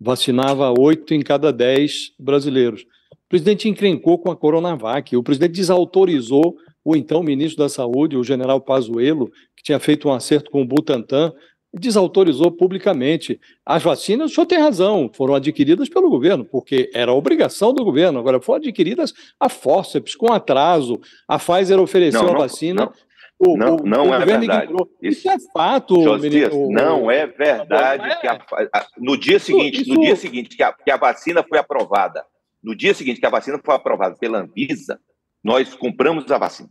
Vacinava 0.00 0.72
oito 0.78 1.14
em 1.14 1.20
cada 1.20 1.52
dez 1.52 2.12
brasileiros. 2.16 2.86
O 3.26 3.28
presidente 3.28 3.68
encrencou 3.68 4.18
com 4.18 4.30
a 4.30 4.36
Coronavac. 4.36 5.16
O 5.16 5.22
presidente 5.22 5.52
desautorizou 5.52 6.56
o 6.84 6.94
então 6.94 7.22
ministro 7.22 7.62
da 7.62 7.68
Saúde, 7.68 8.16
o 8.16 8.22
general 8.22 8.60
Pazuello, 8.60 9.30
que 9.56 9.62
tinha 9.62 9.80
feito 9.80 10.08
um 10.08 10.12
acerto 10.12 10.50
com 10.50 10.60
o 10.60 10.66
Butantan, 10.66 11.32
desautorizou 11.72 12.52
publicamente. 12.52 13.40
As 13.64 13.82
vacinas, 13.82 14.30
o 14.30 14.34
senhor 14.34 14.46
tem 14.46 14.58
razão, 14.58 15.10
foram 15.12 15.34
adquiridas 15.34 15.88
pelo 15.88 16.10
governo, 16.10 16.44
porque 16.44 16.90
era 16.94 17.12
obrigação 17.12 17.72
do 17.72 17.84
governo, 17.84 18.18
agora 18.18 18.40
foram 18.40 18.58
adquiridas 18.58 19.12
a 19.40 19.48
fórceps, 19.48 20.14
com 20.14 20.32
atraso. 20.32 21.00
A 21.26 21.38
Pfizer 21.38 21.80
ofereceu 21.80 22.22
não, 22.22 22.28
não, 22.28 22.36
a 22.36 22.38
vacina, 22.38 22.84
não. 22.84 22.92
O, 23.36 23.56
não, 23.56 23.76
o, 23.76 23.82
não 23.84 24.10
o 24.10 24.14
é 24.14 24.24
verdade. 24.24 24.72
Isso, 25.02 25.26
isso, 25.26 25.30
é 25.30 25.36
fato, 25.52 26.00
Josias, 26.00 26.52
menino, 26.52 26.70
não 26.70 27.10
é 27.10 27.26
verdade 27.26 28.08
é. 28.08 28.16
que 28.16 28.28
a, 28.28 28.34
a, 28.72 28.86
no 28.96 29.18
dia 29.18 29.40
seguinte, 29.40 29.82
isso, 29.82 29.92
no 29.92 30.00
dia 30.02 30.14
seguinte 30.14 30.56
que 30.56 30.62
a, 30.62 30.72
que 30.72 30.90
a 30.90 30.96
vacina 30.96 31.42
foi 31.42 31.58
aprovada, 31.58 32.24
no 32.64 32.74
dia 32.74 32.94
seguinte 32.94 33.20
que 33.20 33.26
a 33.26 33.30
vacina 33.30 33.60
foi 33.62 33.74
aprovada 33.74 34.16
pela 34.16 34.40
Anvisa, 34.40 34.98
nós 35.42 35.74
compramos 35.74 36.30
a 36.32 36.38
vacina. 36.38 36.70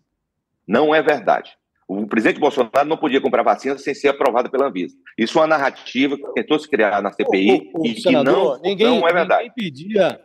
Não 0.67 0.93
é 0.93 1.01
verdade. 1.01 1.51
O 1.87 2.07
presidente 2.07 2.39
Bolsonaro 2.39 2.87
não 2.87 2.97
podia 2.97 3.21
comprar 3.21 3.43
vacina 3.43 3.77
sem 3.77 3.93
ser 3.93 4.07
aprovada 4.07 4.49
pela 4.49 4.67
Anvisa. 4.67 4.95
Isso 5.17 5.37
é 5.37 5.41
uma 5.41 5.47
narrativa 5.47 6.17
que 6.17 6.33
tentou 6.33 6.57
se 6.57 6.67
criar 6.67 7.01
na 7.01 7.11
CPI 7.11 7.71
o, 7.73 7.79
o, 7.79 7.81
o 7.83 7.85
e 7.85 8.01
senador, 8.01 8.33
que 8.57 8.63
não, 8.63 8.69
ninguém, 8.69 8.99
não 8.99 9.07
é 9.07 9.13
verdade. 9.13 9.43
Ninguém 9.43 9.53
pedia. 9.55 10.21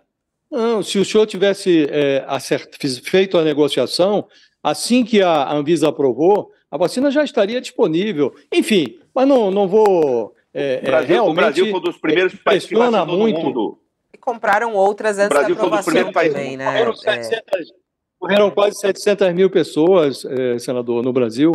Não, 0.51 0.83
se 0.83 0.99
o 0.99 1.05
senhor 1.05 1.27
tivesse 1.27 1.87
é, 1.91 2.25
acert, 2.27 2.71
feito 3.03 3.37
a 3.37 3.45
negociação, 3.45 4.27
assim 4.62 5.05
que 5.05 5.21
a 5.21 5.53
Anvisa 5.53 5.89
aprovou, 5.89 6.51
a 6.71 6.79
vacina 6.79 7.11
já 7.11 7.23
estaria 7.23 7.61
disponível. 7.61 8.35
Enfim, 8.53 8.99
mas 9.14 9.29
não, 9.29 9.51
não 9.51 9.69
vou. 9.69 10.35
É, 10.55 10.81
o, 10.83 10.87
Brasil, 10.87 11.09
realmente, 11.09 11.31
o 11.31 11.35
Brasil 11.35 11.66
foi 11.66 11.81
um 11.81 11.83
dos 11.83 11.99
primeiros 11.99 12.35
países 12.37 12.69
que 12.69 12.75
vacinou 12.75 13.19
muito. 13.19 13.39
no 13.39 13.45
mundo. 13.45 13.79
E 14.12 14.18
compraram 14.18 14.74
outras 14.74 15.18
antes 15.18 15.36
o 15.36 15.40
Brasil 15.40 15.54
da 15.54 15.62
aprovação 15.62 15.92
foi 15.92 16.02
dos 16.02 16.12
primeiros 16.12 16.34
também, 16.34 16.56
né? 16.56 16.64
Morreram, 16.64 16.96
700, 16.96 17.38
é... 17.38 17.72
morreram 18.20 18.50
quase 18.50 18.78
700 18.78 19.34
mil 19.34 19.50
pessoas, 19.50 20.24
é, 20.24 20.59
senador, 20.59 21.02
no 21.02 21.12
Brasil. 21.12 21.52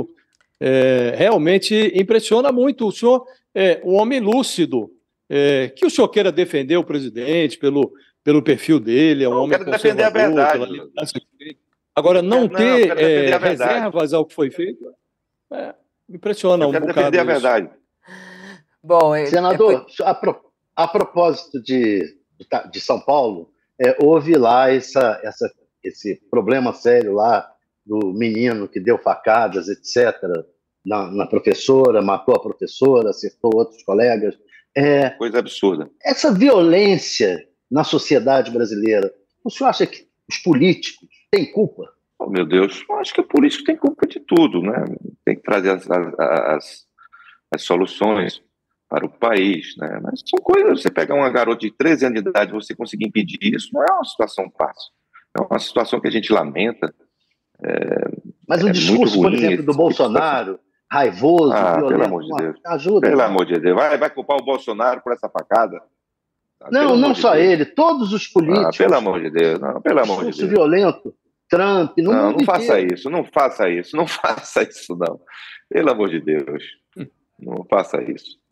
É, 0.59 1.13
realmente 1.17 1.91
impressiona 1.95 2.51
muito. 2.51 2.87
O 2.87 2.91
senhor 2.91 3.25
é 3.53 3.81
um 3.83 3.95
homem 3.95 4.19
lúcido. 4.19 4.91
É, 5.29 5.69
que 5.69 5.85
o 5.85 5.89
senhor 5.89 6.07
queira 6.09 6.31
defender 6.31 6.77
o 6.77 6.83
presidente 6.83 7.57
pelo, 7.57 7.91
pelo 8.23 8.41
perfil 8.41 8.79
dele, 8.79 9.23
é 9.23 9.29
um 9.29 9.33
não, 9.33 9.43
homem 9.43 9.57
quero 9.57 9.71
defender 9.71 10.03
a 10.03 10.09
verdade. 10.09 10.83
Agora, 11.95 12.21
não, 12.21 12.47
ter 12.47 12.97
é, 12.97 13.37
reservas 13.37 14.13
ao 14.13 14.25
que 14.25 14.33
foi 14.33 14.49
feito, 14.49 14.93
é, 15.51 15.73
impressiona 16.09 16.65
eu 16.65 16.69
um 16.69 16.71
quero 16.71 16.87
bocado. 16.87 17.11
defender 17.11 17.19
a 17.19 17.33
verdade. 17.33 17.69
Bom, 18.81 19.13
Senador, 19.25 19.85
é, 19.99 20.03
a, 20.03 20.13
pro, 20.13 20.39
a, 20.75 20.87
propósito 20.87 21.61
de, 21.61 22.17
de 22.71 22.81
São 22.81 22.99
Paulo, 22.99 23.49
é, 23.79 23.97
houve 23.99 24.35
lá 24.35 24.71
essa, 24.71 25.19
essa, 25.23 25.51
esse 25.83 26.15
problema 26.29 26.73
sério 26.73 27.13
lá 27.13 27.49
do 27.85 28.13
menino 28.13 28.67
que 28.67 28.79
deu 28.79 28.97
facadas, 28.97 29.67
etc., 29.67 30.15
na, 30.85 31.09
na 31.11 31.25
professora, 31.25 32.01
matou 32.01 32.35
a 32.35 32.41
professora, 32.41 33.09
acertou 33.09 33.51
outros 33.55 33.81
colegas. 33.83 34.37
É, 34.75 35.11
Coisa 35.11 35.39
absurda. 35.39 35.89
Essa 36.03 36.33
violência 36.33 37.47
na 37.71 37.83
sociedade 37.83 38.51
brasileira, 38.51 39.13
o 39.43 39.49
senhor 39.49 39.69
acha 39.69 39.87
que 39.87 40.07
os 40.29 40.37
políticos 40.37 41.07
têm 41.31 41.51
culpa? 41.51 41.89
Oh, 42.19 42.29
meu 42.29 42.45
Deus, 42.45 42.83
eu 42.89 42.95
acho 42.97 43.13
que 43.13 43.21
o 43.21 43.27
político 43.27 43.63
tem 43.63 43.75
culpa 43.75 44.05
de 44.07 44.19
tudo, 44.19 44.61
né? 44.61 44.85
Tem 45.25 45.35
que 45.35 45.41
trazer 45.41 45.71
as, 45.71 45.89
as, 45.89 46.85
as 47.51 47.61
soluções 47.63 48.41
para 48.93 49.07
o 49.07 49.09
país, 49.09 49.75
né? 49.75 49.99
Mas 50.03 50.21
são 50.23 50.37
coisas, 50.43 50.83
você 50.83 50.91
pegar 50.91 51.15
uma 51.15 51.31
garota 51.31 51.61
de 51.61 51.71
13 51.71 52.05
anos 52.05 52.21
de 52.21 52.29
idade 52.29 52.51
e 52.51 52.53
você 52.53 52.75
conseguir 52.75 53.07
impedir 53.07 53.39
isso, 53.41 53.69
não 53.73 53.81
é 53.81 53.91
uma 53.91 54.03
situação 54.03 54.51
fácil. 54.55 54.91
É 55.35 55.41
uma 55.41 55.57
situação 55.57 55.99
que 55.99 56.07
a 56.07 56.11
gente 56.11 56.31
lamenta. 56.31 56.93
É, 57.65 58.07
Mas 58.47 58.63
o 58.63 58.67
é 58.67 58.71
discurso, 58.71 59.19
por 59.19 59.33
exemplo, 59.33 59.65
do 59.65 59.73
Bolsonaro, 59.73 60.59
raivoso, 60.91 61.53
ah, 61.53 61.77
violento, 61.77 61.87
pelo 61.87 62.05
amor 62.05 62.23
de 62.23 62.35
Deus. 62.35 62.59
ajuda. 62.67 63.09
Pelo 63.09 63.21
amor 63.23 63.45
de 63.47 63.59
Deus, 63.59 63.75
vai, 63.75 63.97
vai 63.97 64.09
culpar 64.11 64.37
o 64.37 64.45
Bolsonaro 64.45 65.01
por 65.01 65.11
essa 65.11 65.27
facada? 65.27 65.81
Ah, 66.61 66.69
não, 66.71 66.95
não 66.95 67.15
só 67.15 67.33
Deus. 67.33 67.45
ele, 67.47 67.65
todos 67.65 68.13
os 68.13 68.27
políticos. 68.27 68.75
Ah, 68.75 68.77
pelo 68.77 68.95
amor 68.95 69.19
de 69.23 69.31
Deus, 69.31 69.59
não, 69.59 69.81
pelo 69.81 70.01
amor 70.01 70.25
de 70.29 70.37
Deus. 70.37 70.51
violento, 70.51 71.15
Trump, 71.49 71.97
no 71.97 72.11
não, 72.11 72.31
não 72.33 72.45
faça 72.45 72.79
isso, 72.79 73.09
não 73.09 73.23
faça 73.23 73.67
isso, 73.67 73.97
não 73.97 74.05
faça 74.05 74.61
isso, 74.61 74.95
não. 74.95 75.19
Pelo 75.67 75.89
amor 75.89 76.09
de 76.11 76.19
Deus, 76.19 76.63
não 77.39 77.65
faça 77.67 77.99
isso. 78.03 78.42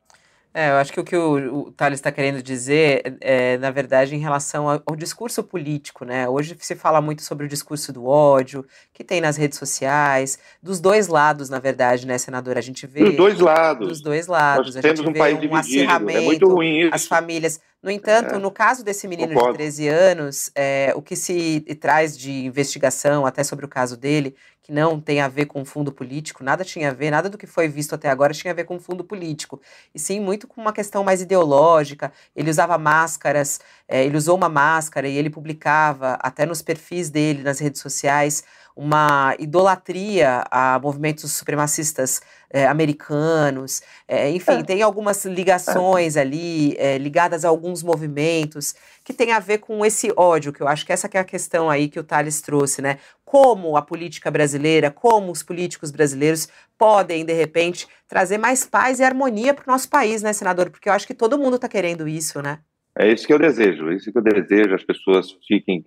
É, 0.54 0.70
eu 0.70 0.76
acho 0.76 0.92
que 0.92 1.00
o 1.00 1.04
que 1.04 1.16
o, 1.16 1.68
o 1.68 1.72
Thales 1.72 2.00
está 2.00 2.12
querendo 2.12 2.44
dizer 2.44 3.18
é, 3.22 3.58
na 3.58 3.72
verdade, 3.72 4.14
em 4.14 4.20
relação 4.20 4.68
ao, 4.68 4.82
ao, 4.86 4.96
discurso 4.98 5.42
político, 5.42 6.04
né? 6.04 6.28
Hoje 6.28 6.58
se 6.60 6.76
fala 6.76 7.00
muito 7.00 7.22
sobre 7.22 7.46
o 7.46 7.50
discurso 7.50 7.94
do 7.94 8.06
ódio, 8.06 8.66
que 8.94 9.02
tem 9.02 9.22
nas 9.22 9.38
redes 9.38 9.58
sociais, 9.58 10.38
dos 10.62 10.82
dois 10.82 11.08
lados, 11.08 11.50
na 11.50 11.58
verdade, 11.58 12.06
né, 12.06 12.18
senadora? 12.18 12.60
A 12.60 12.62
gente 12.62 12.86
vê. 12.86 13.06
Dos 13.06 13.16
dois 13.16 13.40
lados. 13.40 13.88
Dos 13.88 14.02
dois 14.02 14.28
lados. 14.28 14.76
Nós 14.76 14.84
a 14.84 14.88
gente 14.90 15.08
um 15.08 15.14
vê 15.14 15.20
país 15.20 15.38
um 15.38 15.40
dividido. 15.40 15.60
acirramento, 15.60 16.20
é 16.20 16.22
muito 16.22 16.50
ruim 16.50 16.82
isso. 16.82 16.96
as 16.96 17.08
famílias. 17.08 17.62
No 17.82 17.90
entanto, 17.90 18.36
é, 18.36 18.38
no 18.38 18.52
caso 18.52 18.84
desse 18.84 19.08
menino 19.08 19.34
concordo. 19.34 19.54
de 19.54 19.58
13 19.60 19.88
anos, 19.88 20.52
é, 20.54 20.92
o 20.96 21.02
que 21.02 21.16
se 21.16 21.62
traz 21.80 22.16
de 22.16 22.30
investigação, 22.46 23.26
até 23.26 23.44
sobre 23.44 23.66
o 23.66 23.70
caso 23.70 23.98
dele, 23.98 24.36
que 24.72 24.74
não 24.74 25.02
tem 25.02 25.20
a 25.20 25.28
ver 25.28 25.48
com 25.48 25.66
fundo 25.66 25.92
político, 25.92 26.44
nada 26.44 26.64
tinha 26.64 26.90
a 26.90 26.94
ver, 26.94 27.12
nada 27.12 27.30
do 27.30 27.38
que 27.38 27.46
foi 27.46 27.68
visto 27.68 27.94
até 27.94 28.10
agora 28.10 28.34
tinha 28.34 28.52
a 28.52 28.56
ver 28.56 28.64
com 28.64 28.80
fundo 28.80 29.04
político, 29.04 29.60
e 29.94 30.00
sim 30.00 30.22
muito 30.22 30.48
com 30.48 30.62
uma 30.62 30.72
questão 30.72 31.04
mais 31.04 31.22
ideológica. 31.22 32.12
Ele 32.34 32.50
usava 32.50 32.78
máscaras, 32.78 33.60
é, 33.88 34.06
ele 34.06 34.16
usou 34.16 34.38
uma 34.38 34.48
máscara 34.48 35.08
e 35.08 35.18
ele 35.18 35.30
publicava 35.30 36.18
até 36.22 36.46
nos 36.46 36.62
perfis 36.62 37.10
dele 37.10 37.44
nas 37.44 37.60
redes 37.60 37.82
sociais 37.82 38.44
uma 38.76 39.36
idolatria 39.38 40.44
a 40.50 40.80
movimentos 40.80 41.32
supremacistas 41.34 42.22
é, 42.50 42.66
americanos, 42.66 43.82
é, 44.08 44.30
enfim, 44.30 44.60
é. 44.60 44.64
tem 44.64 44.82
algumas 44.82 45.24
ligações 45.26 46.18
ali, 46.18 46.76
é, 46.78 46.98
ligadas 46.98 47.46
a 47.46 47.50
alguns 47.50 47.82
movimentos, 47.82 48.76
que 49.04 49.14
tem 49.14 49.32
a 49.32 49.40
ver 49.40 49.60
com 49.60 49.86
esse 49.86 50.12
ódio, 50.18 50.52
que 50.52 50.62
eu 50.62 50.68
acho 50.68 50.86
que 50.86 50.92
essa 50.92 51.08
que 51.08 51.18
é 51.18 51.22
a 51.22 51.26
questão 51.26 51.70
aí 51.70 51.88
que 51.88 52.00
o 52.00 52.04
Thales 52.04 52.42
trouxe, 52.42 52.82
né? 52.82 52.98
Como 53.32 53.78
a 53.78 53.82
política 53.82 54.30
brasileira, 54.30 54.92
como 54.92 55.32
os 55.32 55.42
políticos 55.42 55.90
brasileiros 55.90 56.50
podem, 56.78 57.24
de 57.24 57.32
repente, 57.32 57.88
trazer 58.06 58.38
mais 58.38 58.66
paz 58.66 59.00
e 59.00 59.06
harmonia 59.06 59.54
para 59.54 59.64
o 59.64 59.72
nosso 59.72 59.90
país, 59.90 60.22
né, 60.22 60.34
senador? 60.34 60.70
Porque 60.70 60.90
eu 60.90 60.94
acho 60.94 61.08
que 61.08 61.14
todo 61.14 61.40
mundo 61.40 61.56
está 61.56 61.70
querendo 61.70 62.10
isso, 62.10 62.42
né? 62.42 62.60
É 63.00 63.10
isso 63.10 63.26
que 63.26 63.32
eu 63.32 63.40
desejo, 63.40 63.90
é 63.90 63.96
isso 63.96 64.12
que 64.12 64.18
eu 64.18 64.22
desejo, 64.22 64.76
as 64.76 64.84
pessoas 64.84 65.32
fiquem 65.48 65.82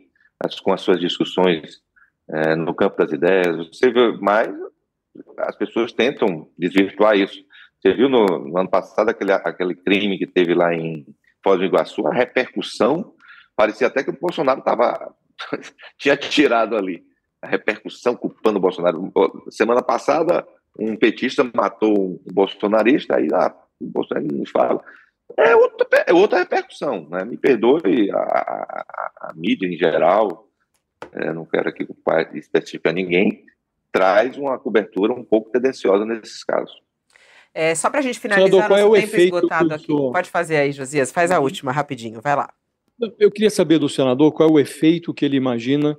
com 0.63 0.73
as 0.73 0.81
suas 0.81 0.99
discussões 0.99 1.83
é, 2.31 2.57
no 2.57 2.75
campo 2.75 2.97
das 2.97 3.13
ideias, 3.13 3.69
você 3.69 3.93
vê 3.93 4.17
mais 4.17 4.51
as 5.41 5.55
pessoas 5.55 5.93
tentam 5.93 6.49
desvirtuar 6.59 7.15
isso. 7.15 7.45
Você 7.79 7.93
viu 7.93 8.09
no, 8.09 8.25
no, 8.25 8.59
ano 8.59 8.71
passado 8.71 9.11
aquele, 9.11 9.33
aquele 9.33 9.75
crime 9.75 10.19
que 10.19 10.27
teve 10.27 10.55
lá 10.55 10.75
em 10.75 11.05
Foz 11.43 11.59
do 11.59 11.67
Iguaçu, 11.67 12.07
a 12.07 12.15
repercussão, 12.15 13.13
parecia 13.55 13.87
até 13.87 14.03
que 14.03 14.09
o 14.09 14.19
Bolsonaro 14.19 14.63
tava, 14.63 15.15
tinha 15.99 16.17
tirado 16.17 16.75
ali. 16.75 17.05
A 17.45 17.47
repercussão 17.47 18.17
culpando 18.17 18.59
o 18.59 18.63
Bolsonaro. 18.63 19.13
Semana 19.51 19.83
passada, 19.83 20.47
um 20.79 20.97
petista 20.97 21.45
matou 21.55 21.93
um 21.95 22.33
bolsonarista, 22.33 23.17
aí 23.17 23.29
ah, 23.33 23.55
o 23.79 23.87
Bolsonaro 23.87 24.27
nos 24.27 24.51
fala. 24.51 24.83
É 25.37 25.55
outra, 25.55 25.87
é 26.07 26.13
outra 26.13 26.39
repercussão, 26.39 27.07
né? 27.11 27.25
Me 27.25 27.37
perdoe 27.37 28.11
a, 28.11 28.19
a, 28.19 29.13
a 29.29 29.33
mídia 29.35 29.67
em 29.67 29.77
geral, 29.77 30.49
é, 31.13 31.33
não 31.33 31.45
quero 31.45 31.69
aqui 31.69 31.87
especificar 32.35 32.95
ninguém, 32.95 33.45
traz 33.93 34.39
uma 34.39 34.59
cobertura 34.59 35.13
um 35.13 35.25
pouco 35.25 35.51
tendenciosa 35.51 36.05
nesses 36.07 36.43
casos. 36.43 36.83
É, 37.53 37.75
só 37.75 37.91
para 37.91 38.01
a 38.01 38.03
gente 38.03 38.19
finalizar, 38.19 38.51
Senador, 38.51 38.69
qual 38.69 38.79
é 38.79 38.85
o 38.85 38.97
efeito 38.97 39.37
esgotado 39.37 39.75
aqui. 39.75 39.87
Senhor... 39.87 40.13
Pode 40.13 40.31
fazer 40.31 40.57
aí, 40.57 40.73
Josias, 40.73 41.13
faz 41.13 41.31
a 41.31 41.39
última, 41.39 41.71
rapidinho, 41.71 42.21
vai 42.23 42.35
lá. 42.35 42.53
Eu 43.19 43.31
queria 43.31 43.51
saber 43.51 43.79
do 43.79 43.89
senador 43.89 44.33
qual 44.33 44.49
é 44.49 44.53
o 44.53 44.59
efeito 44.59 45.13
que 45.13 45.25
ele 45.25 45.37
imagina 45.37 45.97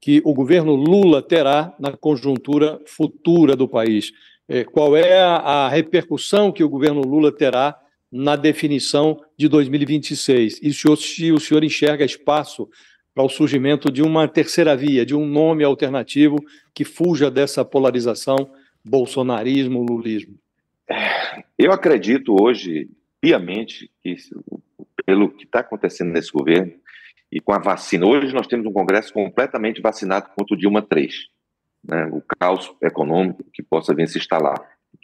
que 0.00 0.22
o 0.24 0.32
governo 0.32 0.74
Lula 0.74 1.20
terá 1.20 1.74
na 1.78 1.92
conjuntura 1.96 2.80
futura 2.86 3.56
do 3.56 3.68
país. 3.68 4.12
É, 4.48 4.64
qual 4.64 4.96
é 4.96 5.20
a, 5.20 5.68
repercussão 5.68 6.52
que 6.52 6.64
o 6.64 6.68
governo 6.68 7.02
Lula 7.02 7.30
terá 7.30 7.76
na 8.10 8.36
definição 8.36 9.20
de 9.36 9.48
2026? 9.48 10.60
E 10.62 10.72
se 10.72 11.32
o 11.32 11.38
senhor 11.38 11.64
enxerga 11.64 12.04
espaço 12.04 12.68
para 13.14 13.24
o 13.24 13.28
surgimento 13.28 13.90
de 13.90 14.00
uma 14.00 14.28
terceira 14.28 14.76
via, 14.76 15.04
de 15.04 15.14
um 15.14 15.26
nome 15.26 15.64
alternativo 15.64 16.36
que 16.72 16.84
fuja 16.84 17.30
dessa 17.30 17.64
polarização 17.64 18.50
bolsonarismo-lulismo? 18.84 20.34
Eu 21.58 21.72
acredito 21.72 22.34
hoje, 22.40 22.88
piamente, 23.20 23.90
que 24.02 24.16
pelo 25.04 25.30
que 25.30 25.44
está 25.44 25.60
acontecendo 25.60 26.12
nesse 26.12 26.30
governo 26.30 26.72
e 27.30 27.40
com 27.40 27.52
a 27.52 27.58
vacina, 27.58 28.06
hoje 28.06 28.34
nós 28.34 28.46
temos 28.46 28.66
um 28.66 28.72
Congresso 28.72 29.12
completamente 29.12 29.80
vacinado 29.80 30.30
contra 30.36 30.54
o 30.54 30.58
Dilma 30.58 30.86
III, 30.94 31.08
né, 31.84 32.10
o 32.12 32.22
caos 32.38 32.74
econômico 32.82 33.44
que 33.52 33.62
possa 33.62 33.94
vir 33.94 34.08
se 34.08 34.18
instalar. 34.18 34.56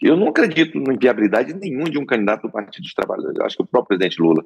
Eu 0.03 0.16
não 0.16 0.29
acredito 0.29 0.81
na 0.81 0.95
inviabilidade 0.95 1.55
nenhum 1.55 1.85
de 1.85 1.99
um 1.99 2.07
candidato 2.07 2.43
do 2.43 2.51
Partido 2.51 2.83
dos 2.83 2.95
Trabalhadores. 2.95 3.39
Eu 3.39 3.47
acho 3.47 3.57
que 3.57 3.62
o 3.62 3.66
próprio 3.66 3.99
presidente 3.99 4.20
Lula 4.20 4.43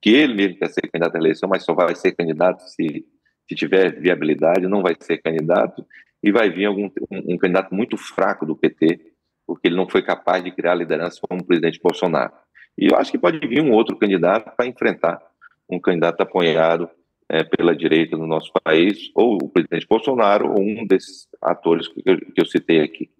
que 0.00 0.10
ele 0.10 0.34
mesmo 0.34 0.58
quer 0.58 0.68
ser 0.68 0.82
candidato 0.82 1.16
à 1.16 1.18
eleição, 1.18 1.48
mas 1.48 1.64
só 1.64 1.74
vai 1.74 1.94
ser 1.94 2.12
candidato 2.12 2.60
se, 2.60 3.04
se 3.48 3.54
tiver 3.54 3.98
viabilidade, 4.00 4.68
não 4.68 4.82
vai 4.82 4.94
ser 5.00 5.18
candidato, 5.18 5.84
e 6.22 6.30
vai 6.30 6.50
vir 6.50 6.66
algum, 6.66 6.90
um, 7.10 7.34
um 7.34 7.38
candidato 7.38 7.74
muito 7.74 7.96
fraco 7.96 8.44
do 8.44 8.56
PT, 8.56 9.00
porque 9.46 9.68
ele 9.68 9.76
não 9.76 9.88
foi 9.88 10.02
capaz 10.02 10.42
de 10.42 10.50
criar 10.50 10.74
liderança 10.74 11.20
como 11.28 11.40
o 11.40 11.44
presidente 11.44 11.80
Bolsonaro. 11.82 12.32
E 12.76 12.86
eu 12.90 12.96
acho 12.96 13.10
que 13.10 13.18
pode 13.18 13.38
vir 13.46 13.62
um 13.62 13.72
outro 13.72 13.96
candidato 13.96 14.54
para 14.56 14.66
enfrentar 14.66 15.20
um 15.68 15.80
candidato 15.80 16.20
apoiado 16.20 16.90
é, 17.28 17.42
pela 17.42 17.74
direita 17.74 18.16
no 18.16 18.26
nosso 18.26 18.50
país, 18.64 19.10
ou 19.14 19.38
o 19.42 19.48
presidente 19.48 19.86
Bolsonaro, 19.88 20.50
ou 20.50 20.60
um 20.60 20.86
desses 20.86 21.26
atores 21.42 21.88
que 21.88 22.02
eu, 22.04 22.18
que 22.18 22.40
eu 22.40 22.46
citei 22.46 22.80
aqui. 22.80 23.10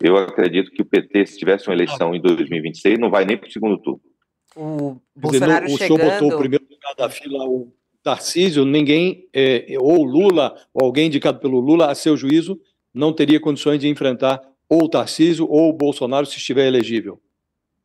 Eu 0.00 0.16
acredito 0.16 0.70
que 0.70 0.82
o 0.82 0.84
PT, 0.84 1.26
se 1.26 1.38
tivesse 1.38 1.68
uma 1.68 1.74
eleição 1.74 2.14
em 2.14 2.20
2026, 2.20 2.98
não 2.98 3.10
vai 3.10 3.24
nem 3.24 3.36
para 3.36 3.48
o 3.48 3.52
segundo 3.52 3.78
turno 3.78 4.00
o 4.56 5.00
Bolsonaro 5.14 5.66
dizer, 5.66 5.78
chegando... 5.78 5.98
O 5.98 6.02
senhor 6.02 6.12
botou 6.12 6.34
o 6.34 6.38
primeiro 6.38 6.64
lugar 6.70 6.94
da 6.96 7.10
fila 7.10 7.44
o 7.44 7.72
Tarcísio, 8.02 8.64
ninguém, 8.64 9.28
é, 9.32 9.66
ou 9.78 10.04
Lula, 10.04 10.54
ou 10.72 10.86
alguém 10.86 11.06
indicado 11.06 11.38
pelo 11.40 11.58
Lula, 11.58 11.90
a 11.90 11.94
seu 11.94 12.16
juízo, 12.16 12.60
não 12.92 13.12
teria 13.12 13.40
condições 13.40 13.80
de 13.80 13.88
enfrentar 13.88 14.40
ou 14.68 14.84
o 14.84 14.88
Tarcísio 14.88 15.46
ou 15.48 15.70
o 15.70 15.72
Bolsonaro 15.72 16.26
se 16.26 16.36
estiver 16.36 16.66
elegível. 16.66 17.20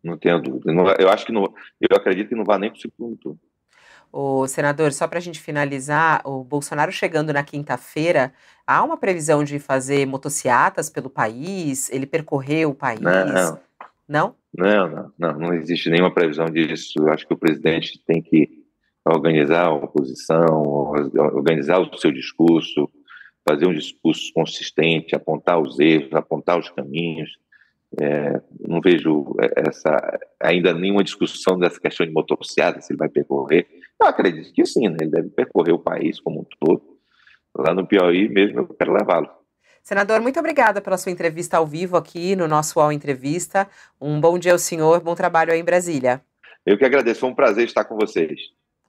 Não 0.04 0.18
tenho 0.18 0.42
dúvida. 0.42 0.72
Eu 1.00 1.10
acho 1.10 1.26
que 1.26 1.32
não, 1.32 1.44
eu 1.80 1.96
acredito 1.96 2.30
que 2.30 2.36
não 2.36 2.46
vai 2.46 2.58
nem 2.58 2.70
para 2.70 2.78
o 2.78 2.82
segundo 2.82 3.18
turno. 3.18 3.40
O 4.12 4.48
senador, 4.48 4.92
só 4.92 5.08
para 5.08 5.20
a 5.20 5.22
gente 5.22 5.40
finalizar, 5.40 6.22
o 6.26 6.44
Bolsonaro 6.44 6.92
chegando 6.92 7.32
na 7.32 7.44
quinta-feira, 7.44 8.34
há 8.66 8.84
uma 8.84 8.98
previsão 8.98 9.44
de 9.44 9.60
fazer 9.60 10.06
motociatas 10.08 10.90
pelo 10.90 11.10
país? 11.10 11.92
Ele 11.92 12.08
percorrer 12.08 12.68
o 12.68 12.74
país? 12.74 13.00
Não, 13.02 13.60
não? 14.08 14.36
Não, 14.52 14.90
não, 14.90 15.14
não, 15.18 15.40
não 15.40 15.54
existe 15.54 15.90
nenhuma 15.90 16.12
previsão 16.12 16.46
disso. 16.46 16.94
Eu 16.98 17.10
acho 17.10 17.28
que 17.28 17.34
o 17.34 17.38
presidente 17.38 18.04
tem 18.06 18.22
que 18.22 18.50
organizar 19.06 19.68
a 19.68 19.74
oposição, 19.74 20.64
organizar 21.16 21.80
o 21.80 21.98
seu 21.98 22.12
discurso, 22.12 22.90
fazer 23.48 23.68
um 23.68 23.74
discurso 23.74 24.32
consistente, 24.34 25.16
apontar 25.16 25.60
os 25.60 25.80
erros, 25.80 26.14
apontar 26.14 26.60
os 26.60 26.70
caminhos. 26.70 27.30
É, 28.00 28.40
não 28.60 28.80
vejo 28.82 29.36
essa 29.56 30.20
ainda 30.40 30.74
nenhuma 30.74 31.04
discussão 31.04 31.58
dessa 31.58 31.80
questão 31.80 32.06
de 32.06 32.12
motocicleta, 32.12 32.82
se 32.82 32.94
ele 32.94 33.00
vai 33.00 33.10
percorrer. 33.10 33.68
Eu 34.00 34.08
acredito 34.08 34.54
que 34.54 34.66
sim, 34.66 34.88
né? 34.88 34.98
ele 35.02 35.10
deve 35.10 35.30
percorrer 35.30 35.74
o 35.74 35.80
país 35.80 36.20
como 36.20 36.42
um 36.42 36.46
todo. 36.60 37.00
Lá 37.58 37.74
no 37.74 37.88
Piauí 37.88 38.30
mesmo 38.30 38.60
eu 38.60 38.68
quero 38.68 38.94
levá-lo. 38.94 39.30
Senador, 39.82 40.22
muito 40.22 40.40
obrigada 40.40 40.82
pela 40.82 40.98
sua 40.98 41.12
entrevista 41.12 41.58
ao 41.58 41.66
vivo 41.66 41.98
aqui 41.98 42.36
no 42.36 42.48
nosso 42.48 42.80
UOL 42.80 42.92
Entrevista. 42.92 43.68
Um 44.00 44.22
bom 44.22 44.38
dia 44.38 44.52
ao 44.52 44.60
senhor, 44.60 45.02
bom 45.02 45.16
trabalho 45.16 45.52
aí 45.52 45.60
em 45.60 45.64
Brasília. 45.64 46.22
Eu 46.66 46.78
que 46.78 46.86
agradeço, 46.86 47.22
foi 47.22 47.30
um 47.30 47.36
prazer 47.36 47.66
estar 47.66 47.86
com 47.86 47.96
vocês. 47.96 48.40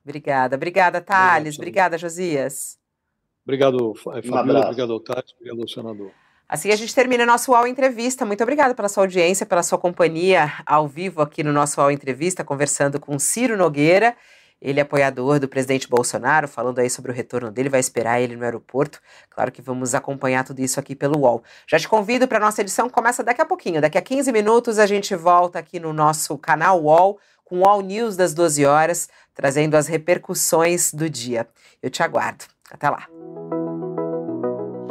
Obrigada, 0.05 0.57
obrigada, 0.57 1.01
Thales, 1.01 1.57
obrigada, 1.57 1.97
Josias. 1.97 2.79
Obrigado, 3.45 3.95
Fabiola, 3.95 4.61
um 4.61 4.63
obrigado, 4.65 5.01
Thales, 5.01 5.33
obrigado, 5.35 5.69
senador. 5.69 6.11
Assim 6.51 6.73
a 6.73 6.77
gente 6.77 6.93
termina 6.93 7.25
nosso 7.25 7.53
UOL 7.53 7.65
Entrevista. 7.69 8.27
Muito 8.27 8.43
obrigada 8.43 8.75
pela 8.75 8.89
sua 8.89 9.05
audiência, 9.05 9.47
pela 9.47 9.63
sua 9.63 9.79
companhia 9.79 10.53
ao 10.67 10.89
vivo 10.89 11.23
aqui 11.23 11.45
no 11.45 11.53
nosso 11.53 11.81
UOL 11.81 11.93
Entrevista, 11.93 12.43
conversando 12.43 12.99
com 12.99 13.17
Ciro 13.21 13.57
Nogueira. 13.57 14.17
Ele 14.61 14.81
é 14.81 14.83
apoiador 14.83 15.39
do 15.39 15.47
presidente 15.47 15.89
Bolsonaro, 15.89 16.49
falando 16.49 16.81
aí 16.81 16.91
sobre 16.91 17.13
o 17.13 17.15
retorno 17.15 17.53
dele, 17.53 17.69
vai 17.69 17.79
esperar 17.79 18.21
ele 18.21 18.35
no 18.35 18.45
aeroporto. 18.45 19.01
Claro 19.31 19.53
que 19.53 19.63
vamos 19.63 19.95
acompanhar 19.95 20.43
tudo 20.43 20.59
isso 20.59 20.81
aqui 20.81 20.97
pelo 20.97 21.21
UOL. 21.21 21.41
Já 21.69 21.79
te 21.79 21.89
convido 21.89 22.27
para 22.27 22.39
a 22.39 22.41
nossa 22.41 22.63
edição, 22.63 22.91
começa 22.91 23.23
daqui 23.23 23.41
a 23.41 23.47
pouquinho. 23.47 23.81
Daqui 23.81 23.97
a 23.97 24.03
15 24.03 24.33
minutos 24.33 24.81
a 24.81 24.87
gente 24.87 25.15
volta 25.15 25.61
aqui 25.61 25.79
no 25.79 25.93
nosso 25.93 26.37
canal 26.37 26.83
UOL 26.83 27.21
com 27.45 27.59
o 27.59 27.61
UOL 27.61 27.81
News 27.81 28.17
das 28.17 28.35
12 28.35 28.67
horas, 28.67 29.09
trazendo 29.37 29.77
as 29.77 29.87
repercussões 29.87 30.93
do 30.93 31.09
dia. 31.09 31.47
Eu 31.81 31.91
te 31.91 32.03
aguardo. 32.03 32.45
Até 32.73 32.91
lá. 32.91 33.07